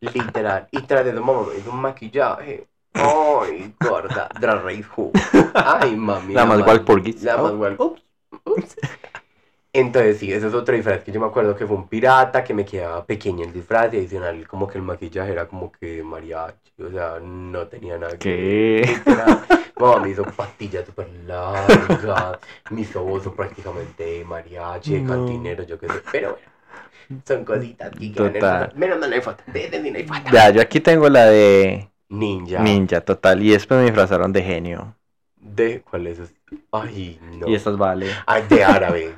literal. 0.00 0.68
Y 0.70 0.82
tras 0.82 1.04
de 1.04 1.18
un 1.18 1.80
maquillaje. 1.80 2.66
Ay, 2.92 3.74
gorda. 3.80 4.28
Drag 4.38 4.62
Race 4.62 4.84
Who. 4.96 5.10
Ay, 5.54 5.96
mami. 5.96 6.34
La 6.34 6.44
más 6.44 6.58
mal- 6.60 6.68
Walpurgis. 6.68 7.22
La 7.22 7.36
más 7.38 7.52
Oh. 7.52 7.56
Wal- 7.58 7.76
Ups, 7.78 8.02
ups. 8.44 8.76
Entonces, 9.72 10.18
sí, 10.18 10.32
ese 10.32 10.46
es 10.46 10.54
otro 10.54 10.74
disfraz 10.74 11.02
que 11.02 11.10
yo 11.10 11.20
me 11.20 11.26
acuerdo 11.26 11.56
que 11.56 11.66
fue 11.66 11.76
un 11.76 11.88
pirata, 11.88 12.44
que 12.44 12.54
me 12.54 12.64
quedaba 12.64 13.04
pequeño 13.04 13.44
el 13.44 13.52
disfraz 13.52 13.92
y 13.92 13.96
adicional, 13.96 14.46
como 14.46 14.68
que 14.68 14.78
el 14.78 14.84
maquillaje 14.84 15.32
era 15.32 15.48
como 15.48 15.72
que 15.72 16.02
mariachi. 16.04 16.63
O 16.78 16.90
sea, 16.90 17.20
no 17.20 17.66
tenía 17.68 17.98
nada 17.98 18.18
que 18.18 18.34
ver. 18.34 20.00
Me 20.02 20.10
hizo 20.10 20.24
pastillas 20.24 20.86
súper 20.86 21.08
largas, 21.26 22.38
me 22.70 22.80
hizo 22.80 23.02
bozo 23.04 23.34
prácticamente 23.34 24.04
de 24.04 24.24
mariachi, 24.24 24.94
de 24.94 25.00
No. 25.00 25.10
cantinero, 25.10 25.62
yo 25.64 25.78
qué 25.78 25.88
sé. 25.88 25.94
Pero 26.10 26.30
bueno, 26.30 27.22
son 27.26 27.44
cositas 27.44 27.90
que 27.90 28.10
Total. 28.10 28.72
Menos 28.76 28.98
mal 28.98 29.10
no 29.10 29.16
hay 29.16 29.22
foto. 29.22 29.42
De 29.46 29.66
ese 29.66 29.82
sí 29.82 29.90
no 29.90 29.98
hay 29.98 30.06
foto. 30.06 30.20
Ya, 30.32 30.50
yo 30.50 30.62
aquí 30.62 30.80
tengo 30.80 31.08
la 31.08 31.26
de 31.26 31.90
Ninja. 32.08 32.62
Ninja, 32.62 33.00
total. 33.00 33.42
Y 33.42 33.50
después 33.50 33.78
me 33.78 33.86
disfrazaron 33.86 34.32
de 34.32 34.42
genio. 34.42 34.94
¿De 35.36 35.82
cuál 35.82 36.06
es? 36.06 36.20
Ay, 36.72 37.20
no. 37.20 37.48
Y 37.48 37.54
estas 37.54 37.76
vale. 37.76 38.06
Ay, 38.26 38.44
de 38.48 38.64
árabe. 38.64 39.14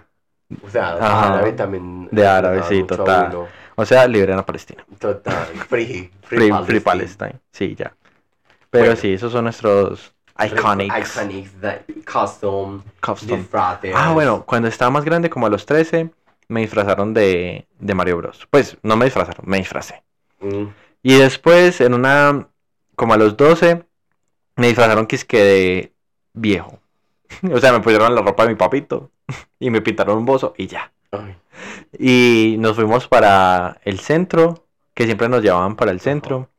O 0.63 0.71
sea, 0.71 0.95
Ajá. 0.95 1.35
árabe 1.35 1.53
también. 1.53 2.09
De 2.11 2.27
árabe, 2.27 2.63
sí, 2.65 2.83
total. 2.83 3.49
O 3.77 3.85
sea, 3.87 4.07
liberen 4.09 4.39
a 4.39 4.45
Palestina. 4.47 4.85
Total. 4.99 5.47
Free. 5.69 6.11
Free, 6.23 6.51
Free, 6.51 6.65
Free 6.65 6.81
Palestine. 6.81 7.41
Sí, 7.53 7.75
ya. 7.75 7.95
Pero 8.71 8.87
Bueno. 8.87 9.01
sí, 9.01 9.13
esos 9.13 9.33
son 9.33 9.45
nuestros 9.45 10.15
iconics. 10.39 11.17
Iconics, 11.17 11.51
custom, 12.11 12.83
custom. 13.01 13.39
disfraces. 13.39 13.95
Ah, 13.97 14.13
bueno, 14.13 14.45
cuando 14.45 14.69
estaba 14.69 14.91
más 14.91 15.05
grande, 15.05 15.31
como 15.31 15.47
a 15.47 15.51
los 15.51 15.67
13, 15.67 16.11
me 16.49 16.61
disfrazaron 16.61 17.15
de, 17.15 17.67
de 17.79 17.95
Mario 17.95 18.17
Bros. 18.19 18.47
Pues 18.51 18.77
no 18.83 18.97
me 18.97 19.05
disfrazaron, 19.07 19.45
me 19.49 19.59
disfracé. 19.59 20.03
Mm, 20.41 20.65
Y 21.03 21.15
después, 21.19 21.81
en 21.81 21.95
una, 21.95 22.49
como 22.97 23.15
a 23.15 23.17
los 23.17 23.37
12, 23.37 23.85
me 24.57 24.67
disfrazaron 24.69 25.07
que 25.07 25.17
es 25.17 25.25
que 25.25 25.43
de 25.43 25.93
viejo. 26.35 26.81
O 27.53 27.59
sea, 27.59 27.73
me 27.73 27.81
pusieron 27.81 28.15
la 28.15 28.23
ropa 28.23 28.45
de 28.45 28.51
mi 28.51 28.55
papito 28.57 29.11
y 29.59 29.71
me 29.71 29.81
pintaron 29.83 30.19
un 30.19 30.25
bozo 30.27 30.55
y 30.57 30.67
ya. 30.67 30.93
ay, 31.13 31.37
Y 31.99 32.57
nos 32.59 32.77
fuimos 32.77 33.09
para 33.09 33.79
el 33.85 34.01
centro, 34.01 34.67
que 34.95 35.05
siempre 35.05 35.29
nos 35.29 35.43
llevaban 35.43 35.77
para 35.77 35.91
el 35.91 36.01
centro. 36.01 36.51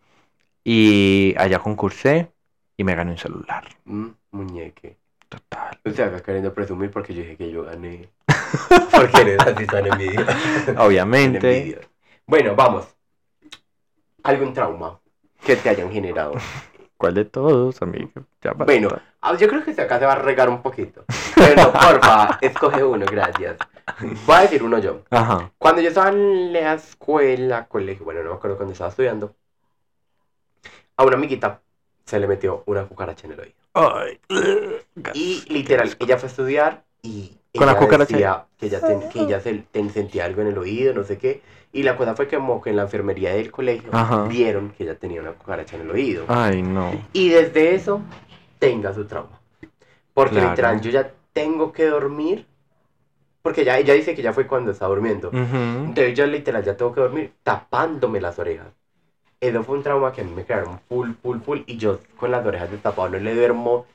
Y 0.63 1.33
allá 1.37 1.59
concursé 1.59 2.31
y 2.75 2.83
me 2.83 2.95
gané 2.95 3.11
un 3.11 3.17
celular. 3.17 3.63
mm, 3.85 4.07
muñeque. 4.31 4.97
Total. 5.29 5.77
O 5.85 5.89
sea, 5.91 6.05
acá 6.07 6.21
queriendo 6.21 6.53
presumir 6.53 6.89
porque 6.89 7.13
yo 7.13 7.21
dije 7.21 7.35
que 7.35 7.51
yo 7.51 7.63
gané. 7.63 8.09
Porque 8.91 9.21
eres 9.21 9.39
así 9.39 9.65
tan 9.65 9.85
envidia. 9.85 10.25
Obviamente. 10.77 11.57
envidia. 11.57 11.79
Bueno, 12.25 12.55
vamos. 12.55 12.87
¿Algún 14.23 14.53
trauma 14.53 14.99
que 15.45 15.55
te 15.55 15.69
hayan 15.69 15.91
generado? 15.91 16.33
¿Cuál 16.97 17.13
de 17.13 17.25
todos, 17.25 17.81
amigo? 17.81 18.09
Ya. 18.41 18.53
Bueno, 18.53 18.89
ah, 19.21 19.35
yo 19.35 19.47
creo 19.47 19.63
que 19.63 19.71
acá 19.71 19.99
se 19.99 20.05
va 20.05 20.13
a 20.13 20.19
regar 20.19 20.49
un 20.49 20.61
poquito. 20.61 21.03
Pero 21.35 21.61
no, 21.61 21.73
porfa, 21.73 22.37
escoge 22.41 22.83
uno, 22.83 23.05
gracias. 23.05 23.57
Voy 24.25 24.35
a 24.35 24.41
decir 24.41 24.63
uno 24.63 24.79
yo. 24.79 25.03
Ajá. 25.09 25.51
Cuando 25.57 25.81
yo 25.81 25.89
estaba 25.89 26.09
en 26.09 26.51
la 26.53 26.73
escuela, 26.73 27.67
colegio, 27.67 28.05
bueno, 28.05 28.23
no 28.23 28.31
me 28.31 28.35
acuerdo 28.35 28.57
cuando 28.57 28.73
estaba 28.73 28.89
estudiando, 28.89 29.33
a 30.97 31.03
una 31.05 31.15
amiguita 31.15 31.61
se 32.05 32.19
le 32.19 32.27
metió 32.27 32.63
una 32.65 32.85
cucaracha 32.85 33.27
en 33.27 33.33
el 33.33 33.39
oído. 33.39 33.55
Ay. 33.73 34.19
Y 35.13 35.43
literal, 35.49 35.95
ella 35.99 36.17
fue 36.17 36.27
a 36.27 36.29
estudiar 36.31 36.83
y 37.01 37.37
¿Con 37.55 37.65
la 37.67 37.73
ella 37.73 37.79
cucaracha? 37.81 38.13
decía 38.13 38.45
que 38.57 38.65
ella, 38.67 38.81
ten- 38.81 39.09
que 39.09 39.19
ella 39.19 39.39
se, 39.39 39.53
ten- 39.71 39.89
sentía 39.91 40.25
algo 40.25 40.41
en 40.41 40.47
el 40.47 40.57
oído, 40.57 40.93
no 40.93 41.03
sé 41.03 41.17
qué. 41.17 41.41
Y 41.71 41.83
la 41.83 41.95
cosa 41.97 42.15
fue 42.15 42.27
que 42.27 42.37
como 42.37 42.61
que 42.61 42.69
en 42.71 42.75
la 42.77 42.83
enfermería 42.83 43.33
del 43.33 43.51
colegio 43.51 43.89
Ajá. 43.93 44.23
vieron 44.23 44.71
que 44.71 44.83
ella 44.83 44.95
tenía 44.97 45.21
una 45.21 45.33
cucaracha 45.33 45.75
en 45.75 45.83
el 45.83 45.91
oído. 45.91 46.25
Ay, 46.27 46.61
no. 46.61 46.91
Y 47.13 47.29
desde 47.29 47.75
eso, 47.75 48.01
tenga 48.59 48.93
su 48.93 49.05
trauma. 49.05 49.39
Porque 50.13 50.35
Claro. 50.35 50.49
literal, 50.49 50.81
yo 50.81 50.89
ya 50.91 51.11
tengo 51.33 51.71
que 51.71 51.85
dormir. 51.85 52.47
Porque 53.47 53.63
ya 53.63 53.77
ella 53.77 53.93
dice 53.93 54.13
que 54.13 54.21
ya 54.21 54.33
fue 54.33 54.45
cuando 54.45 54.71
está 54.71 54.85
durmiendo. 54.87 55.29
Ujú. 55.29 55.85
Entonces 55.87 56.13
yo 56.17 56.25
literal 56.27 56.63
ya 56.63 56.75
tengo 56.75 56.93
que 56.93 56.99
dormir 57.01 57.31
tapándome 57.43 58.19
las 58.19 58.37
orejas. 58.39 58.67
Eso 59.39 59.63
fue 59.63 59.77
un 59.77 59.83
trauma 59.83 60.11
que 60.11 60.21
a 60.21 60.23
mí 60.25 60.31
me 60.35 60.43
crearon 60.43 60.79
full, 60.89 61.11
full, 61.21 61.39
full. 61.39 61.59
Y 61.65 61.77
yo 61.77 61.99
con 62.17 62.31
las 62.31 62.45
orejas 62.45 62.69
destapadas 62.71 63.11
no 63.13 63.19
le 63.19 63.35
duermo 63.35 63.85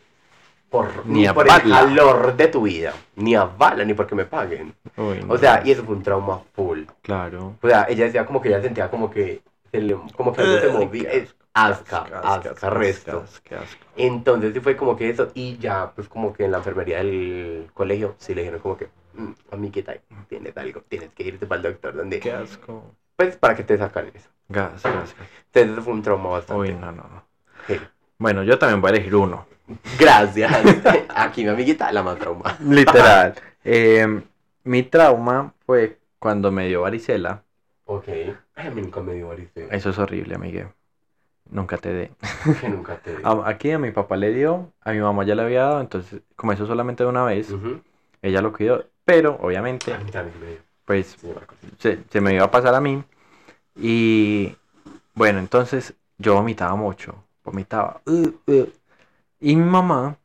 por, 0.71 1.05
Ni 1.07 1.21
ni, 1.21 1.27
a 1.27 1.35
por 1.35 1.47
bala. 1.47 1.63
el 1.65 1.71
calor 1.71 2.37
de 2.37 2.49
tu 2.49 2.63
vida. 2.63 2.95
Ni 3.17 3.35
a 3.35 3.45
bala, 3.45 3.85
ni 3.85 3.93
porque 3.95 4.15
me 4.15 4.25
paguen. 4.25 4.75
Uy, 4.97 5.23
no. 5.23 5.35
O 5.35 5.39
sea, 5.39 5.63
y 5.65 5.71
eso 5.73 5.85
fue 5.85 5.97
un 5.97 6.03
trauma 6.03 6.41
full. 6.55 6.85
Claro. 7.03 7.57
O 7.61 7.69
sea, 7.69 7.87
ella 7.91 8.05
decía 8.07 8.25
como 8.25 8.41
que 8.41 8.49
ella 8.49 8.63
sentía 8.63 8.89
como 8.91 9.11
que, 9.11 9.43
se 9.71 9.81
le- 9.81 9.99
como 10.17 10.33
que 10.33 10.41
algo 10.41 10.59
se 10.61 10.69
movía. 10.69 11.13
Es 11.13 11.35
asca, 11.53 12.07
asca, 12.23 12.71
resto. 12.71 13.25
Qué 13.45 13.57
asco. 13.57 13.85
Entonces 13.97 14.55
sí 14.55 14.61
fue 14.61 14.77
como 14.77 14.97
que 14.97 15.11
eso, 15.11 15.29
y 15.35 15.59
ya 15.59 15.93
pues 15.95 16.09
como 16.09 16.33
que 16.33 16.45
en 16.47 16.53
la 16.53 16.59
enfermería 16.59 16.99
del 16.99 17.67
colegio 17.75 18.15
sí 18.19 18.35
le 18.35 18.41
dijeron 18.43 18.61
como 18.61 18.77
que, 18.79 18.87
"Mm, 18.87 18.89
amiguita, 19.51 19.95
tienes 20.29 20.57
algo, 20.57 20.83
tienes 20.89 21.11
que 21.11 21.23
irte 21.25 21.47
para 21.47 21.57
el 21.61 21.63
doctor, 21.73 21.95
donde, 21.95 22.21
Qué 22.21 22.33
asco. 22.33 22.85
pues 23.17 23.37
para 23.37 23.55
que 23.55 23.63
te 23.65 23.77
sacan 23.79 24.11
eso. 24.15 24.29
Gas, 24.49 24.83
gas, 24.83 25.15
gas. 25.19 25.29
Entonces 25.55 25.85
fue 25.85 25.93
un 25.95 26.03
trauma 26.03 26.31
bastante. 26.31 26.61
Uy, 26.61 26.73
no, 26.75 26.93
no, 26.93 27.03
no. 27.05 27.25
Bueno, 28.19 28.43
yo 28.45 28.59
también 28.59 28.81
voy 28.81 28.91
a 28.91 28.95
elegir 28.95 29.15
uno. 29.17 29.47
Gracias. 29.99 30.53
Aquí 31.15 31.43
mi 31.45 31.51
amiguita, 31.51 31.91
la 31.93 32.03
más 32.03 32.19
trauma. 32.19 32.57
Literal. 32.65 33.35
Eh, 33.65 34.23
mi 34.65 34.83
trauma 34.83 35.55
fue 35.67 35.99
cuando 36.19 36.51
me 36.53 36.69
dio 36.69 36.83
varicela. 36.83 37.43
Ok. 37.87 38.09
Ay, 38.55 38.67
a 38.67 38.71
mí 38.71 38.83
nunca 38.83 39.01
me 39.01 39.15
dio 39.15 39.29
varicela. 39.29 39.75
Eso 39.75 39.91
es 39.91 39.99
horrible, 39.99 40.35
amigue. 40.35 40.69
Nunca 41.51 41.77
te 41.79 41.93
dé. 41.93 42.13
Que 42.61 42.69
nunca 42.69 42.97
te. 42.97 43.17
A- 43.25 43.43
Aquí 43.49 43.71
a 43.73 43.79
mi 43.79 43.91
papá 43.91 44.17
le 44.17 44.33
dio, 44.33 44.73
a 44.81 44.93
mi 44.93 45.01
mamá 45.01 45.25
ya 45.25 45.35
le 45.35 45.43
había 45.43 45.63
dado, 45.65 45.81
entonces 45.81 46.23
como 46.37 46.53
eso 46.53 46.67
solamente 46.67 47.03
de 47.05 47.11
una 47.11 47.25
vez, 47.25 47.51
Ujú. 47.51 47.81
ella 48.23 48.41
lo 48.41 48.53
cuidó, 48.53 48.85
pero 49.05 49.37
obviamente 49.41 49.93
pues 50.85 51.19
se, 51.79 52.05
se 52.11 52.21
me 52.21 52.35
iba 52.35 52.45
a 52.45 52.51
pasar 52.51 52.75
a 52.75 52.81
mí 52.81 53.05
y 53.77 54.57
bueno, 55.15 55.39
entonces 55.41 55.95
yo 56.19 56.35
vomitaba 56.35 56.77
mucho 56.77 57.25
vomitaba. 57.45 58.03
uh, 58.07 58.29
uh. 58.49 58.67
Y 59.41 59.57
mi 59.57 59.65
mamá 59.69 60.17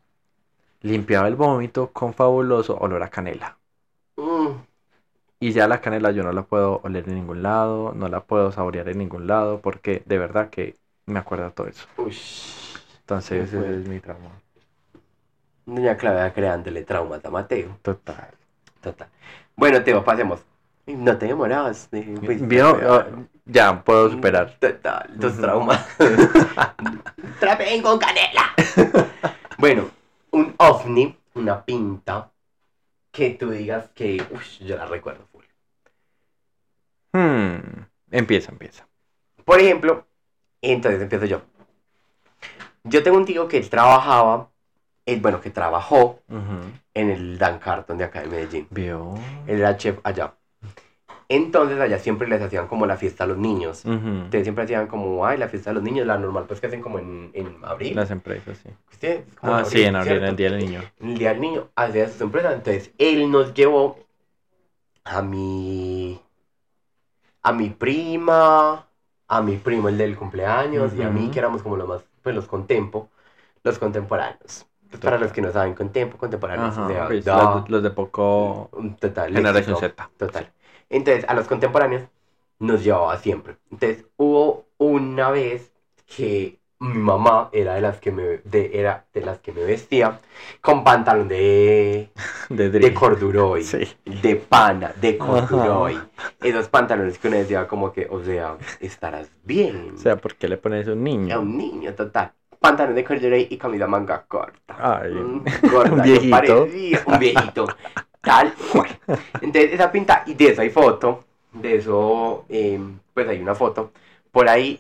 limpiaba 0.82 1.28
el 1.28 1.36
vómito 1.36 1.92
con 1.94 2.14
fabuloso 2.14 2.78
olor 2.78 3.04
a 3.04 3.10
canela. 3.10 3.58
Mm, 4.18 4.62
Y 5.40 5.52
ya 5.52 5.68
la 5.68 5.82
canela 5.82 6.12
yo 6.12 6.24
no 6.24 6.32
la 6.32 6.44
puedo 6.44 6.80
oler 6.84 7.08
en 7.10 7.16
ningún 7.16 7.42
lado, 7.44 7.92
no 7.96 8.08
la 8.08 8.26
puedo 8.26 8.52
saborear 8.52 8.88
en 8.90 9.00
ningún 9.00 9.26
lado, 9.28 9.62
porque 9.62 10.04
de 10.06 10.18
verdad 10.20 10.50
que 10.52 10.76
me 11.08 11.20
acuerda 11.20 11.52
todo 11.52 11.68
eso. 11.68 11.88
ush. 11.98 12.78
Entonces 13.02 13.48
ese 13.54 13.80
es 13.80 13.88
mi 13.88 14.00
trauma. 14.00 14.30
Doña 15.68 15.96
Claudia 15.98 16.34
creándole 16.34 16.84
traumas 16.84 17.24
a 17.24 17.30
Mateo. 17.30 17.78
Total. 17.82 18.37
Total. 18.82 19.10
Bueno, 19.56 19.84
Teo, 19.84 20.04
pasemos. 20.04 20.46
No 20.86 21.18
te 21.18 21.28
demoras. 21.28 21.90
Pues, 22.26 22.48
Vio, 22.48 22.68
ah, 22.94 23.08
ya 23.46 23.84
puedo 23.84 24.10
superar. 24.10 24.58
Total, 24.60 25.18
tus 25.20 25.34
Ujú. 25.34 25.42
traumas. 25.42 25.86
Trapeen 27.40 27.82
con 27.82 28.00
canela. 28.00 28.54
bueno, 29.58 29.90
un 30.32 30.54
ovni, 30.58 31.18
una 31.34 31.64
pinta, 31.64 32.32
que 33.12 33.32
tú 33.32 33.50
digas 33.50 33.90
que, 33.94 34.26
uff, 34.32 34.60
yo 34.60 34.78
la 34.78 34.86
recuerdo 34.86 35.26
full. 35.32 35.44
Hmm, 37.14 37.86
Empieza, 38.12 38.52
empieza. 38.52 38.88
Por 39.44 39.60
ejemplo, 39.60 40.08
entonces 40.62 41.02
empiezo 41.02 41.26
yo. 41.26 41.42
Yo 42.84 43.04
tengo 43.04 43.18
un 43.18 43.26
tío 43.26 43.48
que 43.48 43.60
trabajaba, 43.62 44.50
eh, 45.08 45.20
bueno, 45.20 45.42
que 45.42 45.50
trabajó 45.50 46.20
en 46.94 47.10
el 47.10 47.38
Dan 47.40 47.58
Carton 47.60 47.98
de 47.98 48.04
acá 48.04 48.22
de 48.22 48.28
Medellín. 48.28 48.68
Vio. 48.70 49.16
Él 49.48 49.60
era 49.62 49.76
chef 49.78 49.98
allá. 50.04 50.34
Entonces 51.30 51.80
allá 51.80 52.00
siempre 52.00 52.28
les 52.28 52.42
hacían 52.42 52.68
como 52.68 52.86
la 52.86 52.96
fiesta 52.96 53.24
a 53.24 53.28
los 53.28 53.38
niños. 53.38 53.84
Ustedes 53.86 54.44
siempre 54.44 54.64
hacían 54.64 54.88
como, 54.88 55.26
ay, 55.26 55.38
la 55.38 55.48
fiesta 55.50 55.72
de 55.72 55.76
los 55.76 55.84
niños, 55.84 56.06
la 56.08 56.18
normal, 56.18 56.46
pues 56.48 56.62
que 56.62 56.68
hacen 56.68 56.82
como 56.82 57.00
en, 57.00 57.32
en 57.34 57.58
abril. 57.64 57.96
Las 57.96 58.12
empresas, 58.12 58.58
sí. 58.64 58.70
Ustedes, 58.92 59.26
como 59.36 59.56
Ah, 59.56 59.66
sí, 59.66 59.84
en 59.84 59.96
abril, 59.96 60.14
en 60.14 60.20
¿cierto? 60.20 60.30
el 60.32 60.36
Día 60.38 60.52
del 60.52 60.60
Niño. 60.60 60.82
En 61.00 61.10
el 61.10 61.18
día 61.18 61.30
del 61.32 61.42
niño 61.42 61.68
hacía 61.76 62.08
sus 62.08 62.22
empresas. 62.22 62.54
Entonces 62.54 62.92
él 62.98 63.30
nos 63.30 63.54
llevó 63.54 64.00
a 65.04 65.22
mi, 65.22 66.20
a 67.44 67.52
mi 67.54 67.70
prima, 67.70 68.88
a 69.28 69.42
mi 69.42 69.58
primo, 69.58 69.90
el 69.90 69.98
del 69.98 70.16
cumpleaños, 70.16 70.94
y 70.96 71.02
a 71.02 71.10
mí, 71.10 71.30
que 71.30 71.40
éramos 71.40 71.62
como 71.62 71.76
los 71.78 71.88
más, 71.88 72.04
pues 72.22 72.36
los 72.36 72.46
contempo, 72.48 73.10
los 73.64 73.78
contemporáneos. 73.80 74.66
Pues, 74.90 75.02
para 75.02 75.18
los 75.18 75.32
que 75.32 75.42
no 75.42 75.52
saben, 75.52 75.74
contempo, 75.74 76.18
contemporáneos, 76.18 76.78
Ajá, 76.78 76.86
o 76.86 76.90
sea, 76.90 77.08
pues, 77.08 77.26
da- 77.26 77.56
los, 77.56 77.66
de- 77.66 77.72
los 77.72 77.84
de 77.84 77.92
poco 77.92 78.70
un 78.74 78.96
total 78.96 79.34
generación 79.34 79.78
Z. 79.78 80.10
Total. 80.18 80.52
Entonces, 80.90 81.26
a 81.28 81.34
los 81.34 81.48
contemporáneos 81.48 82.04
nos 82.60 82.84
llevaba 82.84 83.18
siempre. 83.18 83.58
Entonces, 83.72 84.06
hubo 84.18 84.66
una 84.78 85.30
vez 85.32 85.72
que 86.06 86.60
mi 86.80 86.94
mamá 87.00 87.50
era 87.54 87.74
de 87.76 87.82
las 87.82 88.00
que 88.00 88.12
me, 88.12 88.24
de, 88.44 88.72
era 88.80 89.06
de 89.14 89.22
las 89.22 89.40
que 89.40 89.52
me 89.52 89.64
vestía 89.64 90.20
con 90.62 90.84
pantalón 90.84 91.28
de, 91.28 92.10
De, 92.50 92.70
de 92.70 92.94
corduroy, 92.94 93.64
Sí. 93.64 93.80
de 94.06 94.36
pana, 94.36 94.94
de 95.02 95.18
corduroy. 95.18 96.00
Esos 96.42 96.70
pantalones 96.70 97.18
que 97.18 97.28
uno 97.28 97.38
decía 97.38 97.68
como 97.68 97.92
que, 97.92 98.08
o 98.10 98.24
sea, 98.24 98.58
estarás 98.80 99.30
bien. 99.44 99.94
O 99.96 99.98
sea, 99.98 100.16
¿por 100.18 100.36
qué 100.36 100.48
le 100.48 100.58
pones 100.58 100.88
un 100.88 101.00
Era 101.00 101.04
niño? 101.04 101.42
un 101.42 101.58
niño 101.58 101.94
total. 101.94 102.32
Pantalón 102.60 102.96
de 102.96 103.04
corduroy 103.04 103.48
y 103.50 103.58
camisa 103.58 103.88
manga 103.88 104.24
corta. 104.28 104.76
Ay, 105.02 105.14
Mm, 105.14 105.44
gorda, 105.72 105.92
un 105.94 106.02
viejito. 106.02 106.32
parecía 106.32 107.04
un 107.06 107.20
viejito. 107.20 107.68
Tal 108.22 108.54
cual. 108.72 108.90
Entonces, 109.42 109.74
esa 109.74 109.92
pinta, 109.92 110.24
y 110.26 110.34
de 110.34 110.48
eso 110.50 110.62
hay 110.62 110.70
foto. 110.70 111.24
De 111.54 111.76
eso, 111.78 112.46
eh, 112.50 112.80
pues 113.14 113.28
hay 113.28 113.40
una 113.42 113.56
foto. 113.56 113.92
Por 114.32 114.50
ahí, 114.50 114.80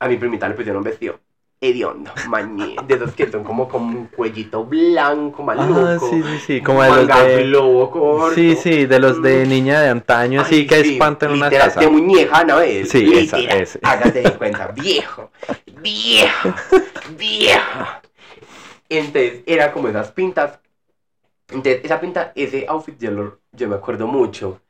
a 0.00 0.08
mi 0.08 0.16
primita 0.16 0.48
le 0.48 0.54
pusieron 0.54 0.78
un 0.78 0.84
vestido 0.84 1.20
hediondo, 1.60 2.10
mañé. 2.28 2.76
De 2.86 2.94
esos 2.94 3.12
que 3.12 3.30
son 3.30 3.44
como 3.44 3.68
con 3.68 3.82
un 3.82 4.06
cuellito 4.06 4.64
blanco, 4.64 5.42
maluco. 5.42 5.80
Ah, 5.80 5.98
sí, 6.00 6.22
sí, 6.22 6.38
sí. 6.46 6.60
Como 6.62 6.82
de 6.82 6.90
los 6.90 7.06
de. 7.08 7.42
globo 7.44 7.90
corto. 7.90 8.34
Sí, 8.34 8.56
sí, 8.56 8.86
de 8.86 8.98
los 8.98 9.22
de 9.22 9.46
niña 9.46 9.80
de 9.80 9.88
antaño, 9.90 10.44
sí, 10.44 10.56
Ay, 10.56 10.66
que 10.66 10.80
sí, 10.80 10.92
espantan 10.92 11.32
una 11.32 11.50
casa. 11.50 11.80
De 11.80 11.88
muñeca, 11.88 12.38
Anabel. 12.38 12.86
Sí, 12.86 13.10
esa, 13.12 13.36
Literal. 13.36 13.62
ese. 13.62 13.80
Hágate 13.82 14.20
de 14.22 14.32
cuenta, 14.32 14.66
viejo, 14.68 15.30
viejo, 15.82 16.54
viejo. 17.18 17.86
Entonces, 18.88 19.42
era 19.46 19.72
como 19.72 19.88
esas 19.88 20.10
pintas. 20.12 20.58
Entonces, 21.48 21.80
esa 21.84 22.00
pinta, 22.00 22.32
ese 22.34 22.66
outfit, 22.68 22.98
yo, 22.98 23.10
lo- 23.12 23.40
yo 23.52 23.68
me 23.68 23.76
acuerdo 23.76 24.06
mucho. 24.06 24.62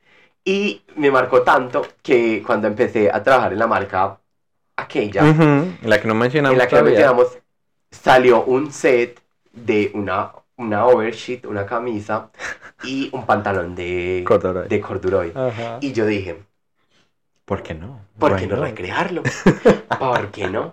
Y 0.45 0.83
me 0.97 1.11
marcó 1.11 1.43
tanto 1.43 1.87
que 2.03 2.43
cuando 2.47 2.69
empecé 2.69 3.11
a 3.13 3.23
trabajar 3.23 3.53
en 3.55 3.61
la 3.61 3.69
marca 3.69 4.20
aquella, 4.83 5.25
Ujú, 5.25 5.89
La 5.89 6.01
que 6.01 6.09
no 6.09 6.15
mencionamos 6.15 6.55
en 6.55 6.59
la 6.59 6.67
que 6.67 6.71
todavía. 6.77 6.91
mencionamos, 6.91 7.39
salió 7.91 8.45
un 8.45 8.73
set 8.73 9.21
de 9.53 9.91
una, 9.95 10.33
una 10.57 10.87
oversheet, 10.87 11.47
una 11.47 11.67
camisa 11.67 12.31
y 12.85 13.11
un 13.13 13.27
pantalón 13.27 13.75
de, 13.75 14.25
Corduroy. 14.27 14.69
de 14.69 14.81
corduroy. 14.81 15.33
Ajá. 15.35 15.79
Y 15.81 15.93
yo 15.93 16.07
dije, 16.07 16.43
¿Por 17.45 17.63
qué 17.63 17.75
no? 17.75 18.01
¿por 18.19 18.37
qué 18.37 18.47
no 18.47 18.57
recrearlo? 18.57 19.23
¿Por 19.99 20.31
qué 20.31 20.49
no? 20.49 20.73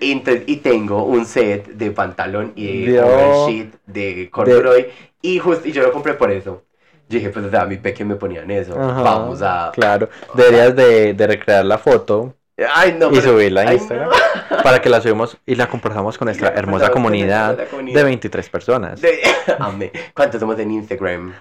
Y, 0.00 0.22
y 0.46 0.56
tengo 0.58 1.04
un 1.04 1.26
set 1.26 1.66
de 1.68 1.90
pantalón 1.90 2.52
y 2.56 2.86
de 2.86 3.02
oversheet 3.02 3.74
de 3.86 4.30
corduroy 4.30 4.86
y, 5.20 5.38
just- 5.38 5.66
y 5.66 5.72
yo 5.72 5.82
lo 5.82 5.92
compré 5.92 6.14
por 6.14 6.30
eso. 6.30 6.62
Yo 7.08 7.18
dije, 7.18 7.30
pues 7.30 7.44
o 7.46 7.50
sea, 7.50 7.66
mi 7.66 7.76
peque 7.76 8.04
me 8.04 8.14
ponían 8.16 8.50
eso. 8.50 8.78
Ajá, 8.80 9.02
Vamos 9.02 9.42
a... 9.42 9.72
Claro, 9.72 10.08
deberías 10.34 10.74
de, 10.74 11.12
de 11.14 11.26
recrear 11.26 11.64
la 11.64 11.78
foto 11.78 12.34
Ay, 12.72 12.96
no, 12.98 13.08
y 13.10 13.16
pero- 13.16 13.32
subirla 13.32 13.62
a 13.62 13.74
Instagram 13.74 14.10
no. 14.50 14.62
para 14.62 14.80
que 14.80 14.88
la 14.88 15.00
subamos 15.00 15.36
y 15.44 15.54
la 15.56 15.68
compartamos 15.68 16.16
con 16.16 16.26
nuestra 16.26 16.50
hermosa 16.50 16.86
con 16.86 17.02
comunidad 17.02 17.56
de 17.56 18.04
23 18.04 18.48
personas. 18.48 19.00
De- 19.00 19.20
Amé. 19.58 19.90
¿Cuántos 20.14 20.40
somos 20.40 20.58
en 20.60 20.70
Instagram? 20.70 21.34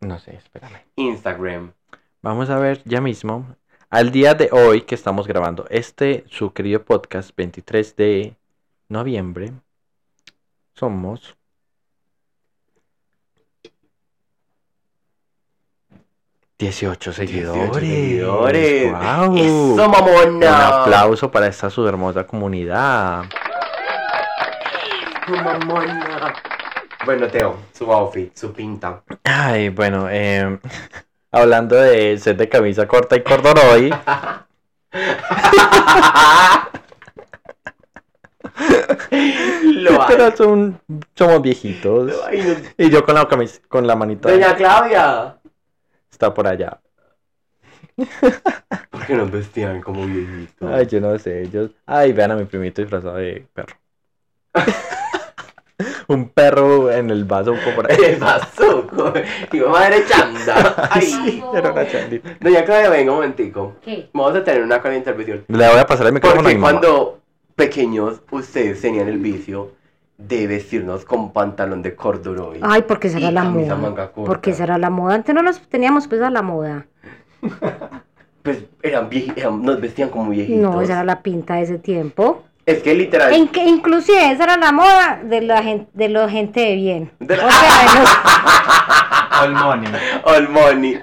No 0.00 0.18
sé, 0.18 0.36
espérame. 0.36 0.82
Instagram. 0.96 1.72
Vamos 2.20 2.50
a 2.50 2.58
ver 2.58 2.82
ya 2.84 3.00
mismo. 3.00 3.46
Al 3.90 4.10
día 4.10 4.34
de 4.34 4.50
hoy 4.52 4.82
que 4.82 4.94
estamos 4.94 5.26
grabando 5.26 5.64
este, 5.70 6.24
su 6.28 6.52
querido 6.52 6.84
podcast, 6.84 7.30
23 7.34 7.96
de 7.96 8.36
noviembre, 8.90 9.52
somos 10.74 11.37
18 16.58 17.12
seguidores. 17.12 17.74
seguidores. 17.74 18.90
¡Guau! 18.90 19.36
¡Eso, 19.36 19.88
mamona! 19.88 20.34
Un 20.34 20.44
aplauso 20.44 21.30
para 21.30 21.46
esta 21.46 21.70
su 21.70 21.86
hermosa 21.86 22.26
comunidad. 22.26 23.22
¡Eso, 25.24 25.36
mamona! 25.42 26.34
Bueno, 27.04 27.28
Teo, 27.28 27.58
su 27.72 27.90
outfit, 27.92 28.34
su 28.34 28.52
pinta. 28.52 29.02
Ay, 29.22 29.68
bueno, 29.68 30.10
em, 30.10 30.58
hablando 31.30 31.76
de 31.76 32.18
set 32.18 32.36
de 32.36 32.48
camisa 32.48 32.88
corta 32.88 33.14
y 33.14 33.22
corduroy, 33.22 33.94
Lo 39.74 40.06
pero 40.06 40.36
son, 40.36 40.80
somos 41.14 41.40
viejitos. 41.40 42.10
Lo 42.10 42.16
Y 42.76 42.90
yo 42.90 43.04
con 43.04 43.14
la 43.14 43.28
camisa, 43.28 43.60
con 43.68 43.86
la 43.86 43.94
manita 43.94 44.30
Doña 44.30 44.56
Claudia. 44.56 45.37
Está 46.18 46.34
por 46.34 46.48
allá. 46.48 46.80
¿Por 48.90 49.06
qué 49.06 49.14
nos 49.14 49.30
vestían 49.30 49.80
como 49.80 50.04
viejitos? 50.04 50.68
Ay, 50.70 50.86
yo 50.86 51.00
no 51.00 51.16
sé, 51.18 51.42
ellos. 51.42 51.70
Ay, 51.86 52.12
vean 52.12 52.32
a 52.32 52.36
mi 52.36 52.44
primito 52.44 52.82
disfrazado 52.82 53.16
de 53.16 53.46
perro. 53.54 53.76
Un 56.08 56.30
perro 56.30 56.90
en 56.90 57.10
el 57.10 57.24
vaso 57.24 57.54
por 57.76 57.88
ahí. 57.88 57.96
El 58.02 58.16
bazuco. 58.16 59.12
Mi 59.52 59.60
mamá 59.60 59.86
era 59.86 60.04
chanda. 60.04 60.88
Ay. 60.90 61.42
Era 61.54 61.70
una 61.70 61.86
chandita. 61.86 62.36
Doña 62.40 62.64
Claudia, 62.64 62.90
venga 62.90 63.12
un 63.12 63.18
momentico. 63.18 63.76
¿Qué? 63.82 64.08
Vamos 64.12 64.34
a 64.34 64.42
tener 64.42 64.62
una 64.62 64.82
con 64.82 64.92
intervención. 64.92 65.44
Le 65.46 65.68
voy 65.68 65.78
a 65.78 65.86
pasar 65.86 66.06
el 66.08 66.14
micrófono 66.14 66.40
a 66.40 66.42
Porque 66.42 66.56
mi 66.56 66.60
mamá. 66.60 66.80
cuando 66.80 67.20
pequeños 67.54 68.22
ustedes 68.32 68.80
tenían 68.80 69.06
el 69.06 69.18
vicio 69.18 69.72
de 70.18 70.46
vestirnos 70.48 71.04
con 71.04 71.32
pantalón 71.32 71.80
de 71.80 71.94
corduroy. 71.94 72.58
Ay, 72.60 72.82
porque 72.82 73.08
será 73.08 73.30
la 73.30 73.44
moda. 73.44 73.76
manga 73.76 74.10
corta. 74.10 74.26
Porque 74.28 74.52
será 74.52 74.76
la 74.76 74.90
moda. 74.90 75.14
Antes 75.14 75.32
no 75.34 75.42
los 75.42 75.60
teníamos 75.68 76.08
pues 76.08 76.20
a 76.20 76.28
la 76.30 76.42
moda. 76.42 76.86
Pues 78.40 78.64
eran 78.82 79.10
viejitos, 79.10 79.52
nos 79.60 79.78
vestían 79.80 80.08
como 80.08 80.30
viejitos. 80.30 80.62
No, 80.62 80.80
esa 80.80 80.92
era 80.94 81.04
la 81.04 81.22
pinta 81.22 81.56
de 81.56 81.62
ese 81.62 81.78
tiempo. 81.78 82.44
Es 82.64 82.82
que 82.82 82.94
literal. 82.94 83.34
En 83.34 83.48
que 83.48 83.62
inclusive 83.64 84.30
esa 84.30 84.44
era 84.44 84.56
la 84.56 84.72
moda 84.72 85.20
de 85.22 85.42
la 85.42 85.62
gente 85.62 85.90
de 85.92 86.08
la 86.08 86.28
gente 86.30 86.60
de 86.60 86.74
bien. 86.76 87.10
De 87.18 87.36
la- 87.36 87.46
O 87.46 87.50
sea, 87.50 89.30
All 89.42 89.52
money. 89.52 89.92
All 90.24 90.48
money. 90.48 90.98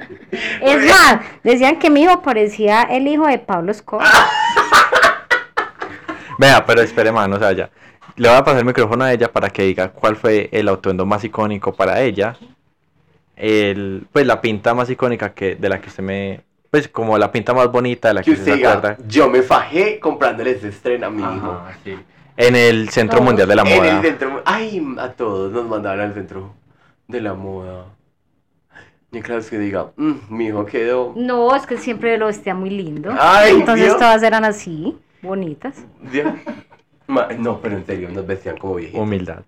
es 0.61 0.89
más, 0.89 1.19
decían 1.43 1.77
que 1.77 1.91
mi 1.91 2.01
hijo 2.03 2.21
parecía 2.23 2.81
el 2.83 3.07
hijo 3.07 3.27
de 3.27 3.37
Pablo 3.37 3.71
Escobar. 3.71 4.07
Vea, 6.39 6.65
pero 6.65 6.81
espere, 6.81 7.11
mano, 7.11 7.35
o 7.35 7.39
sea, 7.39 7.51
ya. 7.51 7.69
Le 8.17 8.29
voy 8.29 8.37
a 8.37 8.43
pasar 8.43 8.59
el 8.59 8.65
micrófono 8.65 9.03
a 9.03 9.11
ella 9.11 9.31
para 9.31 9.49
que 9.49 9.63
diga 9.63 9.89
cuál 9.89 10.15
fue 10.15 10.49
el 10.51 10.69
atuendo 10.69 11.05
más 11.05 11.23
icónico 11.23 11.73
para 11.73 12.01
ella. 12.01 12.37
El, 13.35 14.07
pues 14.11 14.25
la 14.25 14.39
pinta 14.39 14.73
más 14.73 14.89
icónica 14.89 15.33
que, 15.33 15.55
de 15.55 15.69
la 15.69 15.81
que 15.81 15.89
usted 15.89 16.03
me. 16.03 16.41
Pues 16.71 16.87
como 16.87 17.17
la 17.17 17.31
pinta 17.31 17.53
más 17.53 17.69
bonita 17.71 18.07
de 18.09 18.13
la 18.15 18.23
Que 18.23 18.31
usted 18.31 18.55
se 18.57 18.65
acuerda. 18.65 18.97
yo 19.07 19.29
me 19.29 19.41
fajé 19.41 19.99
comprándole 19.99 20.51
ese 20.51 20.69
estreno 20.69 21.07
a 21.07 21.09
mi 21.09 21.21
hijo. 21.21 21.51
Ajá, 21.51 21.77
sí. 21.83 21.95
En 22.37 22.55
el 22.55 22.89
Centro 22.89 23.19
No. 23.19 23.25
Mundial 23.25 23.47
de 23.47 23.55
la 23.55 23.61
En 23.63 23.77
Moda. 23.77 23.97
el 23.97 24.01
centro. 24.05 24.41
Ay, 24.45 24.85
a 24.99 25.09
todos 25.09 25.51
nos 25.51 25.65
mandaron 25.67 26.01
al 26.05 26.13
centro 26.13 26.53
de 27.07 27.21
la 27.21 27.33
moda. 27.33 27.85
Ni 29.11 29.21
claro 29.21 29.41
que 29.49 29.57
diga, 29.57 29.91
"Mm, 29.95 30.13
mi 30.29 30.47
hijo 30.47 30.65
quedó. 30.65 31.13
No, 31.15 31.55
es 31.55 31.65
que 31.65 31.77
siempre 31.77 32.17
lo 32.17 32.25
vestía 32.25 32.53
muy 32.55 32.69
lindo. 32.69 33.13
Ay, 33.17 33.53
Entonces 33.55 33.85
Dios. 33.85 33.97
todas 33.97 34.21
eran 34.23 34.43
así, 34.43 34.97
bonitas. 35.21 35.75
Dios. 36.11 36.27
Ma- 37.07 37.27
No, 37.37 37.59
pero 37.61 37.77
en 37.77 37.85
serio, 37.85 38.09
nos 38.09 38.25
vestían 38.25 38.57
como 38.57 38.75
viejitos. 38.75 39.01
Humildad. 39.01 39.43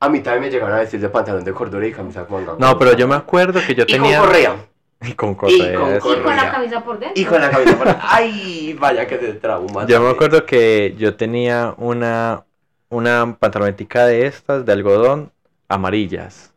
A 0.00 0.08
mí 0.08 0.20
también 0.20 0.42
me 0.44 0.50
llegaron 0.50 0.76
a 0.76 0.80
vestir 0.80 1.00
de 1.00 1.08
pantalón 1.08 1.42
de 1.44 1.52
cordura 1.52 1.86
y 1.86 1.92
camisa 1.92 2.24
con 2.24 2.44
manga 2.46 2.56
No, 2.58 2.78
pero 2.78 2.96
yo 2.96 3.08
me 3.08 3.16
acuerdo 3.16 3.60
que 3.66 3.74
yo 3.74 3.84
Y 3.86 3.92
tenía. 3.92 4.18
con 4.18 4.26
correa. 4.26 4.56
Y 5.00 5.12
con 5.12 5.30
Y 5.30 5.34
correa, 5.36 6.00
con. 6.00 6.12
Y 6.12 6.22
con 6.22 6.36
la 6.36 6.50
camisa 6.50 6.84
por 6.84 6.98
dentro. 6.98 7.22
Y 7.22 7.24
con 7.24 7.40
la 7.40 7.50
camisa 7.50 7.78
por 7.78 7.96
Ay, 8.02 8.76
vaya 8.80 9.06
que 9.06 9.16
de 9.18 9.34
trauma. 9.34 9.86
Yo 9.86 10.00
me 10.00 10.10
acuerdo 10.10 10.44
que 10.44 10.94
yo 10.98 11.14
tenía 11.16 11.74
una, 11.78 12.44
una 12.88 13.36
pantalonetica 13.38 14.06
de 14.06 14.26
estas, 14.26 14.66
de 14.66 14.72
algodón, 14.72 15.30
amarillas. 15.68 16.52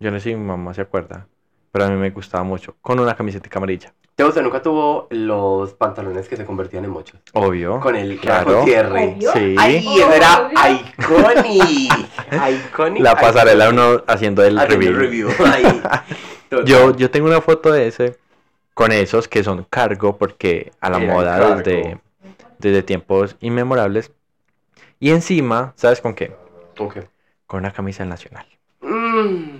Yo 0.00 0.10
no 0.10 0.18
sé 0.18 0.30
si 0.30 0.34
mi 0.36 0.44
mamá 0.44 0.72
se 0.72 0.80
acuerda, 0.82 1.26
pero 1.70 1.84
a 1.84 1.88
mí 1.90 1.96
me 1.96 2.10
gustaba 2.10 2.44
mucho, 2.44 2.76
con 2.80 2.98
una 2.98 3.14
camiseta 3.14 3.50
amarilla. 3.56 3.92
Teo, 4.16 4.28
¿usted 4.28 4.40
nunca 4.40 4.62
tuvo 4.62 5.08
los 5.10 5.74
pantalones 5.74 6.26
que 6.26 6.38
se 6.38 6.46
convertían 6.46 6.86
en 6.86 6.90
mochos? 6.90 7.20
Obvio. 7.34 7.80
Con 7.80 7.94
el 7.96 8.18
claro. 8.18 8.56
con 8.56 8.64
cierre. 8.64 9.18
Sí. 9.20 9.54
Ay, 9.58 9.76
eso 9.76 10.10
era 10.10 10.50
iconic. 10.70 11.92
Iconic. 12.66 13.02
La 13.02 13.14
pasarela 13.14 13.68
uno 13.68 14.02
haciendo 14.06 14.42
el 14.42 14.58
Haciendo 14.58 14.98
review. 14.98 15.28
Yo, 16.64 16.96
yo 16.96 17.10
tengo 17.10 17.26
una 17.26 17.40
foto 17.40 17.72
de 17.72 17.88
ese 17.88 18.16
con 18.72 18.92
esos 18.92 19.26
que 19.26 19.42
son 19.42 19.66
cargo 19.68 20.16
porque 20.16 20.70
a 20.80 20.88
la 20.88 21.00
moda 21.00 21.56
desde, 21.56 21.98
desde 22.58 22.82
tiempos 22.84 23.36
inmemorables. 23.40 24.12
Y 25.00 25.10
encima, 25.10 25.74
¿sabes 25.76 26.00
con 26.00 26.14
qué? 26.14 26.34
Ok. 26.78 26.98
Con 27.46 27.60
una 27.60 27.72
camisa 27.72 28.04
nacional. 28.04 28.46
Mmm. 28.80 29.55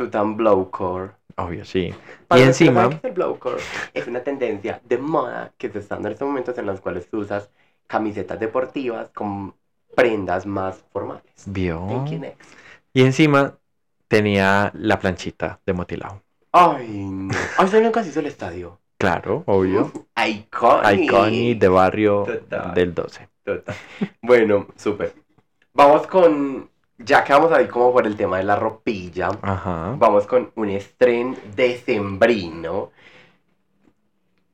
Tú 0.00 0.08
tan 0.08 0.34
blowcore. 0.34 1.10
Obvio, 1.36 1.62
sí. 1.62 1.92
Para 2.26 2.40
y 2.40 2.44
que 2.44 2.48
encima, 2.48 2.86
es 2.86 3.04
el 3.04 3.12
blowcore, 3.12 3.60
es 3.92 4.06
una 4.06 4.20
tendencia 4.20 4.80
de 4.82 4.96
moda 4.96 5.52
que 5.58 5.68
se 5.68 5.80
está 5.80 5.96
dando 5.96 6.08
en 6.08 6.12
estos 6.14 6.26
momentos 6.26 6.56
en 6.56 6.64
los 6.64 6.80
cuales 6.80 7.06
tú 7.10 7.18
usas 7.18 7.50
camisetas 7.86 8.40
deportivas 8.40 9.10
con 9.10 9.54
prendas 9.94 10.46
más 10.46 10.82
formales. 10.90 11.22
vio. 11.44 12.06
Y 12.94 13.02
encima 13.02 13.58
tenía 14.08 14.72
la 14.72 14.98
planchita 14.98 15.60
de 15.66 15.74
motilado. 15.74 16.22
Ay, 16.52 17.04
no. 17.04 17.34
Ay, 17.58 17.82
nunca 17.82 18.02
se 18.02 18.08
hizo 18.08 18.20
el 18.20 18.26
estadio. 18.26 18.80
Claro, 18.96 19.42
obvio. 19.44 19.92
Iconic. 20.16 21.02
Iconic 21.02 21.58
de 21.58 21.68
barrio 21.68 22.24
Total. 22.24 22.72
del 22.72 22.94
12. 22.94 23.28
Total. 23.44 23.74
Bueno, 24.22 24.66
súper. 24.76 25.12
Vamos 25.74 26.06
con. 26.06 26.69
Ya 27.02 27.24
que 27.24 27.32
vamos 27.32 27.50
a 27.52 27.62
ir 27.62 27.68
como 27.68 27.92
por 27.92 28.06
el 28.06 28.16
tema 28.16 28.38
de 28.38 28.44
la 28.44 28.56
ropilla, 28.56 29.30
Ajá. 29.40 29.94
vamos 29.96 30.26
con 30.26 30.50
un 30.54 30.68
estreno 30.68 31.36
decembrino. 31.56 32.90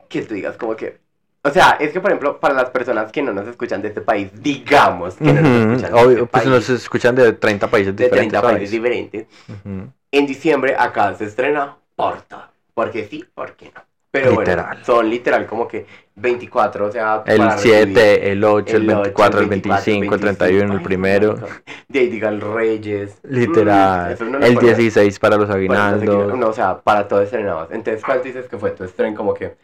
Que 0.08 0.22
tú 0.22 0.34
digas 0.34 0.56
como 0.56 0.76
que. 0.76 0.98
O 1.42 1.50
sea, 1.50 1.76
es 1.80 1.92
que 1.92 2.00
por 2.00 2.10
ejemplo, 2.10 2.40
para 2.40 2.54
las 2.54 2.70
personas 2.70 3.10
que 3.12 3.22
no 3.22 3.32
nos 3.32 3.46
escuchan 3.48 3.82
de 3.82 3.88
este 3.88 4.00
país, 4.00 4.30
digamos 4.42 5.16
que 5.16 5.32
no 5.32 5.40
nos 5.40 5.50
escuchan 5.50 5.92
de 5.92 6.00
Obvio, 6.00 6.10
este 6.10 6.26
pues 6.26 6.44
país, 6.44 6.46
nos 6.46 6.68
escuchan 6.70 7.14
de 7.14 7.32
30 7.32 7.68
países 7.68 7.96
de 7.96 8.04
diferentes. 8.04 8.40
30 8.40 8.42
países 8.42 8.70
diferentes. 8.70 9.26
Ujú. 9.48 9.92
En 10.10 10.26
diciembre 10.26 10.76
acá 10.78 11.14
se 11.14 11.24
estrena 11.24 11.76
Porta. 11.94 12.50
Porque 12.74 13.06
sí, 13.06 13.24
porque 13.34 13.72
no. 13.74 13.80
Pero 14.22 14.40
Literal. 14.40 14.66
bueno, 14.66 14.84
son 14.84 15.10
literal 15.10 15.46
como 15.46 15.66
que 15.68 15.86
24, 16.14 16.86
o 16.86 16.90
sea, 16.92 17.22
El 17.26 17.38
para 17.38 17.54
recibir 17.56 17.76
7, 17.92 18.32
el 18.32 18.44
8, 18.44 18.76
el, 18.76 18.88
8, 18.90 19.00
24, 19.02 19.40
el 19.40 19.46
25, 19.48 20.14
el 20.14 20.20
31, 20.20 20.72
el 20.74 20.82
primero. 20.82 21.34
De 21.88 21.98
ahí 21.98 22.08
digan 22.08 22.40
Reyes. 22.40 23.18
Mm, 23.22 23.34
Literal. 23.34 24.16
lo 24.20 24.38
el 24.38 24.54
pone- 24.54 24.66
16 24.74 25.18
para 25.18 25.36
los 25.36 25.50
aguinaldos. 25.50 26.36
No, 26.38 26.48
o 26.48 26.52
sea, 26.52 26.78
para 26.80 27.06
todo 27.06 27.20
estrenabas. 27.22 27.70
Entonces, 27.70 28.02
¿cuál 28.04 28.22
dices 28.22 28.46
que 28.48 28.56
fue 28.58 28.70
tu 28.70 28.84
estreno? 28.84 29.16
Como 29.16 29.34
que, 29.34 29.56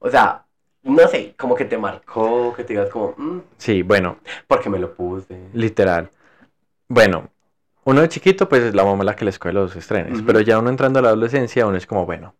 o 0.00 0.10
sea, 0.10 0.44
no 0.82 1.06
sé, 1.08 1.34
como 1.38 1.54
que 1.54 1.64
te 1.66 1.78
marcó, 1.78 2.52
que 2.56 2.64
te 2.64 2.72
digas 2.72 2.88
como, 2.90 3.14
mm, 3.16 3.40
Sí, 3.58 3.82
bueno, 3.82 4.18
porque 4.48 4.68
me 4.70 4.78
lo 4.78 4.92
puse. 4.94 5.38
literal. 5.52 6.10
Bueno, 6.88 7.28
uno 7.84 8.00
de 8.00 8.08
chiquito, 8.08 8.48
pues 8.48 8.62
es 8.62 8.74
la 8.74 8.84
mamá 8.84 9.04
la 9.04 9.14
que 9.14 9.24
le 9.24 9.30
escoge 9.30 9.52
los 9.54 9.76
estrenos. 9.76 10.18
Ujú. 10.18 10.26
Pero 10.26 10.40
ya 10.40 10.58
uno 10.58 10.70
entrando 10.70 10.98
a 10.98 11.02
la 11.02 11.08
adolescencia, 11.08 11.66
uno 11.66 11.76
es 11.76 11.86
como, 11.86 12.04
bueno, 12.06 12.34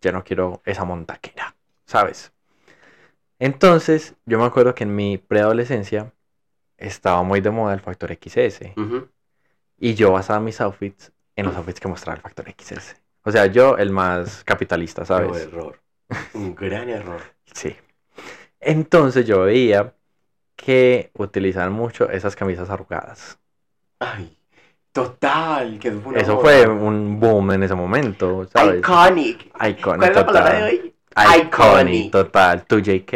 ya 0.00 0.12
no 0.12 0.24
quiero 0.24 0.62
esa 0.64 0.84
montaquera, 0.84 1.56
¿sabes? 1.84 2.32
Entonces, 3.38 4.14
yo 4.24 4.38
me 4.38 4.44
acuerdo 4.44 4.74
que 4.74 4.84
en 4.84 4.94
mi 4.94 5.18
preadolescencia 5.18 6.12
estaba 6.78 7.22
muy 7.22 7.40
de 7.40 7.50
moda 7.50 7.74
el 7.74 7.80
factor 7.80 8.10
XS. 8.12 8.74
Y 9.78 9.94
yo 9.94 10.12
basaba 10.12 10.40
mis 10.40 10.60
outfits 10.60 11.12
en 11.34 11.46
los 11.46 11.56
outfits 11.56 11.80
que 11.80 11.88
mostraba 11.88 12.16
el 12.16 12.22
factor 12.22 12.46
XS. 12.48 12.96
O 13.22 13.30
sea, 13.30 13.46
yo 13.46 13.76
el 13.76 13.90
más 13.90 14.44
capitalista, 14.44 15.04
¿sabes? 15.04 15.42
error. 15.42 15.80
Un 16.34 16.54
gran 16.54 16.88
error. 16.88 17.20
Sí. 17.52 17.76
Entonces 18.60 19.26
yo 19.26 19.42
veía 19.42 19.94
que 20.54 21.10
utilizaban 21.14 21.72
mucho 21.72 22.10
esas 22.10 22.34
camisas 22.36 22.70
arrugadas. 22.70 23.38
Ay, 23.98 24.35
total, 24.96 25.78
que 25.78 25.88
eso 25.88 26.00
fue 26.00 26.20
Eso 26.20 26.32
moda. 26.34 26.42
fue 26.42 26.66
un 26.66 27.20
boom 27.20 27.52
en 27.52 27.62
ese 27.62 27.74
momento, 27.74 28.46
¿sabes? 28.52 28.78
Iconic. 28.80 29.46
Iconic, 29.54 29.80
¿Cuál 29.82 30.02
es 30.10 30.16
la 30.16 30.26
palabra 30.26 30.52
de 30.54 30.60
total. 30.60 30.64
hoy? 30.64 30.94
Iconic, 31.40 31.54
Iconic. 31.54 32.10
total. 32.12 32.66
Tu 32.66 32.78
JK. 32.80 33.12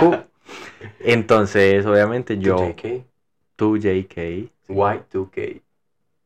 tú. 0.00 0.16
Entonces, 1.00 1.86
obviamente 1.86 2.38
yo, 2.38 2.56
JK. 2.56 3.04
tu 3.56 3.76
JK. 3.78 4.50
Y2K. 4.68 5.60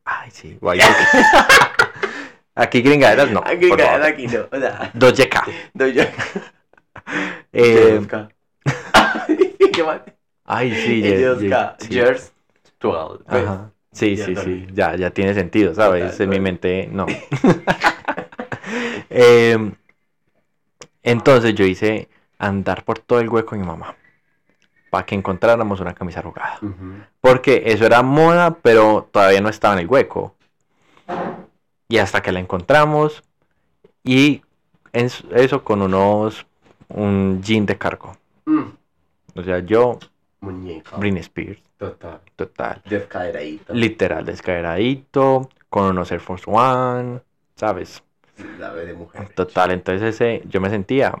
Ay, 0.05 0.31
sí, 0.31 0.57
guay. 0.59 0.79
Aquí 2.55 2.81
gringaderas 2.81 3.31
no. 3.31 3.41
Aquí, 3.45 3.69
favor. 3.69 4.03
aquí 4.03 4.27
no. 4.27 4.39
O 4.51 4.59
sea, 4.59 4.91
Doja 4.93 5.29
Cat. 5.29 5.47
doy 5.73 5.93
yo. 5.93 6.03
Eh, 7.53 8.01
¿Qué 9.73 9.83
más? 9.83 10.01
ay, 10.45 10.71
sí, 10.75 11.01
Ellos 11.05 11.39
ye- 11.39 11.43
ye- 11.45 11.49
ca- 11.49 11.75
sí. 11.79 11.87
Years 11.89 12.31
12. 12.79 13.23
pues. 13.27 13.43
Ajá. 13.43 13.71
Sí, 13.91 14.15
Ya 14.15 14.25
sí, 14.25 14.35
sí. 14.35 14.67
Ya, 14.73 14.95
ya 14.95 15.09
tiene 15.11 15.33
sentido, 15.33 15.73
¿sabes? 15.75 16.11
Total, 16.11 16.23
en 16.23 16.29
mi 16.29 16.39
mente, 16.39 16.89
no. 16.91 17.05
Em, 19.09 19.73
entonces 21.03 21.53
yo 21.55 21.65
hice 21.65 22.07
andar 22.37 22.83
por 22.83 22.99
todo 22.99 23.19
el 23.19 23.29
hueco 23.29 23.55
de 23.55 23.61
mi 23.61 23.67
mamá. 23.67 23.95
Para 24.89 25.05
que 25.05 25.15
encontráramos 25.15 25.79
una 25.79 25.93
camisa 25.93 26.19
arrugada. 26.19 26.59
Porque 27.21 27.63
eso 27.65 27.85
era 27.85 28.01
moda, 28.01 28.57
pero 28.61 29.07
todavía 29.11 29.41
no 29.41 29.49
estaba 29.49 29.73
en 29.75 29.81
el 29.81 29.87
hueco. 29.87 30.35
Y 31.87 31.97
hasta 31.97 32.21
que 32.21 32.31
la 32.31 32.39
encontramos. 32.39 33.23
Y 34.03 34.41
eso 34.93 35.63
con 35.63 35.81
unos. 35.81 36.45
Un 36.89 37.41
jean 37.41 37.65
de 37.65 37.77
cargo. 37.77 38.17
Mm, 38.45 38.63
O 39.35 39.43
sea, 39.43 39.59
yo, 39.59 39.97
Muñeca. 40.41 40.97
Britney 40.97 41.21
Spears, 41.21 41.61
Total. 41.77 42.19
total. 42.35 42.81
Descaderadito. 42.85 43.73
Literal, 43.73 44.25
descaeradito, 44.25 45.49
con 45.69 45.85
unos 45.85 46.11
Air 46.11 46.19
Force 46.19 46.45
One, 46.47 47.21
¿sabes? 47.55 48.03
La 48.59 48.73
de 48.73 48.93
mujer. 48.93 49.29
Total, 49.35 49.71
entonces 49.71 50.15
ese, 50.15 50.41
yo 50.47 50.59
me 50.59 50.69
sentía 50.69 51.13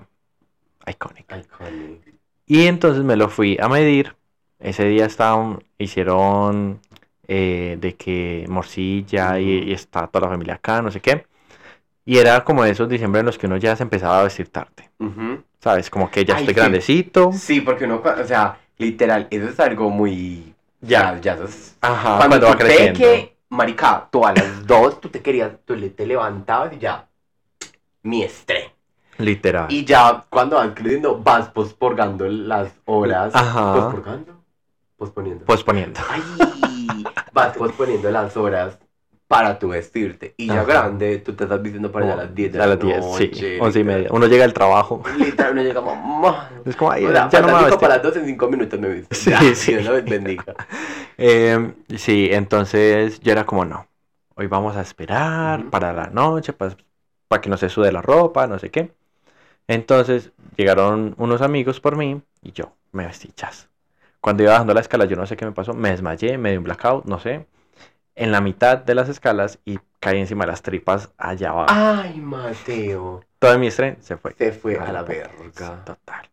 icónica. 0.87 1.37
Iconic. 1.37 2.01
Y 2.47 2.65
entonces 2.65 3.03
me 3.03 3.15
lo 3.15 3.29
fui 3.29 3.57
a 3.61 3.69
medir. 3.69 4.15
Ese 4.59 4.85
día 4.85 5.05
estaban, 5.05 5.63
hicieron 5.77 6.79
eh, 7.27 7.77
de 7.79 7.95
que 7.95 8.45
morcilla 8.49 9.39
y, 9.39 9.69
y 9.69 9.71
está 9.73 10.07
toda 10.07 10.25
la 10.27 10.31
familia 10.33 10.55
acá, 10.55 10.81
no 10.81 10.91
sé 10.91 10.99
qué. 10.99 11.25
Y 12.05 12.17
era 12.17 12.43
como 12.43 12.65
esos 12.65 12.89
diciembre 12.89 13.19
en 13.21 13.27
los 13.27 13.37
que 13.37 13.47
uno 13.47 13.57
ya 13.57 13.75
se 13.75 13.83
empezaba 13.83 14.19
a 14.19 14.23
vestir 14.23 14.49
tarde. 14.49 14.89
Ujú. 14.99 15.43
¿Sabes? 15.59 15.89
Como 15.89 16.09
que 16.09 16.25
ya 16.25 16.35
Ay, 16.35 16.41
estoy 16.41 16.53
sí. 16.55 16.59
grandecito. 16.59 17.31
Sí, 17.33 17.61
porque 17.61 17.85
uno, 17.85 18.01
o 18.03 18.25
sea, 18.25 18.57
literal, 18.81 19.27
eso 19.29 19.47
es 19.47 19.59
algo 19.59 19.89
muy. 19.89 20.53
Ya, 20.81 21.19
ya 21.21 21.33
eso 21.33 21.45
es. 21.45 21.77
Ajá, 21.81 22.17
Cuando, 22.17 22.39
cuando, 22.39 22.47
va 22.47 22.51
tú 22.53 22.57
creciendo. 22.59 22.99
que, 22.99 23.37
marica, 23.49 24.07
tú 24.11 24.25
a 24.25 24.33
las 24.33 24.65
dos, 24.65 24.99
tú 24.99 25.09
te 25.09 25.21
querías, 25.21 25.51
tú 25.63 25.75
te 25.89 26.05
levantabas 26.07 26.73
y 26.73 26.79
ya. 26.79 27.07
Mi 28.03 28.23
estrés. 28.23 28.71
Literal. 29.17 29.67
Y 29.71 29.85
ya 29.85 30.25
cuando 30.29 30.55
vas 30.55 30.71
creciendo, 30.73 31.17
vas 31.19 31.49
posporgando 31.49 32.27
las 32.27 32.71
horas. 32.85 33.35
Ajá. 33.35 33.73
¿Posporgando? 33.73 34.41
Posponiendo. 34.97 35.45
Posponiendo. 35.45 35.99
Ay, 36.09 37.03
vas 37.31 37.55
posponiendo 37.55 38.09
las 38.09 38.35
horas 38.35 38.79
para 39.31 39.57
tu 39.57 39.69
vestirte. 39.69 40.33
Y 40.35 40.47
ya 40.47 40.59
Ajá. 40.59 40.65
grande, 40.65 41.19
tú 41.19 41.31
te 41.31 41.45
estás 41.45 41.61
vistiendo 41.61 41.89
para 41.89 42.05
allá 42.05 42.13
a 42.15 42.25
las 42.25 42.35
10 42.35 42.51
de 42.51 42.59
A 42.59 42.67
la 42.67 42.75
las 42.75 42.79
10, 42.81 43.05
sí. 43.05 43.31
noche, 43.31 43.61
11 43.61 43.79
y 43.79 43.83
media. 43.85 44.09
Uno 44.11 44.27
llega 44.27 44.43
al 44.43 44.53
trabajo. 44.53 45.01
Literal, 45.17 45.53
uno 45.53 45.63
llega 45.63 45.79
mamá. 45.79 46.49
Es 46.65 46.75
como, 46.75 46.91
ay, 46.91 47.05
O 47.05 47.11
sea, 47.13 47.29
ya 47.29 47.39
no 47.39 47.47
me 47.47 47.53
a 47.53 47.69
para 47.79 47.95
las 47.95 48.03
12 48.03 48.19
en 48.19 48.25
5 48.25 48.49
minutos 48.49 48.77
me 48.77 48.89
viste. 48.89 49.15
Sí, 49.15 49.31
Ya, 49.31 49.39
sí. 49.55 49.71
Dios 49.71 49.85
los 49.85 50.03
bendiga. 50.03 50.53
Eh, 51.23 51.73
sí, 51.97 52.29
entonces 52.31 53.19
yo 53.19 53.31
era 53.31 53.45
como, 53.45 53.63
no, 53.63 53.87
hoy 54.35 54.47
vamos 54.47 54.75
a 54.75 54.81
esperar 54.81 55.59
Ujú. 55.61 55.69
para 55.69 55.93
la 55.93 56.07
noche, 56.07 56.51
para, 56.51 56.75
que 57.39 57.49
no 57.49 57.57
se 57.57 57.69
sude 57.69 57.91
la 57.91 58.01
ropa, 58.01 58.47
no 58.47 58.57
sé 58.59 58.71
qué. 58.71 58.91
Entonces 59.67 60.31
llegaron 60.57 61.15
unos 61.17 61.41
amigos 61.41 61.79
por 61.79 61.95
mí 61.95 62.21
y 62.41 62.51
yo 62.51 62.73
me 62.91 63.05
vestí 63.05 63.29
chas. 63.33 63.69
Cuando 64.19 64.43
iba 64.43 64.53
bajando 64.53 64.73
la 64.73 64.81
escala, 64.81 65.05
yo 65.05 65.15
no 65.15 65.25
sé 65.27 65.37
qué 65.37 65.45
me 65.45 65.51
pasó, 65.51 65.73
me 65.73 65.91
desmayé, 65.91 66.37
me 66.37 66.51
dio 66.51 66.59
un 66.59 66.65
blackout, 66.65 67.05
no 67.05 67.19
sé. 67.19 67.45
En 68.15 68.31
la 68.31 68.41
mitad 68.41 68.77
de 68.77 68.95
las 68.95 69.09
escalas 69.09 69.59
y 69.65 69.79
caí 69.99 70.19
encima 70.19 70.45
de 70.45 70.51
las 70.51 70.61
tripas 70.61 71.11
allá 71.17 71.49
abajo. 71.49 71.67
Ay, 71.69 72.19
Mateo. 72.19 73.23
Todo 73.39 73.57
mi 73.57 73.67
estrés 73.67 73.97
se 74.01 74.17
fue. 74.17 74.33
Se 74.37 74.51
fue 74.51 74.77
a 74.77 74.91
la 74.91 75.03
verga. 75.03 75.83
Total. 75.85 76.29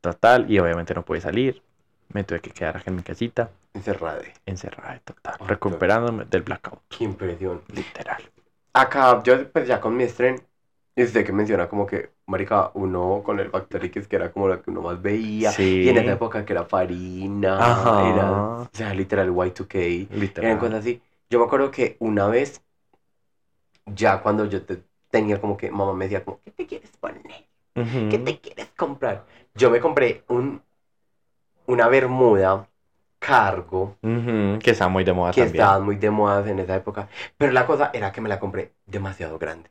Total. 0.00 0.50
Y 0.50 0.58
obviamente 0.58 0.94
no 0.94 1.04
pude 1.04 1.20
salir. 1.20 1.62
Me 2.08 2.22
tuve 2.22 2.40
que 2.40 2.50
quedar 2.50 2.76
acá 2.76 2.90
en 2.90 2.96
mi 2.96 3.02
casita, 3.02 3.50
Encerrada. 3.72 4.20
encerrada, 4.46 5.00
total. 5.04 5.34
Recuperándome 5.48 6.24
del 6.26 6.42
blackout. 6.42 6.80
Qué 6.88 7.04
impresión. 7.04 7.62
Literal. 7.68 8.22
Acá, 8.72 9.20
yo 9.24 9.50
pues 9.50 9.66
ya 9.66 9.80
con 9.80 9.96
mi 9.96 10.04
estreno, 10.04 10.38
y 10.96 11.02
usted 11.04 11.24
que 11.26 11.32
menciona 11.32 11.68
como 11.68 11.86
que, 11.86 12.10
marica, 12.26 12.70
uno 12.74 13.22
con 13.24 13.40
el 13.40 13.48
Bactericus, 13.50 14.06
que 14.08 14.16
era 14.16 14.32
como 14.32 14.48
lo 14.48 14.62
que 14.62 14.70
uno 14.70 14.80
más 14.82 15.00
veía, 15.02 15.50
Sí. 15.52 15.82
y 15.84 15.88
en 15.90 15.98
esa 15.98 16.12
época 16.12 16.44
que 16.44 16.52
era 16.52 16.64
farina, 16.64 17.64
Ajá. 17.70 18.00
era, 18.00 18.30
o 18.62 18.68
sea, 18.72 18.94
literal 18.94 19.28
Y2K, 19.30 20.08
Literal. 20.14 20.44
eran 20.50 20.58
cosas 20.58 20.76
así. 20.80 21.02
Yo 21.30 21.38
me 21.40 21.46
acuerdo 21.46 21.70
que 21.70 21.96
una 22.00 22.28
vez, 22.28 22.62
ya 23.86 24.22
cuando 24.22 24.44
yo 24.46 24.64
te- 24.64 24.82
tenía 25.10 25.40
como 25.40 25.56
que, 25.56 25.70
mamá 25.70 25.92
me 25.94 26.04
decía 26.06 26.24
como, 26.24 26.40
¿qué 26.44 26.50
te 26.50 26.66
quieres 26.66 26.90
poner? 26.98 27.22
¿Qué 28.10 28.18
te 28.18 28.38
quieres 28.40 28.68
comprar? 28.76 29.24
Yo 29.54 29.70
me 29.70 29.80
compré 29.80 30.24
un, 30.28 30.62
una 31.66 31.88
bermuda 31.88 32.68
cargo, 33.18 33.96
Ujú, 34.02 34.58
Que 34.60 34.70
está 34.72 34.88
muy 34.88 35.04
de 35.04 35.12
moda 35.12 35.32
que 35.32 35.42
también. 35.42 35.62
estaban 35.62 35.84
muy 35.84 35.96
de 35.96 36.10
moda 36.10 36.48
en 36.50 36.58
esa 36.58 36.76
época. 36.76 37.08
Pero 37.38 37.52
la 37.52 37.66
cosa 37.66 37.90
era 37.94 38.12
que 38.12 38.20
me 38.20 38.28
la 38.28 38.38
compré 38.40 38.74
demasiado 38.86 39.38
grande. 39.38 39.70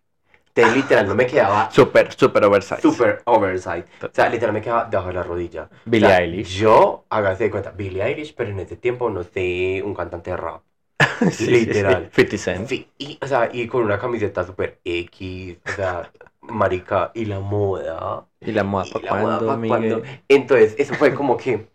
Entonces, 0.55 0.75
literal, 0.83 1.07
no 1.07 1.15
me 1.15 1.25
quedaba 1.27 1.71
Súper, 1.71 2.13
súper 2.13 2.43
oversize. 2.45 2.81
super 2.81 3.21
oversized. 3.25 3.85
O 4.03 4.09
sea, 4.13 4.29
literal, 4.29 4.53
me 4.53 4.61
quedaba 4.61 4.85
debajo 4.85 5.07
de 5.09 5.13
la 5.15 5.23
rodilla. 5.23 5.69
Billie 5.85 6.05
O 6.05 6.09
sea, 6.09 6.19
Eilish. 6.19 6.57
Yo, 6.59 7.05
hágase 7.09 7.45
de 7.45 7.51
cuenta, 7.51 7.71
Billie 7.71 8.03
Eilish, 8.03 8.35
pero 8.35 8.49
en 8.51 8.59
ese 8.59 8.75
tiempo 8.77 9.09
no 9.09 9.23
sé, 9.23 9.81
un 9.83 9.93
cantante 9.95 10.31
de 10.31 10.37
rap. 10.37 10.63
Sí, 11.31 11.45
sí, 11.45 11.73
sí. 11.73 11.83
literal. 11.85 12.11
50 12.13 12.37
Cent. 12.37 12.67
Sí, 12.67 12.87
y, 12.97 13.17
o 13.21 13.27
sea, 13.27 13.49
y 13.51 13.67
con 13.67 13.83
una 13.83 13.99
camiseta 13.99 14.43
super 14.45 14.79
X, 14.83 15.57
o 15.65 15.71
sea, 15.75 16.11
marica, 16.41 17.11
y 17.15 17.25
la 17.25 17.39
moda. 17.39 18.27
Y 18.41 18.51
la 18.51 18.63
moda 18.63 18.85
Y 18.85 18.99
para 19.01 19.23
la 19.23 19.57
cuando. 19.67 20.01
Entonces, 20.27 20.75
eso 20.77 20.93
fue 20.95 21.13
como 21.15 21.37
que 21.37 21.67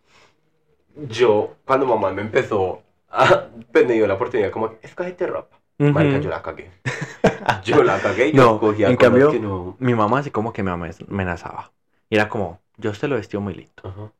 yo, 0.95 1.55
cuando 1.65 1.85
mamá 1.85 2.11
me 2.11 2.21
empezó 2.21 2.83
a, 3.09 3.47
pues 3.71 3.85
me 3.87 3.93
dio 3.93 4.07
la 4.07 4.15
oportunidad, 4.15 4.51
como, 4.51 4.75
escógete 4.81 5.27
ropa. 5.27 5.58
Marica, 5.79 6.19
yo 6.19 6.29
la 6.29 6.41
cagué. 6.41 6.69
Yo 7.63 7.83
la 7.83 7.99
cagué 7.99 8.27
y 8.27 8.31
yo 8.33 8.43
No, 8.43 8.59
cogía 8.59 8.89
en 8.89 8.97
cambio- 8.97 9.31
que 9.31 9.39
no. 9.39 9.75
Mi 9.79 9.93
mamá 9.95 10.19
así 10.19 10.29
como 10.31 10.51
que 10.53 10.61
me 10.61 10.71
amenazaba. 10.71 11.71
Y 12.09 12.15
era 12.15 12.27
como, 12.29 12.59
yo 12.77 12.91
usted 12.91 13.07
lo 13.07 13.15
vestió 13.15 13.39
muy 13.41 13.53
lindo. 13.53 14.11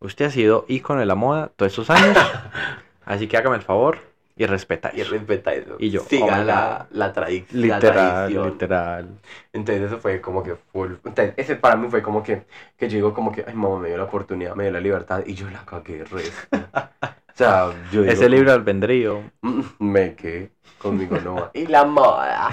Usted 0.00 0.26
ha 0.26 0.30
sido 0.30 0.64
ícono 0.68 1.00
de 1.00 1.06
la 1.06 1.14
moda 1.16 1.50
todos 1.56 1.72
estos 1.72 1.90
años. 1.90 2.16
así 3.04 3.26
que 3.26 3.36
hágame 3.36 3.56
el 3.56 3.62
favor 3.62 3.98
y 4.36 4.46
respeta 4.46 4.92
Y 4.94 5.00
eso. 5.00 5.10
respeta 5.10 5.52
eso. 5.54 5.74
Y 5.80 5.90
yo, 5.90 6.02
Siga 6.02 6.40
oh 6.40 6.44
la, 6.44 6.86
la, 6.92 7.12
tradi- 7.12 7.46
la 7.50 7.76
Literal, 7.76 7.92
tradición. 7.92 8.46
literal. 8.50 9.08
Entonces 9.52 9.84
eso 9.86 9.98
fue 9.98 10.20
como 10.20 10.44
que 10.44 10.54
full. 10.72 10.92
Entonces, 11.04 11.34
ese 11.36 11.56
para 11.56 11.74
mí 11.74 11.88
fue 11.90 12.00
como 12.02 12.22
que, 12.22 12.44
que 12.76 12.88
yo 12.88 12.94
digo 12.96 13.12
como 13.14 13.32
que, 13.32 13.44
ay 13.46 13.54
mamá 13.54 13.80
me 13.80 13.88
dio 13.88 13.96
la 13.96 14.04
oportunidad, 14.04 14.54
me 14.54 14.62
dio 14.64 14.72
la 14.72 14.80
libertad 14.80 15.24
y 15.26 15.34
yo 15.34 15.50
la 15.50 15.64
cagué 15.64 16.04
resto. 16.04 16.46
o 17.44 17.70
sea, 17.72 17.90
yo 17.92 18.02
digo 18.02 18.12
Ese 18.12 18.28
libro 18.28 18.52
albedrío. 18.52 19.30
Mm, 19.42 19.60
Me 19.78 20.14
quedé 20.16 20.50
conmigo 20.78 21.18
no 21.20 21.34
va. 21.36 21.50
Y 21.54 21.66
la 21.66 21.84
moda. 21.84 22.50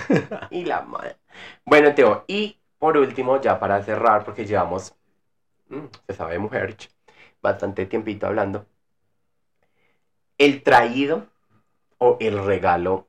Y 0.49 0.65
la 0.65 0.81
moda. 0.81 1.15
Bueno, 1.65 1.93
Teo, 1.95 2.23
y 2.27 2.57
por 2.77 2.97
último, 2.97 3.41
ya 3.41 3.59
para 3.59 3.81
cerrar, 3.83 4.23
porque 4.23 4.45
llevamos, 4.45 4.95
mm, 5.69 5.86
se 6.07 6.13
sabe 6.13 6.38
mujer, 6.39 6.75
bastante 7.41 7.86
tiempito 7.88 8.27
hablando. 8.27 8.65
El 10.38 10.63
traído 10.63 11.27
o 11.97 12.17
el 12.19 12.43
regalo 12.45 13.07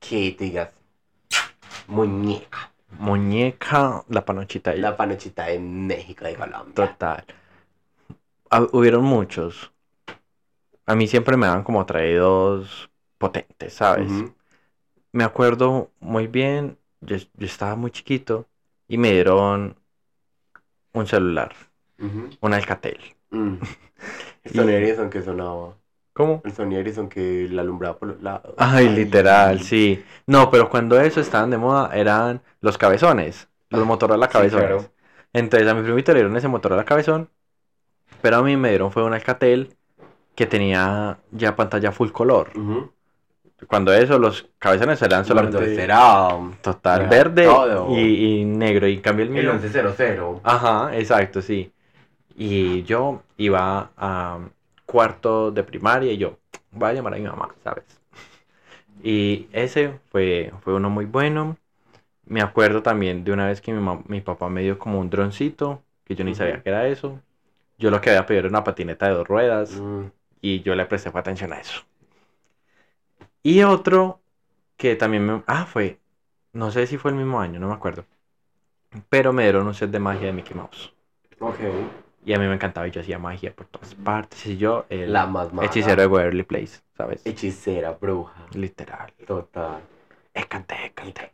que 0.00 0.32
te 0.32 0.44
digas, 0.44 0.70
muñeca, 1.86 2.72
Muñeca, 2.98 4.04
la 4.08 4.24
panochita. 4.24 4.74
y- 4.74 4.80
la 4.80 4.96
panochita 4.96 5.46
de 5.46 5.58
México 5.58 6.24
de 6.24 6.34
Colombia. 6.36 6.74
Total. 6.74 7.24
Ah, 8.50 8.66
hubieron 8.72 9.04
muchos. 9.04 9.72
A 10.86 10.94
mí 10.94 11.06
siempre 11.08 11.36
me 11.36 11.46
dan 11.46 11.62
como 11.64 11.86
traídos 11.86 12.90
potentes, 13.18 13.74
¿sabes? 13.74 14.10
Me 15.12 15.24
acuerdo 15.24 15.92
muy 16.00 16.26
bien, 16.26 16.78
yo, 17.00 17.16
yo 17.16 17.46
estaba 17.46 17.76
muy 17.76 17.90
chiquito 17.90 18.48
y 18.88 18.98
me 18.98 19.12
dieron 19.12 19.76
un 20.94 21.06
celular, 21.06 21.54
un 22.40 22.54
Alcatel. 22.54 22.98
Mm. 23.30 23.56
El 24.44 24.52
Sony 24.52 24.68
Ericsson 24.70 25.10
que 25.10 25.22
sonaba. 25.22 25.76
¿Cómo? 26.12 26.42
El 26.44 26.52
Sony 26.52 26.74
Ericsson 26.76 27.08
que 27.08 27.48
la 27.50 27.62
alumbraba 27.62 27.98
por 27.98 28.08
los 28.08 28.22
lados. 28.22 28.54
Ay, 28.58 28.88
literal, 28.88 29.60
sí. 29.60 30.04
No, 30.26 30.50
pero 30.50 30.68
cuando 30.70 31.00
eso 31.00 31.20
estaban 31.20 31.50
de 31.50 31.58
moda 31.58 31.90
eran 31.94 32.42
los 32.60 32.78
cabezones, 32.78 33.48
los 33.70 33.84
Motorola 33.86 34.28
Sí, 34.28 34.32
cabezones. 34.32 34.68
claro. 34.68 34.92
Entonces 35.32 35.68
a 35.68 35.74
mi 35.74 35.82
primito 35.82 36.12
le 36.12 36.20
dieron 36.20 36.36
ese 36.36 36.48
Motorola 36.48 36.84
cabezón, 36.84 37.30
pero 38.22 38.36
a 38.38 38.42
mí 38.42 38.56
me 38.56 38.70
dieron 38.70 38.92
fue 38.92 39.04
un 39.04 39.14
Alcatel 39.14 39.76
que 40.34 40.46
tenía 40.46 41.18
ya 41.30 41.54
pantalla 41.56 41.92
full 41.92 42.10
color. 42.10 42.50
Cuando 43.66 43.92
eso, 43.92 44.18
los 44.18 44.46
cabezones 44.58 45.00
eran 45.00 45.24
Solamente 45.24 45.52
solamente 45.58 45.76
será 45.76 46.28
total 46.60 47.00
era 47.02 47.10
verde 47.10 47.48
y, 47.90 48.40
y 48.40 48.44
negro. 48.44 48.86
Y 48.88 48.98
cambié 48.98 49.26
el 49.26 49.36
el 49.36 49.44
mío. 49.44 49.54
1100. 49.54 50.40
Ajá, 50.42 50.96
exacto, 50.96 51.40
sí. 51.40 51.72
Y 52.36 52.82
yo 52.82 53.22
iba 53.36 53.90
a 53.96 54.38
cuarto 54.86 55.50
de 55.50 55.62
primaria 55.62 56.12
y 56.12 56.18
yo 56.18 56.38
voy 56.72 56.90
a 56.90 56.92
llamar 56.94 57.14
a 57.14 57.16
mi 57.16 57.22
mamá, 57.24 57.54
¿sabes? 57.62 57.84
Y 59.02 59.48
ese 59.52 59.98
fue, 60.10 60.50
fue 60.62 60.74
uno 60.74 60.88
muy 60.88 61.04
bueno. 61.04 61.58
Me 62.24 62.40
acuerdo 62.40 62.82
también 62.82 63.22
de 63.22 63.32
una 63.32 63.48
vez 63.48 63.60
que 63.60 63.72
mi, 63.72 64.20
papá 64.22 64.48
me 64.48 64.62
dio 64.62 64.78
como 64.78 64.98
un 64.98 65.10
droncito, 65.10 65.82
que 66.04 66.14
yo 66.14 66.24
ni 66.24 66.34
sabía 66.34 66.62
que 66.62 66.70
era 66.70 66.88
eso. 66.88 67.20
Yo 67.76 67.90
lo 67.90 68.00
que 68.00 68.10
había 68.10 68.24
pedido 68.24 68.40
era 68.40 68.48
una 68.48 68.64
patineta 68.64 69.06
de 69.08 69.14
dos 69.14 69.28
ruedas 69.28 69.72
Mm. 69.72 70.06
Y 70.44 70.60
yo 70.60 70.74
le 70.74 70.84
presté 70.84 71.10
atención 71.14 71.54
a 71.54 71.58
eso. 71.58 71.80
Y 73.42 73.62
otro 73.62 74.20
que 74.76 74.94
también 74.94 75.24
me... 75.24 75.42
Ah, 75.46 75.64
fue... 75.64 75.98
No 76.52 76.70
sé 76.70 76.86
si 76.86 76.98
fue 76.98 77.12
el 77.12 77.16
mismo 77.16 77.40
año, 77.40 77.58
no 77.58 77.68
me 77.68 77.72
acuerdo. 77.72 78.04
Pero 79.08 79.32
me 79.32 79.44
dieron 79.44 79.66
un 79.66 79.72
set 79.72 79.90
de 79.90 79.98
magia 79.98 80.26
de 80.26 80.34
Mickey 80.34 80.54
Mouse. 80.54 80.92
Ok. 81.40 81.60
Y 82.26 82.34
a 82.34 82.38
mí 82.38 82.46
me 82.46 82.52
encantaba 82.52 82.86
y 82.86 82.90
yo 82.90 83.00
hacía 83.00 83.18
magia 83.18 83.56
por 83.56 83.68
todas 83.68 83.94
partes. 83.94 84.44
Y 84.44 84.58
yo, 84.58 84.84
el 84.90 85.10
La 85.10 85.26
más 85.26 85.48
hechicero 85.62 86.02
de 86.02 86.08
Waverly 86.08 86.42
Place, 86.42 86.82
¿sabes? 86.94 87.24
Hechicera, 87.24 87.92
bruja. 87.92 88.46
Literal. 88.52 89.14
Total. 89.26 89.80
Escanté, 90.34 90.74
escanté. 90.84 91.32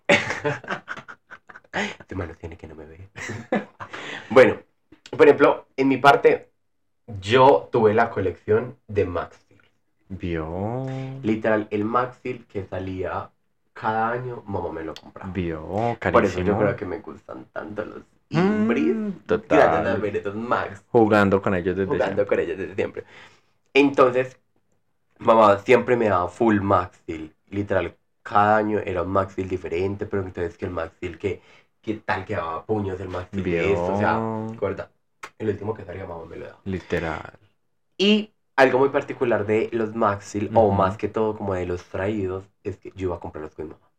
Este 1.73 2.15
mano 2.15 2.35
tiene 2.35 2.57
que 2.57 2.69
no 2.69 2.77
me 2.77 2.85
ve. 2.85 3.09
bueno, 4.31 4.57
por 5.17 5.27
ejemplo, 5.27 5.67
en 5.77 5.89
mi 5.89 5.97
parte, 5.97 6.50
yo 7.21 7.69
tuve 7.73 7.95
la 7.95 8.11
colección 8.11 8.77
de 8.89 9.05
Maxfield. 9.07 9.61
Vio. 10.11 10.47
Literal, 11.23 11.69
el 11.71 11.85
Maxfield 11.85 12.47
que 12.47 12.65
salía 12.65 13.31
cada 13.73 14.11
año, 14.11 14.43
mamá 14.47 14.73
me 14.73 14.85
lo 14.85 14.95
compraba. 14.95 15.33
Vio, 15.33 15.63
Por 16.11 16.25
eso 16.25 16.39
yo 16.39 16.45
carísimo. 16.45 16.59
creo 16.59 16.77
que 16.77 16.87
me 16.87 16.99
gustan 16.99 17.45
tanto 17.53 17.85
los 17.85 18.03
Mm, 18.33 18.39
Imbris. 18.63 18.97
total. 19.27 20.01
Ver 20.01 20.17
estos 20.17 20.35
Max. 20.37 20.83
Jugando 20.93 21.43
con 21.43 21.55
ellos 21.55 21.77
desde 21.77 21.87
jugando 21.87 22.07
siempre. 22.07 22.27
con 22.27 22.41
ellos 22.41 22.59
desde 22.59 22.75
siempre. 22.75 23.05
Entonces, 23.75 24.39
mamá 25.19 25.59
siempre 25.61 25.97
me 25.97 26.09
daba 26.09 26.29
full 26.29 26.61
Maxfield. 26.61 27.33
Literal, 27.51 27.97
cada 28.23 28.57
año 28.59 28.79
era 28.81 29.03
un 29.03 29.11
Maxfield 29.11 29.51
diferente, 29.51 30.07
pero 30.07 30.23
entonces 30.23 30.57
que 30.57 30.67
el 30.67 30.71
Maxfield 30.73 31.19
que, 31.19 31.43
que 31.83 31.95
tal 31.95 32.25
que 32.25 32.37
daba 32.37 32.65
puños, 32.67 33.01
el 33.01 33.09
Maxfield 33.09 33.45
Vio. 33.45 33.63
esto, 33.73 33.93
o 33.93 33.97
sea, 33.97 34.31
recuerda, 34.53 34.91
el 35.39 35.49
último 35.49 35.75
que 35.75 35.85
salía 35.85 36.07
mamá 36.07 36.25
me 36.27 36.37
lo 36.37 36.47
daba. 36.47 36.61
Literal. 36.65 37.33
Y 37.99 38.31
algo 38.57 38.79
muy 38.79 38.89
particular 38.91 39.47
de 39.47 39.69
los 39.73 39.95
Maxfield, 39.95 40.51
o 40.57 40.63
Ujú. 40.63 40.73
más 40.73 40.97
que 40.97 41.09
todo 41.09 41.37
como 41.37 41.55
de 41.55 41.67
los 41.67 41.85
traídos, 41.85 42.45
es 42.63 42.77
que 42.79 42.91
yo 42.95 43.09
iba 43.09 43.17
a 43.17 43.21
comprarlos 43.21 43.55
con 43.55 43.67
mi 43.67 43.73
mamá. 43.73 43.91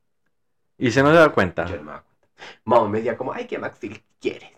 Y 0.77 0.91
se 0.91 1.03
no 1.03 1.09
se 1.09 1.15
da 1.15 1.29
cuenta. 1.29 1.65
Yo 1.65 1.77
no 1.77 1.83
me 1.83 1.91
daba 1.91 2.03
cuenta. 2.03 2.27
Mamá 2.65 2.87
me 2.89 2.97
decía 2.99 3.17
como, 3.17 3.33
ay, 3.33 3.45
¿qué 3.45 3.57
Maxfield 3.59 3.99
quieres? 4.19 4.49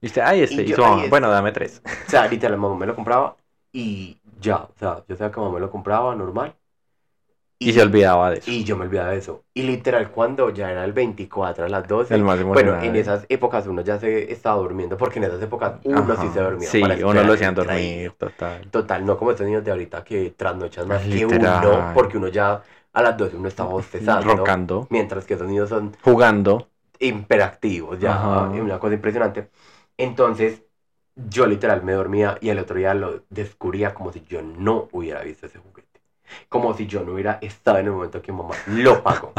Dice, 0.00 0.20
ay, 0.22 0.42
este. 0.42 0.62
Y 0.62 0.66
Y 0.66 0.68
yo, 0.68 0.76
su 0.76 0.82
mamá, 0.82 0.94
"Ay, 0.94 0.98
este". 1.00 1.10
bueno, 1.10 1.30
dame 1.30 1.52
tres. 1.52 1.82
O 2.06 2.10
sea, 2.10 2.26
literal, 2.28 2.58
mamá 2.58 2.76
me 2.76 2.86
lo 2.86 2.94
compraba 2.94 3.36
y 3.72 4.18
ya, 4.40 4.56
o 4.64 4.74
sea, 4.78 5.04
yo 5.08 5.16
sabía 5.16 5.32
que 5.32 5.40
mamá 5.40 5.54
me 5.54 5.60
lo 5.60 5.70
compraba 5.70 6.14
normal. 6.14 6.54
Y 7.64 7.72
se 7.72 7.82
olvidaba 7.82 8.30
de 8.30 8.38
eso. 8.38 8.50
Y 8.50 8.64
yo 8.64 8.76
me 8.76 8.84
olvidaba 8.84 9.10
de 9.10 9.18
eso. 9.18 9.44
Y 9.54 9.62
literal, 9.62 10.10
cuando 10.10 10.50
ya 10.50 10.70
era 10.70 10.84
el 10.84 10.92
24 10.92 11.64
a 11.64 11.68
las 11.68 11.86
12, 11.88 12.14
El 12.14 12.22
más 12.24 12.42
bueno, 12.42 12.76
en 12.80 12.96
esas 12.96 13.24
épocas 13.28 13.66
uno 13.66 13.82
ya 13.82 13.98
se 13.98 14.32
estaba 14.32 14.56
durmiendo, 14.56 14.96
porque 14.96 15.18
en 15.18 15.24
esas 15.24 15.42
épocas 15.42 15.74
uno 15.84 16.12
Ajá. 16.12 16.22
sí 16.22 16.28
se 16.28 16.40
dormía. 16.40 16.70
Sí, 16.70 16.80
para 16.80 17.06
uno 17.06 17.22
lo 17.24 17.32
hacían 17.32 17.54
dormir, 17.54 18.12
total. 18.18 18.66
Total, 18.70 19.04
no 19.06 19.16
como 19.16 19.30
estos 19.30 19.46
niños 19.46 19.64
de 19.64 19.70
ahorita 19.70 20.04
que 20.04 20.30
trasnochan 20.30 20.88
más 20.88 21.02
que 21.02 21.24
Literal. 21.24 21.60
uno, 21.64 21.90
porque 21.94 22.16
uno 22.18 22.28
ya 22.28 22.62
a 22.92 23.02
las 23.02 23.16
12 23.16 23.36
uno 23.36 23.48
estaba 23.48 23.70
bostezando. 23.70 24.34
Roncando, 24.36 24.88
Mientras 24.90 25.24
que 25.24 25.34
esos 25.34 25.48
niños 25.48 25.68
son 25.70 25.96
jugando. 26.02 26.68
hiperactivos, 26.98 27.98
ya, 28.00 28.12
Ajá. 28.12 28.54
es 28.54 28.60
una 28.60 28.78
cosa 28.78 28.94
impresionante. 28.94 29.50
Entonces, 29.96 30.62
yo 31.14 31.46
literal 31.46 31.82
me 31.84 31.92
dormía 31.92 32.38
y 32.40 32.48
el 32.50 32.58
otro 32.58 32.76
día 32.76 32.94
lo 32.94 33.24
descubría 33.30 33.94
como 33.94 34.12
si 34.12 34.22
yo 34.22 34.42
no 34.42 34.88
hubiera 34.92 35.22
visto 35.22 35.46
ese 35.46 35.58
juguete. 35.58 35.73
Como 36.48 36.74
si 36.74 36.86
yo 36.86 37.04
no 37.04 37.12
hubiera 37.12 37.38
estado 37.40 37.78
en 37.78 37.86
el 37.86 37.92
momento 37.92 38.22
que 38.22 38.32
mamá 38.32 38.54
lo 38.68 39.02
pagó. 39.02 39.32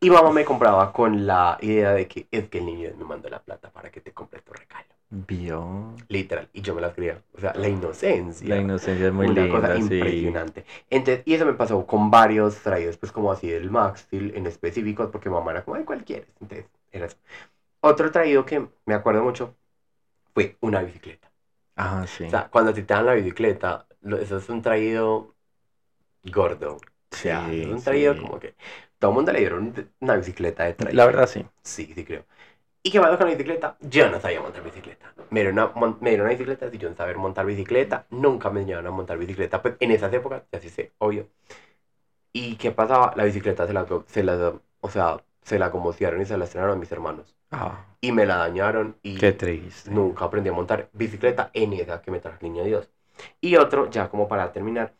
Y 0.00 0.10
mamá 0.10 0.32
me 0.32 0.44
compraba 0.44 0.92
con 0.92 1.26
la 1.26 1.58
idea 1.60 1.92
de 1.92 2.06
que 2.06 2.26
es 2.30 2.48
que 2.48 2.58
el 2.58 2.66
niño 2.66 2.90
me 2.96 3.04
mandó 3.04 3.28
la 3.28 3.40
plata 3.40 3.70
para 3.70 3.90
que 3.90 4.00
te 4.00 4.12
compre 4.12 4.40
tu 4.40 4.52
regalo. 4.52 4.88
Vio. 5.10 5.94
Literal. 6.08 6.48
Y 6.52 6.62
yo 6.62 6.74
me 6.74 6.80
las 6.80 6.94
creía. 6.94 7.22
O 7.34 7.40
sea, 7.40 7.52
la 7.54 7.68
inocencia. 7.68 8.48
La 8.48 8.60
inocencia 8.60 9.08
es 9.08 9.12
muy 9.12 9.26
una 9.26 9.42
linda, 9.42 9.60
cosa 9.60 9.76
sí. 9.76 9.82
impresionante. 9.82 10.64
Entonces, 10.88 11.22
y 11.26 11.34
eso 11.34 11.44
me 11.44 11.52
pasó 11.52 11.86
con 11.86 12.10
varios 12.10 12.56
traídos, 12.56 12.96
pues 12.96 13.12
como 13.12 13.30
así 13.30 13.48
del 13.48 13.70
Max 13.70 14.00
Steel 14.00 14.34
en 14.34 14.46
específico, 14.46 15.10
porque 15.10 15.28
mamá 15.28 15.50
era 15.50 15.64
como, 15.64 15.76
ay, 15.76 15.84
¿cuál 15.84 16.04
quieres? 16.04 16.28
Entonces, 16.40 16.66
era 16.90 17.06
eso. 17.06 17.16
Otro 17.80 18.10
traído 18.10 18.46
que 18.46 18.66
me 18.86 18.94
acuerdo 18.94 19.22
mucho 19.22 19.54
fue 20.32 20.56
una 20.60 20.80
bicicleta. 20.82 21.30
Ah, 21.76 22.06
sí. 22.06 22.24
O 22.24 22.30
sea, 22.30 22.48
cuando 22.48 22.72
te 22.72 22.82
dan 22.82 23.04
la 23.04 23.14
bicicleta, 23.14 23.86
eso 24.18 24.38
es 24.38 24.48
un 24.48 24.62
traído 24.62 25.34
gordo. 26.24 26.76
O 26.76 27.16
sea, 27.16 27.46
Sí, 27.50 27.64
un 27.70 27.82
traído 27.82 28.14
sí. 28.14 28.20
como 28.20 28.40
que 28.40 28.54
todo 28.98 29.10
el 29.10 29.14
mundo 29.16 29.32
le 29.32 29.40
dieron 29.40 29.74
una 30.00 30.16
bicicleta 30.16 30.64
de 30.64 30.74
traído. 30.74 30.96
La 30.96 31.06
verdad, 31.06 31.26
sí. 31.26 31.44
Sí, 31.62 31.92
sí 31.94 32.04
creo. 32.04 32.24
¿Y 32.82 32.90
qué 32.90 33.00
pasó 33.00 33.18
con 33.18 33.26
la 33.28 33.32
bicicleta? 33.34 33.76
Yo 33.80 34.10
no 34.10 34.20
sabía 34.20 34.40
montar 34.40 34.62
bicicleta. 34.64 35.14
Me 35.30 35.40
dieron 35.40 35.54
una, 35.58 35.96
me 36.00 36.10
dieron 36.10 36.26
una 36.26 36.34
bicicleta 36.34 36.70
sin 36.70 36.80
yo 36.80 36.94
saber 36.94 37.18
montar 37.18 37.46
bicicleta. 37.46 38.06
Nunca 38.10 38.50
me 38.50 38.60
enseñaron 38.60 38.86
a 38.88 38.90
montar 38.92 39.18
bicicleta. 39.18 39.62
Pues 39.62 39.76
en 39.80 39.92
esas 39.92 40.12
épocas, 40.14 40.44
ya 40.52 40.60
sí 40.60 40.68
sé, 40.70 40.92
obvio. 40.98 41.28
¿Y 42.32 42.56
qué 42.56 42.70
pasaba? 42.72 43.12
La 43.16 43.24
bicicleta 43.24 43.66
se 43.66 43.72
la, 43.72 43.86
se 44.06 44.22
la, 44.22 44.54
o 44.80 44.90
sea, 44.90 45.22
se 45.42 45.58
la 45.58 45.68
gomociaron 45.68 46.20
y 46.20 46.24
se 46.24 46.36
la 46.36 46.44
estrenaron 46.44 46.76
a 46.76 46.80
mis 46.80 46.90
hermanos. 46.92 47.36
Ah, 47.52 47.84
Y 48.00 48.12
me 48.12 48.26
la 48.26 48.36
dañaron 48.36 48.96
y 49.02 49.18
qué 49.18 49.32
triste. 49.32 49.90
nunca 49.90 50.24
aprendí 50.26 50.50
a 50.50 50.52
montar 50.52 50.90
bicicleta 50.92 51.50
en 51.54 51.72
esa 51.74 52.02
que 52.02 52.10
me 52.10 52.20
trajo 52.20 52.38
el 52.40 52.52
niño 52.52 52.64
Dios. 52.64 52.90
Y 53.40 53.56
otro, 53.56 53.90
ya 53.90 54.08
como 54.10 54.28
para 54.28 54.52
terminar, 54.52 54.94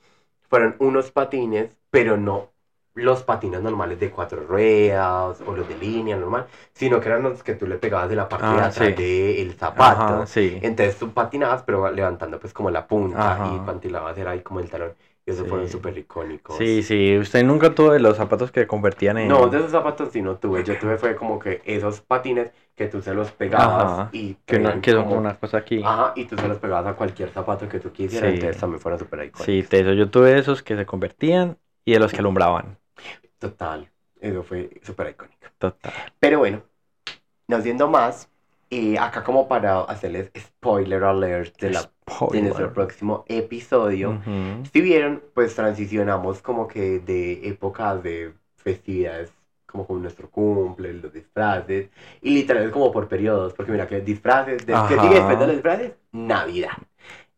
fueron 0.52 0.76
unos 0.80 1.10
patines, 1.10 1.70
pero 1.90 2.18
no 2.18 2.50
los 2.94 3.22
patines 3.22 3.62
normales 3.62 3.98
de 3.98 4.10
cuatro 4.10 4.42
ruedas 4.46 5.40
o 5.46 5.56
los 5.56 5.66
de 5.66 5.78
línea 5.78 6.14
normal, 6.14 6.44
sino 6.74 7.00
que 7.00 7.08
eran 7.08 7.22
los 7.22 7.42
que 7.42 7.54
tú 7.54 7.66
le 7.66 7.76
pegabas 7.78 8.10
de 8.10 8.16
la 8.16 8.28
parte 8.28 8.44
de 8.48 8.60
Ah, 8.60 8.66
atrás 8.66 8.92
sí. 8.94 9.02
del 9.02 9.54
zapato. 9.54 10.02
Ajá, 10.02 10.26
sí. 10.26 10.58
Entonces 10.60 10.98
tú 10.98 11.10
patinabas, 11.10 11.62
pero 11.62 11.90
levantando 11.90 12.38
pues 12.38 12.52
como 12.52 12.68
la 12.70 12.86
punta 12.86 13.32
Ajá. 13.32 13.50
y 13.56 13.60
pantilabas 13.66 14.18
era 14.18 14.32
ahí 14.32 14.40
como 14.40 14.60
el 14.60 14.68
talón. 14.68 14.92
Y 15.24 15.30
esos 15.30 15.44
Sí. 15.44 15.48
fueron 15.48 15.68
súper 15.70 15.96
icónicos. 15.96 16.58
Sí, 16.58 16.82
sí. 16.82 17.16
Usted 17.16 17.42
nunca 17.44 17.74
tuvo 17.74 17.92
de 17.92 18.00
los 18.00 18.18
zapatos 18.18 18.52
que 18.52 18.66
convertían 18.66 19.16
en. 19.16 19.28
No, 19.28 19.46
de 19.46 19.56
esos 19.56 19.70
zapatos 19.70 20.10
sí 20.12 20.20
no 20.20 20.36
tuve. 20.36 20.62
Yo 20.62 20.76
tuve 20.78 20.98
fue 20.98 21.16
como 21.16 21.38
que 21.38 21.62
esos 21.64 22.02
patines 22.02 22.50
que 22.82 22.88
tú 22.88 23.00
se 23.02 23.14
los 23.14 23.30
pegabas 23.32 23.92
Ajá. 23.92 24.08
y 24.12 24.34
Que, 24.44 24.56
una- 24.56 24.64
tenían 24.70 24.80
que 24.82 24.90
son 24.92 25.04
como- 25.04 25.16
una 25.18 25.34
cosa 25.36 25.58
aquí. 25.58 25.80
Ajá, 25.84 26.12
y 26.16 26.24
tú 26.24 26.36
se 26.36 26.48
los 26.48 26.58
pegabas 26.58 26.92
a 26.92 26.96
cualquier 26.96 27.30
zapato 27.30 27.68
que 27.68 27.78
tú 27.80 27.92
quisieras, 27.92 28.30
Sí. 28.30 28.34
entonces 28.36 28.60
también 28.60 28.80
fueron 28.80 28.98
súper 28.98 29.20
icónicos. 29.26 29.44
Sí, 29.46 29.62
de 29.62 29.80
eso 29.80 29.92
yo 29.92 30.10
tuve 30.10 30.38
esos 30.38 30.62
que 30.62 30.76
se 30.76 30.84
convertían 30.86 31.56
y 31.84 31.92
de 31.92 31.98
los 32.00 32.12
que 32.12 32.18
alumbraban. 32.18 32.76
Total, 33.38 33.88
eso 34.20 34.42
fue 34.42 34.70
súper 34.82 35.10
icónico. 35.10 35.36
Total. 35.58 35.92
Pero 36.20 36.38
bueno, 36.40 36.62
no 37.48 37.60
siendo 37.60 37.88
más, 37.88 38.28
y 38.70 38.96
acá 38.96 39.22
como 39.22 39.46
para 39.48 39.80
hacerles 39.82 40.30
spoiler 40.38 41.04
alert 41.04 41.56
de, 41.60 41.70
la, 41.70 41.90
de 42.30 42.42
nuestro 42.42 42.72
próximo 42.72 43.24
episodio, 43.28 44.10
Ujú. 44.10 44.64
si 44.72 44.80
vieron, 44.80 45.22
pues 45.34 45.54
transicionamos 45.54 46.40
como 46.42 46.66
que 46.68 46.98
de 47.00 47.46
épocas 47.48 48.02
de 48.02 48.32
festividades, 48.56 49.32
como 49.72 49.86
con 49.86 50.00
nuestro 50.02 50.30
cumple, 50.30 50.92
los 50.92 51.12
disfraces, 51.12 51.88
y 52.20 52.34
literal 52.34 52.70
como 52.70 52.92
por 52.92 53.08
periodos, 53.08 53.54
porque 53.54 53.72
mira 53.72 53.88
que 53.88 54.00
disfraces, 54.00 54.64
de, 54.66 54.74
¿qué 54.88 55.00
sigue 55.00 55.14
después 55.14 55.38
de 55.38 55.46
los 55.46 55.56
disfraces? 55.56 55.92
Navidad. 56.12 56.78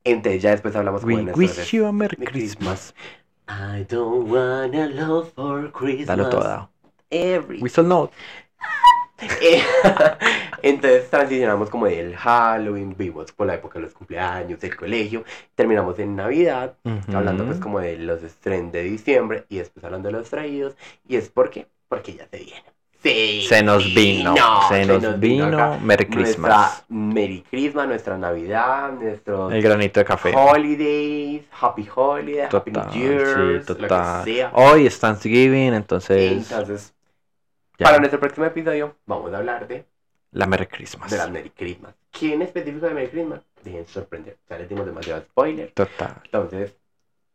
Entonces 0.02 0.43
ya 0.43 0.51
después 0.51 0.77
hablamos 0.77 1.01
como 1.01 1.16
de 1.16 1.23
We 1.32 1.32
nuestros 1.32 1.59
wish 1.59 1.73
you 1.73 1.86
a 1.86 1.93
Merry 1.93 2.16
Christmas. 2.16 2.94
I 3.48 3.86
don't 3.89 4.31
wanna 4.31 4.89
love 4.89 5.32
for 5.35 5.70
Christmas. 5.73 6.06
Dalo 6.06 6.28
toda. 6.28 6.70
Every 7.11 7.61
Whistle 7.61 7.85
note. 7.85 8.12
Eh, 9.40 9.62
Entonces 10.62 11.09
transicionamos 11.09 11.70
como 11.70 11.86
del 11.86 12.16
Halloween, 12.16 12.97
vimos 12.98 13.31
por 13.32 13.47
la 13.47 13.55
época 13.55 13.78
de 13.78 13.85
los 13.85 13.94
cumpleaños, 13.94 14.59
del 14.61 14.77
colegio, 14.77 15.24
terminamos 15.55 15.98
en 15.98 16.16
Navidad, 16.16 16.77
hablando 17.12 17.44
pues 17.44 17.59
como 17.59 17.78
de 17.78 17.97
los 17.98 18.23
estrenos 18.23 18.73
de 18.73 18.82
diciembre 18.82 19.44
y 19.48 19.59
después 19.59 19.85
hablando 19.85 20.09
de 20.09 20.12
los 20.12 20.31
traídos. 20.31 20.74
¿Y 21.06 21.16
es 21.16 21.28
porque? 21.28 21.69
Porque 21.95 22.15
ya 22.15 22.27
se 22.29 22.39
viene. 22.39 22.65
Sí, 23.03 23.45
Se 23.47 23.62
nos 23.62 23.85
vino. 23.95 24.35
se, 24.71 24.87
nos 24.87 25.21
vino. 25.21 25.47
acá 25.47 25.79
Merry 25.83 26.07
Nuestra 26.07 26.23
Christmas. 26.25 26.85
Merry 26.89 27.45
Christmas, 27.51 27.87
nuestra 27.87 28.16
Navidad, 28.16 28.93
nuestro 28.93 29.51
El 29.51 29.61
granito 29.62 30.01
de 30.01 30.07
café. 30.07 30.33
holidays, 30.35 31.43
Happy 31.61 31.87
Holiday, 31.95 32.49
Total. 32.49 32.83
Happy 32.87 32.99
New 32.99 33.09
Year, 33.11 33.27
Sí, 33.27 33.43
lo 33.43 33.77
que 33.77 33.83
total. 33.83 34.25
sea. 34.25 34.51
Hoy 34.55 34.87
es 34.87 34.99
Thanksgiving, 34.99 35.75
entonces. 35.75 36.51
Entonces, 36.51 36.95
ya, 37.79 37.85
para 37.85 37.99
nuestro 37.99 38.19
próximo 38.21 38.47
episodio 38.47 38.97
vamos 39.05 39.33
a 39.35 39.37
hablar 39.37 39.69
de 39.69 39.85
La 40.33 40.47
Merry 40.47 40.66
Christmas. 40.66 41.11
de 41.11 41.19
las 41.19 41.31
Merry 41.31 41.51
Christmas. 41.51 41.95
¿Quién 42.11 42.41
específico 42.41 42.87
de 42.87 42.95
Merry 42.95 43.09
Christmas? 43.09 43.41
Dejen 43.62 43.87
sorprender. 43.87 44.39
Ya 44.49 44.57
les 44.59 44.69
dimos 44.69 44.87
demasiado 44.87 45.21
spoiler. 45.21 45.73
Total. 45.73 46.23
Entonces, 46.25 46.75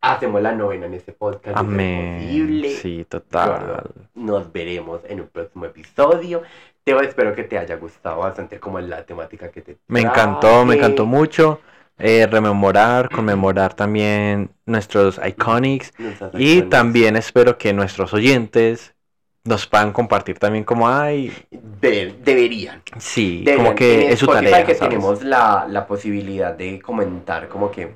hacemos 0.01 0.41
la 0.41 0.53
novena 0.53 0.85
en 0.85 0.93
este 0.93 1.11
podcast. 1.13 1.57
Amén. 1.57 2.21
posible. 2.23 2.69
Sí, 2.69 3.05
total. 3.07 3.84
Nos 4.15 4.51
veremos 4.51 5.01
en 5.07 5.21
un 5.21 5.27
próximo 5.27 5.65
episodio. 5.65 6.43
Teo, 6.84 7.01
espero 7.01 7.35
que 7.35 7.43
te 7.43 7.57
haya 7.57 7.76
gustado 7.76 8.19
bastante 8.19 8.59
como 8.59 8.80
la 8.80 9.05
temática 9.05 9.49
que 9.51 9.61
te 9.61 9.77
Me 9.88 10.01
encantó, 10.01 10.65
me 10.65 10.76
traje. 10.76 10.80
encantó 10.80 11.05
mucho. 11.05 11.61
eh, 12.01 12.26
rememorar, 12.31 13.09
conmemorar 13.09 13.73
también 13.73 14.51
nuestros 14.65 15.19
iconics. 15.26 15.91
Nuestras 15.99 16.31
Y 16.38 16.61
también 16.61 17.17
espero 17.17 17.57
que 17.57 17.73
nuestros 17.73 18.13
oyentes 18.13 18.95
nos 19.43 19.67
puedan 19.67 19.91
compartir 19.91 20.39
también 20.39 20.63
como, 20.63 20.88
ay, 20.88 21.34
De- 21.51 22.15
deberían. 22.23 22.81
sí, 22.99 23.39
Deberían. 23.43 23.57
como 23.65 23.76
que 23.76 24.05
En 24.05 24.11
es 24.13 24.19
su 24.19 24.26
Spotify 24.27 24.49
tarea. 24.51 24.65
que 24.65 24.76
¿sabes? 24.76 24.89
tenemos 24.89 25.23
la, 25.23 25.65
la 25.69 25.85
posibilidad 25.85 26.53
de 26.53 26.80
comentar, 26.81 27.49
como 27.49 27.69
que 27.69 27.93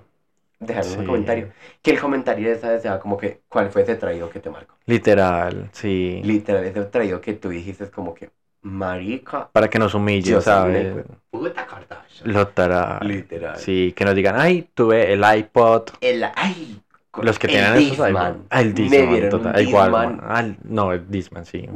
dejar 0.66 0.86
un 0.86 1.00
Sí. 1.00 1.06
comentario. 1.06 1.50
Que 1.82 1.92
el 1.92 2.00
comentario 2.00 2.50
de 2.50 2.56
esa 2.56 2.70
vez 2.70 2.82
sea 2.82 3.00
como 3.00 3.18
que, 3.18 3.42
¿cuál 3.50 3.70
fue 3.70 3.82
ese 3.84 3.96
traído 3.96 4.30
que 4.30 4.40
te 4.40 4.50
marcó? 4.50 4.76
Literal, 4.86 5.70
sí. 5.72 6.22
Literal, 6.24 6.64
ese 6.66 6.82
traído 6.86 7.20
que 7.22 7.34
tú 7.34 7.50
dijiste 7.50 7.84
es 7.86 7.90
como 7.90 8.14
que, 8.14 8.30
marica, 8.62 9.50
Para 9.52 9.70
que 9.70 9.78
nos 9.80 9.92
soy 9.92 10.02
una 10.02 10.42
¿sabes? 10.42 11.06
puta 11.30 11.66
Kardashian. 11.66 12.34
Literal. 12.34 13.00
Literal. 13.08 13.58
Sí, 13.58 13.94
que 13.96 14.06
nos 14.06 14.16
digan, 14.16 14.36
ay, 14.40 14.70
tuve 14.74 15.12
el 15.14 15.24
iPod. 15.38 15.90
El, 16.02 16.24
ay, 16.36 16.80
Los 17.22 17.38
que 17.38 17.48
el 17.48 17.54
tienen 17.54 17.74
esos 17.76 17.90
Discman. 17.90 18.10
iPod. 18.34 18.46
Ah, 18.50 18.62
el 18.62 18.74
Disman, 18.74 19.30
total. 19.30 19.52
un 19.52 19.60
El. 19.60 19.66
Discman. 19.66 20.20
Ah, 20.24 20.44
no, 20.64 20.92
el 20.94 21.10
Disman, 21.12 21.46
sí. 21.46 21.70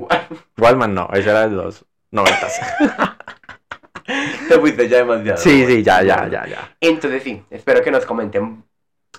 Walkman 0.58 0.94
no, 0.96 1.10
ese 1.14 1.30
era 1.30 1.48
de 1.48 1.56
los 1.56 1.86
noventas. 2.12 2.60
Te 4.48 4.58
fuiste 4.60 4.88
ya 4.88 4.98
demasiado. 5.00 5.38
sí, 5.38 5.66
sí, 5.66 5.84
ya, 5.84 6.02
ya, 6.02 6.28
ya, 6.30 6.48
ya. 6.48 6.76
Entonces 6.80 7.24
sí, 7.24 7.44
espero 7.50 7.82
que 7.82 7.92
nos 7.92 8.06
comenten 8.06 8.64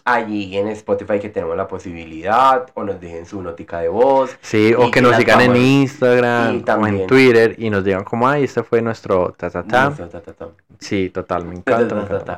allí 0.04 0.56
en 0.56 0.68
Spotify 0.68 1.18
que 1.18 1.28
tenemos 1.28 1.56
la 1.56 1.68
posibilidad 1.68 2.66
o 2.74 2.84
nos 2.84 3.00
dejen 3.00 3.26
su 3.26 3.42
notica 3.42 3.80
de 3.80 3.88
voz. 3.88 4.36
Sí, 4.40 4.74
o 4.76 4.90
que 4.90 5.00
nos 5.00 5.16
sigan 5.16 5.40
en 5.40 5.56
Instagram 5.56 6.56
y 6.56 6.70
o 6.70 6.86
en 6.86 7.06
Twitter 7.06 7.54
y 7.58 7.70
nos 7.70 7.84
digan 7.84 8.04
como, 8.04 8.28
ay, 8.28 8.44
este 8.44 8.62
fue 8.62 8.82
nuestro 8.82 9.34
ta 9.36 9.50
ta 9.50 9.62
ta. 9.62 9.86
Nuestro 9.86 10.08
ta, 10.08 10.20
ta, 10.20 10.32
ta. 10.32 10.48
Sí, 10.78 11.10
total, 11.10 11.44
me 11.44 11.56
encanta. 11.56 11.94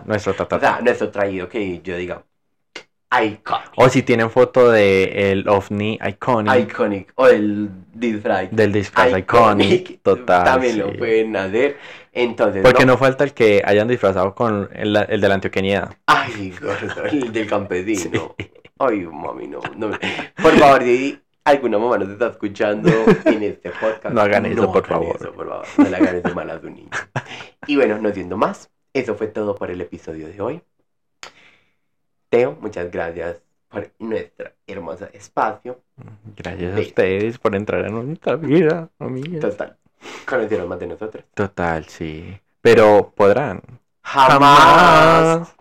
Nuestro 0.07 0.35
ta 0.35 0.47
ta 0.47 0.59
ta. 0.59 0.81
nuestro 0.81 1.11
traído 1.11 1.49
que 1.49 1.81
yo 1.83 1.97
diga 1.97 2.23
iconic. 3.13 3.73
O 3.77 3.89
si 3.89 4.03
tienen 4.03 4.31
foto 4.31 4.71
de 4.71 5.33
el 5.33 5.49
ovni 5.49 5.99
iconic, 6.07 6.71
Iconic. 6.71 7.13
O 7.17 7.27
del 7.27 7.71
disfraz. 7.93 8.49
del 8.51 8.73
disfraz 8.73 9.19
iconic, 9.19 10.01
total. 10.03 10.45
También 10.45 10.79
lo 10.79 10.93
pueden 10.97 11.37
hacer. 11.37 11.77
Entonces, 12.13 12.63
Porque 12.63 12.87
no 12.87 12.97
falta 12.99 13.25
el 13.25 13.33
que 13.35 13.63
hayan 13.65 13.89
disfrazado 13.89 14.35
con 14.35 14.69
el, 14.75 14.97
el 14.97 15.21
de 15.21 15.29
la 15.29 15.35
antioqueñidad. 15.35 15.95
Ay, 16.07 16.53
gordo, 16.61 17.05
el 17.05 17.33
del 17.33 17.47
campesino. 17.47 18.35
Ay, 18.79 19.01
mami, 19.01 19.47
no, 19.47 19.61
no. 19.77 19.91
Por 20.43 20.53
favor, 20.59 20.83
alguna 21.45 21.79
mamá 21.79 21.99
nos 21.99 22.09
está 22.11 22.29
escuchando 22.29 22.89
en 23.25 23.43
este 23.43 23.71
podcast, 23.71 24.15
No 24.15 24.21
hagan 24.23 24.47
eso, 24.47 24.73
por 24.73 24.87
favor. 24.87 25.17
eso, 25.21 25.33
por 25.33 25.49
favor. 25.49 25.67
No 25.79 25.89
le 25.89 25.97
hagan 25.97 26.17
eso 26.17 26.35
mal 26.35 26.51
a 26.51 26.61
su 26.61 26.71
niño. 26.71 26.91
Y 27.67 27.77
bueno, 27.77 27.99
no 27.99 28.11
siendo 28.13 28.37
más, 28.37 28.71
eso 28.93 29.15
fue 29.15 29.29
todo 29.29 29.55
por 29.55 29.71
el 29.71 29.81
episodio 29.81 30.29
de 30.29 30.41
hoy. 30.41 30.63
Teo, 32.31 32.57
muchas 32.61 32.91
gracias 32.93 33.43
por 33.69 33.91
nuestro 33.99 34.51
hermoso 34.67 35.09
espacio. 35.13 35.81
Gracias 36.37 36.77
a 36.77 36.81
ustedes 36.81 37.39
por 37.39 37.57
entrar 37.57 37.85
en 37.85 38.07
nuestra 38.07 38.37
vida, 38.37 38.89
amigas. 39.01 39.41
Total, 39.41 39.77
conocieron 40.29 40.69
más 40.69 40.79
de 40.79 40.87
nosotros. 40.87 41.25
Total, 41.35 41.85
sí. 41.87 42.39
Pero 42.63 43.13
podrán. 43.17 43.61
Jamás. 44.03 45.57